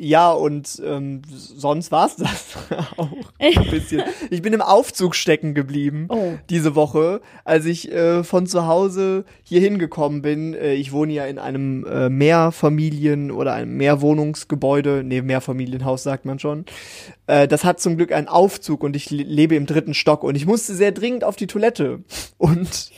ja, 0.00 0.30
und 0.32 0.80
ähm, 0.84 1.22
sonst 1.28 1.90
war's 1.92 2.16
das 2.16 2.44
auch 2.96 3.08
ein 3.38 3.52
bisschen. 3.70 4.02
Ich 4.30 4.42
bin 4.42 4.52
im 4.52 4.60
Aufzug 4.62 5.14
stecken 5.14 5.54
geblieben 5.54 6.06
Oh. 6.08 6.34
diese 6.50 6.74
Woche, 6.74 7.20
als 7.44 7.64
ich 7.66 7.90
äh, 7.92 8.24
von 8.24 8.46
zu 8.46 8.66
Hause 8.66 9.24
hier 9.42 9.60
hingekommen 9.60 10.22
bin. 10.22 10.54
Äh, 10.54 10.74
ich 10.74 10.92
wohne 10.92 11.12
ja 11.12 11.26
in 11.26 11.38
einem 11.38 11.84
äh, 11.86 12.08
Mehrfamilien- 12.08 13.30
oder 13.32 13.52
einem 13.54 13.76
Mehrwohnungsgebäude. 13.76 15.02
Nee, 15.04 15.22
Mehrfamilienhaus 15.22 16.02
sagt 16.02 16.24
man 16.24 16.38
schon. 16.38 16.64
Äh, 17.26 17.48
das 17.48 17.64
hat 17.64 17.80
zum 17.80 17.96
Glück 17.96 18.12
einen 18.12 18.28
Aufzug 18.28 18.82
und 18.82 18.96
ich 18.96 19.10
le- 19.10 19.22
lebe 19.22 19.54
im 19.56 19.66
dritten 19.66 19.94
Stock 19.94 20.22
und 20.24 20.34
ich 20.36 20.46
musste 20.46 20.74
sehr 20.74 20.92
dringend 20.92 21.24
auf 21.24 21.36
die 21.36 21.46
Toilette. 21.46 22.00
Und 22.38 22.90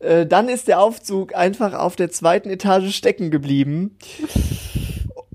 äh, 0.00 0.26
dann 0.26 0.48
ist 0.48 0.68
der 0.68 0.80
Aufzug 0.80 1.34
einfach 1.34 1.72
auf 1.74 1.96
der 1.96 2.10
zweiten 2.10 2.50
Etage 2.50 2.94
stecken 2.94 3.30
geblieben. 3.30 3.96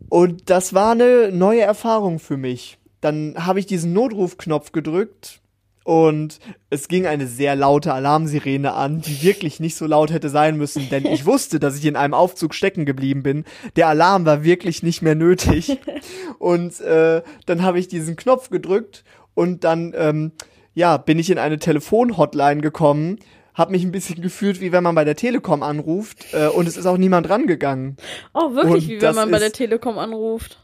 Und 0.10 0.50
das 0.50 0.74
war 0.74 0.91
eine 0.91 1.32
neue 1.32 1.62
Erfahrung 1.62 2.20
für 2.20 2.38
mich. 2.38 2.78
Dann 3.02 3.36
habe 3.46 3.60
ich 3.60 3.65
diesen 3.65 3.93
Notrufknopf 3.93 4.72
gedrückt 4.72 5.41
und 5.88 6.39
es 6.70 6.89
ging 6.89 7.06
eine 7.06 7.28
sehr 7.28 7.56
laute 7.56 7.93
Alarmsirene 7.93 8.74
an, 8.74 9.00
die 9.00 9.24
wirklich 9.24 9.62
nicht 9.62 9.76
so 9.76 9.86
laut 9.86 10.12
hätte 10.12 10.28
sein 10.28 10.58
müssen, 10.58 10.89
denn 10.89 11.06
ich 11.06 11.26
wusste, 11.26 11.62
dass 11.62 11.78
ich 11.78 11.86
in 11.86 11.96
einem 11.96 12.13
Aufzug 12.13 12.54
stecken 12.54 12.86
geblieben 12.86 13.24
bin. 13.24 13.46
Der 13.78 13.88
Alarm 13.88 14.26
war 14.26 14.43
wirklich 14.43 14.84
nicht 14.84 15.02
mehr 15.02 15.15
nötig. 15.15 15.80
Und 16.39 16.82
äh, 16.82 17.22
dann 17.46 17.62
habe 17.62 17.80
ich 17.80 17.88
diesen 17.88 18.17
Knopf 18.17 18.50
gedrückt 18.50 19.06
und 19.34 19.63
dann 19.63 19.93
ähm, 19.96 20.34
ja 20.74 20.98
bin 20.98 21.20
ich 21.20 21.30
in 21.30 21.38
eine 21.38 21.60
Telefonhotline 21.60 22.62
gekommen. 22.62 23.20
Hab 23.58 23.72
mich 23.72 23.84
ein 23.84 23.91
bisschen 23.91 24.22
gefühlt, 24.22 24.62
wie 24.62 24.72
wenn 24.72 24.84
man 24.84 24.93
bei 24.93 25.04
der 25.04 25.15
Telekom 25.15 25.63
anruft 25.63 26.32
äh, 26.34 26.48
und 26.48 26.67
es 26.67 26.78
ist 26.78 26.86
auch 26.86 26.98
niemand 26.98 27.28
rangegangen. 27.28 27.98
Oh, 28.36 28.54
wirklich, 28.54 28.74
Und 28.74 28.89
wie 28.89 29.02
wenn 29.02 29.15
man 29.15 29.32
bei 29.32 29.39
der 29.39 29.52
Telekom 29.52 29.98
anruft. 29.98 30.60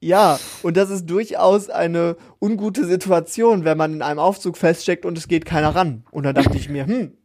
Ja, 0.00 0.38
und 0.62 0.76
das 0.76 0.90
ist 0.90 1.06
durchaus 1.06 1.70
eine 1.70 2.16
ungute 2.38 2.84
Situation, 2.84 3.64
wenn 3.64 3.78
man 3.78 3.94
in 3.94 4.02
einem 4.02 4.20
Aufzug 4.20 4.58
feststeckt 4.58 5.06
und 5.06 5.16
es 5.16 5.26
geht 5.26 5.46
keiner 5.46 5.74
ran. 5.74 6.04
Und 6.10 6.24
dann 6.24 6.34
dachte 6.34 6.56
ich 6.56 6.68
mir, 6.68 6.86
hm, 6.86 7.16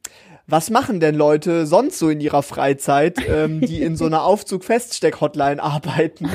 was 0.47 0.69
machen 0.69 0.99
denn 0.99 1.15
Leute 1.15 1.67
sonst 1.67 1.99
so 1.99 2.09
in 2.09 2.19
ihrer 2.19 2.41
Freizeit, 2.41 3.17
ähm, 3.27 3.61
die 3.61 3.81
in 3.81 3.95
so 3.95 4.05
einer 4.05 4.23
Aufzug-Feststeck-Hotline 4.25 5.61
arbeiten? 5.61 6.29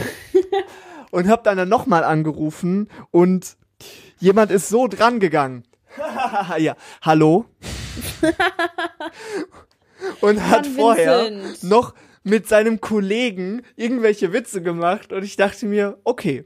Und 1.11 1.27
hab 1.29 1.43
dann, 1.43 1.57
dann 1.57 1.71
nochmal 1.71 2.05
angerufen 2.05 2.89
und 3.11 3.57
jemand 4.19 4.51
ist 4.51 4.69
so 4.69 4.89
dran 4.89 5.21
gegangen. 5.21 5.65
ja, 6.59 6.77
hallo? 7.03 7.47
und 10.21 10.41
hat 10.49 10.65
Mann, 10.67 10.75
vorher 10.75 11.25
Vincent. 11.25 11.63
noch 11.65 11.95
mit 12.23 12.49
seinem 12.49 12.81
Kollegen 12.81 13.63
irgendwelche 13.77 14.33
Witze 14.33 14.63
gemacht 14.63 15.13
und 15.13 15.23
ich 15.25 15.37
dachte 15.37 15.67
mir, 15.67 15.99
okay, 16.05 16.45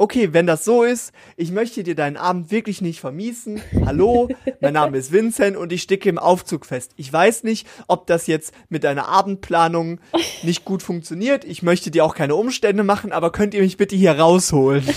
okay, 0.00 0.32
wenn 0.32 0.46
das 0.46 0.64
so 0.64 0.82
ist, 0.82 1.12
ich 1.36 1.52
möchte 1.52 1.82
dir 1.82 1.94
deinen 1.94 2.16
Abend 2.16 2.50
wirklich 2.50 2.80
nicht 2.80 3.00
vermiesen. 3.00 3.60
Hallo, 3.84 4.30
mein 4.60 4.72
Name 4.72 4.96
ist 4.96 5.12
Vincent 5.12 5.58
und 5.58 5.72
ich 5.72 5.82
stecke 5.82 6.08
im 6.08 6.18
Aufzug 6.18 6.64
fest. 6.64 6.92
Ich 6.96 7.12
weiß 7.12 7.44
nicht, 7.44 7.66
ob 7.86 8.06
das 8.06 8.26
jetzt 8.26 8.54
mit 8.70 8.82
deiner 8.82 9.08
Abendplanung 9.08 10.00
nicht 10.42 10.64
gut 10.64 10.82
funktioniert. 10.82 11.44
Ich 11.44 11.62
möchte 11.62 11.90
dir 11.90 12.04
auch 12.06 12.14
keine 12.14 12.34
Umstände 12.34 12.82
machen, 12.82 13.12
aber 13.12 13.30
könnt 13.30 13.52
ihr 13.52 13.60
mich 13.60 13.76
bitte 13.76 13.94
hier 13.94 14.18
rausholen? 14.18 14.84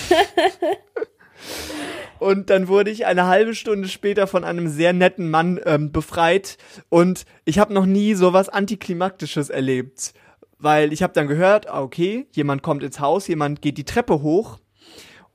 Und 2.23 2.49
dann 2.49 2.69
wurde 2.69 2.89
ich 2.89 3.05
eine 3.05 3.27
halbe 3.27 3.53
Stunde 3.53 3.89
später 3.89 4.27
von 4.27 4.45
einem 4.45 4.69
sehr 4.69 4.93
netten 4.93 5.29
Mann 5.29 5.59
ähm, 5.65 5.91
befreit. 5.91 6.57
Und 6.87 7.25
ich 7.43 7.59
habe 7.59 7.73
noch 7.73 7.85
nie 7.85 8.13
sowas 8.13 8.47
Antiklimaktisches 8.47 9.49
erlebt. 9.49 10.13
Weil 10.57 10.93
ich 10.93 11.03
habe 11.03 11.11
dann 11.11 11.27
gehört, 11.27 11.69
ah, 11.69 11.81
okay, 11.81 12.25
jemand 12.31 12.63
kommt 12.63 12.81
ins 12.81 13.01
Haus, 13.01 13.27
jemand 13.27 13.61
geht 13.61 13.77
die 13.77 13.83
Treppe 13.83 14.21
hoch 14.21 14.59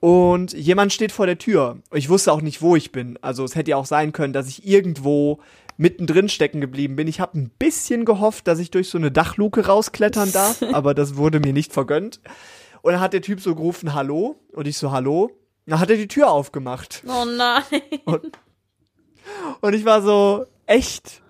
und 0.01 0.55
jemand 0.55 0.95
steht 0.95 1.13
vor 1.13 1.27
der 1.27 1.37
Tür. 1.37 1.83
Ich 1.93 2.09
wusste 2.09 2.33
auch 2.33 2.41
nicht, 2.41 2.63
wo 2.63 2.75
ich 2.75 2.91
bin. 2.91 3.19
Also 3.21 3.45
es 3.45 3.55
hätte 3.55 3.73
ja 3.73 3.77
auch 3.77 3.85
sein 3.85 4.13
können, 4.13 4.33
dass 4.33 4.49
ich 4.49 4.67
irgendwo 4.67 5.41
mittendrin 5.77 6.31
stecken 6.31 6.63
geblieben 6.63 6.97
bin. 6.97 7.07
Ich 7.07 7.21
habe 7.21 7.39
ein 7.39 7.51
bisschen 7.59 8.07
gehofft, 8.07 8.47
dass 8.47 8.61
ich 8.61 8.71
durch 8.71 8.89
so 8.89 8.97
eine 8.97 9.11
Dachluke 9.11 9.67
rausklettern 9.67 10.33
darf, 10.33 10.63
aber 10.73 10.95
das 10.95 11.17
wurde 11.17 11.39
mir 11.39 11.53
nicht 11.53 11.75
vergönnt. 11.75 12.21
Und 12.81 12.93
dann 12.93 13.03
hat 13.03 13.13
der 13.13 13.21
Typ 13.23 13.41
so 13.41 13.55
gerufen, 13.55 13.93
hallo. 13.93 14.37
Und 14.55 14.67
ich 14.67 14.79
so, 14.79 14.91
hallo. 14.91 15.31
Dann 15.69 15.81
hat 15.81 15.91
er 15.91 15.97
die 15.97 16.09
Tür 16.09 16.31
aufgemacht. 16.31 17.03
Oh 17.07 17.27
nein. 17.27 17.63
Und 19.61 19.75
ich 19.75 19.85
war 19.85 20.01
so, 20.01 20.47
echt? 20.65 21.21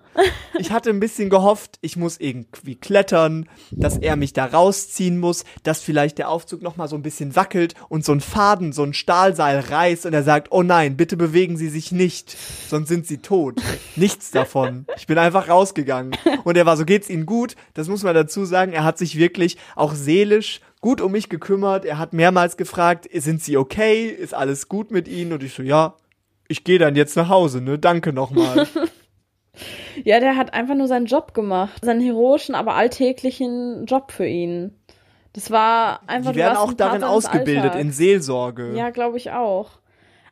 Ich 0.57 0.71
hatte 0.71 0.89
ein 0.89 0.99
bisschen 0.99 1.29
gehofft, 1.29 1.77
ich 1.81 1.95
muss 1.95 2.19
irgendwie 2.19 2.75
klettern, 2.75 3.47
dass 3.71 3.97
er 3.97 4.15
mich 4.15 4.33
da 4.33 4.45
rausziehen 4.45 5.19
muss, 5.19 5.45
dass 5.63 5.81
vielleicht 5.81 6.17
der 6.17 6.29
Aufzug 6.29 6.61
noch 6.61 6.77
mal 6.77 6.87
so 6.87 6.95
ein 6.95 7.01
bisschen 7.01 7.35
wackelt 7.35 7.73
und 7.89 8.03
so 8.03 8.11
ein 8.11 8.19
Faden, 8.21 8.73
so 8.73 8.83
ein 8.83 8.93
Stahlseil 8.93 9.59
reißt 9.59 10.05
und 10.05 10.13
er 10.13 10.23
sagt, 10.23 10.51
oh 10.51 10.63
nein, 10.63 10.97
bitte 10.97 11.15
bewegen 11.15 11.57
Sie 11.57 11.69
sich 11.69 11.91
nicht, 11.91 12.35
sonst 12.69 12.89
sind 12.89 13.07
Sie 13.07 13.19
tot. 13.19 13.61
Nichts 13.95 14.31
davon. 14.31 14.85
Ich 14.97 15.07
bin 15.07 15.17
einfach 15.17 15.47
rausgegangen. 15.47 16.17
Und 16.43 16.57
er 16.57 16.65
war 16.65 16.75
so, 16.75 16.85
geht's 16.85 17.09
Ihnen 17.09 17.25
gut? 17.25 17.55
Das 17.73 17.87
muss 17.87 18.03
man 18.03 18.15
dazu 18.15 18.45
sagen. 18.45 18.73
Er 18.73 18.83
hat 18.83 18.97
sich 18.97 19.17
wirklich 19.17 19.57
auch 19.75 19.93
seelisch 19.93 20.61
gut 20.81 21.01
um 21.01 21.11
mich 21.11 21.29
gekümmert. 21.29 21.85
Er 21.85 21.97
hat 21.97 22.13
mehrmals 22.13 22.57
gefragt, 22.57 23.07
sind 23.11 23.41
Sie 23.41 23.57
okay? 23.57 24.07
Ist 24.07 24.33
alles 24.33 24.69
gut 24.69 24.91
mit 24.91 25.07
Ihnen? 25.07 25.33
Und 25.33 25.43
ich 25.43 25.53
so, 25.53 25.63
ja, 25.63 25.95
ich 26.47 26.63
gehe 26.63 26.79
dann 26.79 26.95
jetzt 26.95 27.15
nach 27.15 27.29
Hause, 27.29 27.61
ne? 27.61 27.77
Danke 27.77 28.13
nochmal. 28.13 28.67
ja, 30.03 30.19
der 30.19 30.35
hat 30.35 30.53
einfach 30.53 30.75
nur 30.75 30.87
seinen 30.87 31.05
Job 31.05 31.33
gemacht. 31.33 31.83
Seinen 31.83 32.01
heroischen, 32.01 32.55
aber 32.55 32.75
alltäglichen 32.75 33.85
Job 33.85 34.11
für 34.11 34.25
ihn. 34.25 34.73
Das 35.33 35.51
war 35.51 36.01
einfach. 36.07 36.31
Die 36.31 36.39
werden 36.39 36.57
auch 36.57 36.73
darin 36.73 37.03
ausgebildet, 37.03 37.75
in 37.75 37.91
Seelsorge. 37.91 38.73
Ja, 38.75 38.89
glaube 38.89 39.17
ich 39.17 39.31
auch. 39.31 39.79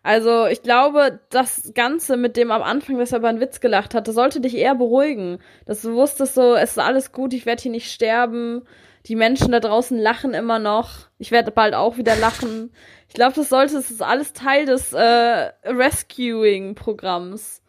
Also, 0.02 0.46
ich 0.46 0.64
glaube, 0.64 1.20
das 1.30 1.74
Ganze 1.76 2.16
mit 2.18 2.38
dem 2.38 2.50
am 2.50 2.62
Anfang, 2.64 2.98
dass 2.98 3.12
er 3.12 3.20
über 3.20 3.28
einen 3.28 3.42
Witz 3.42 3.60
gelacht 3.60 3.94
hat, 3.94 4.08
das 4.08 4.16
sollte 4.16 4.40
dich 4.40 4.56
eher 4.56 4.74
beruhigen. 4.74 5.40
Dass 5.66 5.82
du 5.82 5.94
wusstest 5.94 6.34
so, 6.34 6.56
es 6.56 6.72
ist 6.72 6.80
alles 6.80 7.12
gut, 7.12 7.34
ich 7.34 7.46
werde 7.46 7.62
hier 7.62 7.72
nicht 7.72 7.92
sterben. 7.92 8.64
Die 9.08 9.16
Menschen 9.16 9.52
da 9.52 9.60
draußen 9.60 9.98
lachen 9.98 10.34
immer 10.34 10.60
noch. 10.60 11.08
Ich 11.18 11.32
werde 11.32 11.52
bald 11.52 11.74
auch 11.74 11.98
wieder 11.98 12.16
lachen. 12.18 12.74
Ich 13.08 13.14
glaube, 13.14 13.36
das 13.36 13.48
sollte, 13.48 13.76
das 13.76 13.90
ist 13.90 14.02
alles 14.02 14.34
Teil 14.34 14.66
des 14.66 14.92
äh, 14.92 15.52
Rescuing-Programms. 15.64 17.62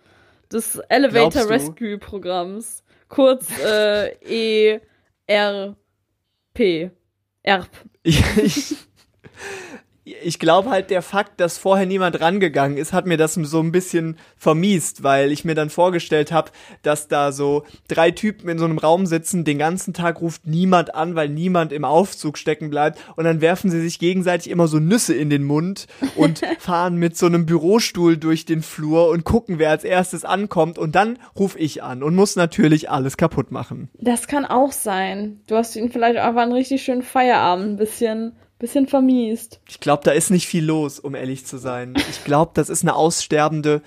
Des 0.52 0.78
Elevator 0.88 1.48
Rescue-Programms. 1.48 2.82
Kurz 3.08 3.46
äh, 3.60 4.80
ERP. 5.28 5.76
ERP. 7.42 7.70
Ich, 8.02 8.36
ich, 8.38 8.76
ich 10.22 10.38
glaube 10.38 10.70
halt, 10.70 10.90
der 10.90 11.02
Fakt, 11.02 11.40
dass 11.40 11.58
vorher 11.58 11.86
niemand 11.86 12.20
rangegangen 12.20 12.76
ist, 12.76 12.92
hat 12.92 13.06
mir 13.06 13.16
das 13.16 13.34
so 13.34 13.60
ein 13.60 13.72
bisschen 13.72 14.16
vermiest, 14.36 15.02
weil 15.02 15.32
ich 15.32 15.44
mir 15.44 15.54
dann 15.54 15.70
vorgestellt 15.70 16.32
habe, 16.32 16.50
dass 16.82 17.08
da 17.08 17.32
so 17.32 17.64
drei 17.88 18.10
Typen 18.10 18.48
in 18.48 18.58
so 18.58 18.64
einem 18.64 18.78
Raum 18.78 19.06
sitzen, 19.06 19.44
den 19.44 19.58
ganzen 19.58 19.94
Tag 19.94 20.20
ruft 20.20 20.46
niemand 20.46 20.94
an, 20.94 21.14
weil 21.14 21.28
niemand 21.28 21.72
im 21.72 21.84
Aufzug 21.84 22.38
stecken 22.38 22.70
bleibt 22.70 22.98
und 23.16 23.24
dann 23.24 23.40
werfen 23.40 23.70
sie 23.70 23.80
sich 23.80 23.98
gegenseitig 23.98 24.50
immer 24.50 24.68
so 24.68 24.78
Nüsse 24.78 25.14
in 25.14 25.30
den 25.30 25.44
Mund 25.44 25.86
und 26.16 26.40
fahren 26.58 26.96
mit 26.96 27.16
so 27.16 27.26
einem 27.26 27.46
Bürostuhl 27.46 28.16
durch 28.16 28.44
den 28.44 28.62
Flur 28.62 29.08
und 29.10 29.24
gucken, 29.24 29.58
wer 29.58 29.70
als 29.70 29.84
erstes 29.84 30.24
ankommt 30.24 30.78
und 30.78 30.94
dann 30.94 31.18
rufe 31.36 31.58
ich 31.58 31.82
an 31.82 32.02
und 32.02 32.14
muss 32.14 32.36
natürlich 32.36 32.90
alles 32.90 33.16
kaputt 33.16 33.50
machen. 33.50 33.88
Das 33.94 34.26
kann 34.26 34.44
auch 34.44 34.72
sein. 34.72 35.40
Du 35.46 35.56
hast 35.56 35.76
ihn 35.76 35.90
vielleicht 35.90 36.18
einfach 36.18 36.42
einen 36.42 36.52
richtig 36.52 36.82
schönen 36.82 37.02
Feierabend 37.02 37.72
ein 37.72 37.76
bisschen 37.76 38.32
bisschen 38.58 38.86
vermiest. 38.86 39.60
Ich 39.68 39.80
glaube, 39.80 40.02
da 40.04 40.12
ist 40.12 40.30
nicht 40.30 40.46
viel 40.46 40.64
los, 40.64 40.98
um 40.98 41.14
ehrlich 41.14 41.46
zu 41.46 41.58
sein. 41.58 41.94
Ich 42.10 42.24
glaube, 42.24 42.52
das 42.54 42.68
ist 42.68 42.82
eine 42.82 42.94
aussterbende, 42.94 43.82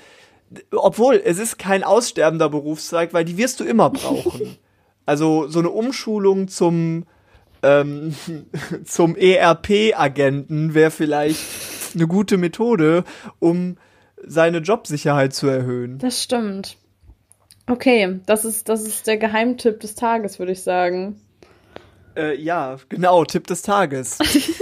obwohl 0.72 1.22
es 1.24 1.40
ist 1.40 1.58
kein 1.60 1.84
aussterbender 1.84 2.50
Berufszweig, 2.50 3.14
weil 3.14 3.26
die 3.26 3.38
wirst 3.38 3.60
du 3.60 3.64
immer 3.64 3.90
brauchen. 3.90 4.58
Also 5.04 5.48
so 5.48 5.60
eine 5.60 5.72
Umschulung 5.72 6.48
zum 6.48 7.06
ähm, 7.64 8.16
zum 8.86 9.16
ERP-Agenten 9.16 10.74
wäre 10.74 10.92
vielleicht 10.92 11.42
eine 11.96 12.08
gute 12.08 12.38
Methode, 12.38 13.04
um 13.40 13.78
seine 14.24 14.60
Jobsicherheit 14.60 15.34
zu 15.34 15.48
erhöhen. 15.48 15.98
Das 15.98 16.22
stimmt. 16.22 16.78
Okay, 17.68 18.20
das 18.26 18.46
ist, 18.46 18.70
das 18.70 18.84
ist 18.84 19.08
der 19.08 19.18
Geheimtipp 19.18 19.80
des 19.80 19.96
Tages, 19.96 20.40
würde 20.40 20.52
ich 20.52 20.62
sagen. 20.62 21.20
Äh, 22.16 22.40
ja, 22.42 22.78
genau, 22.90 23.24
Tipp 23.24 23.48
des 23.48 23.62
Tages. 23.62 24.18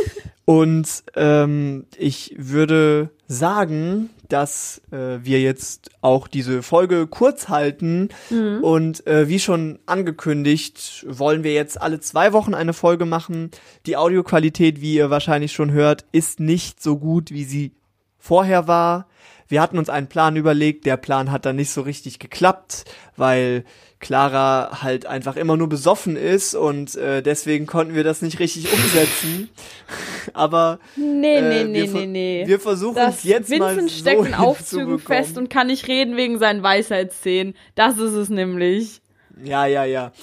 Und 0.50 1.04
ähm, 1.16 1.86
ich 1.96 2.34
würde 2.36 3.12
sagen, 3.28 4.10
dass 4.30 4.82
äh, 4.92 5.20
wir 5.22 5.40
jetzt 5.40 5.92
auch 6.02 6.28
diese 6.28 6.64
Folge 6.64 7.06
kurz 7.06 7.50
halten. 7.50 8.10
Mhm. 8.32 8.64
Und 8.64 9.06
äh, 9.06 9.30
wie 9.30 9.38
schon 9.38 9.78
angekündigt, 9.86 11.06
wollen 11.08 11.44
wir 11.44 11.54
jetzt 11.54 11.80
alle 11.80 12.00
zwei 12.00 12.34
Wochen 12.34 12.56
eine 12.56 12.74
Folge 12.74 13.06
machen. 13.06 13.52
Die 13.86 13.96
Audioqualität, 13.96 14.82
wie 14.82 14.96
ihr 14.96 15.12
wahrscheinlich 15.12 15.52
schon 15.52 15.70
hört, 15.70 16.06
ist 16.14 16.40
nicht 16.40 16.82
so 16.82 16.98
gut, 16.98 17.30
wie 17.30 17.44
sie 17.44 17.74
vorher 18.18 18.68
war. 18.68 19.08
Wir 19.48 19.62
hatten 19.62 19.78
uns 19.78 19.90
einen 19.90 20.08
Plan 20.08 20.36
überlegt, 20.36 20.88
der 20.88 20.98
Plan 20.98 21.30
hat 21.30 21.46
dann 21.46 21.58
nicht 21.58 21.70
so 21.70 21.82
richtig 21.82 22.18
geklappt, 22.18 22.86
weil 23.16 23.66
Clara 24.00 24.82
halt 24.82 25.06
einfach 25.06 25.36
immer 25.36 25.58
nur 25.58 25.68
besoffen 25.68 26.16
ist 26.16 26.56
und 26.56 26.96
äh, 26.96 27.22
deswegen 27.22 27.66
konnten 27.66 27.96
wir 27.96 28.06
das 28.06 28.22
nicht 28.22 28.40
richtig 28.40 28.72
umsetzen. 28.72 29.50
Aber 30.34 30.80
nee, 30.96 31.38
äh, 31.38 31.42
nee, 31.42 31.64
nee, 31.66 31.88
nee, 31.88 32.06
nee. 32.06 32.44
Wir 32.48 32.60
versuchen 32.62 32.98
es 32.98 33.24
jetzt 33.24 33.50
Vincent 33.50 33.60
mal 33.60 33.76
Vincent 33.76 33.92
so 33.92 34.00
steckt 34.00 34.26
in 34.26 34.34
Aufzügen 34.36 35.00
fest 35.00 35.38
und 35.38 35.50
kann 35.50 35.68
nicht 35.68 35.88
reden 35.88 36.16
wegen 36.16 36.40
seinen 36.40 36.64
Weisheitszähnen. 36.64 37.56
Das 37.76 37.98
ist 37.98 38.14
es 38.14 38.30
nämlich. 38.30 39.02
Ja, 39.44 39.66
ja, 39.66 39.84
ja. 39.84 40.14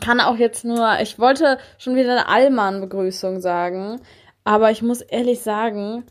Kann 0.00 0.20
auch 0.20 0.36
jetzt 0.36 0.64
nur, 0.64 1.00
ich 1.00 1.18
wollte 1.18 1.58
schon 1.78 1.96
wieder 1.96 2.12
eine 2.12 2.28
Allmann-Begrüßung 2.28 3.40
sagen, 3.40 4.00
aber 4.44 4.70
ich 4.70 4.82
muss 4.82 5.00
ehrlich 5.00 5.40
sagen, 5.40 6.04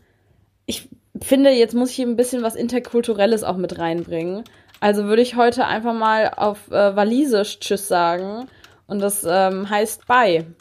ich 0.66 0.88
finde, 1.22 1.50
jetzt 1.50 1.74
muss 1.74 1.90
ich 1.90 2.00
ein 2.00 2.16
bisschen 2.16 2.42
was 2.42 2.56
Interkulturelles 2.56 3.42
auch 3.42 3.56
mit 3.56 3.78
reinbringen. 3.78 4.44
Also 4.80 5.04
würde 5.04 5.22
ich 5.22 5.36
heute 5.36 5.66
einfach 5.66 5.94
mal 5.94 6.32
auf 6.36 6.70
äh, 6.70 6.96
Walisisch 6.96 7.60
Tschüss 7.60 7.88
sagen. 7.88 8.48
Und 8.86 9.00
das 9.00 9.24
ähm, 9.28 9.68
heißt 9.70 10.06
Bye. 10.06 10.54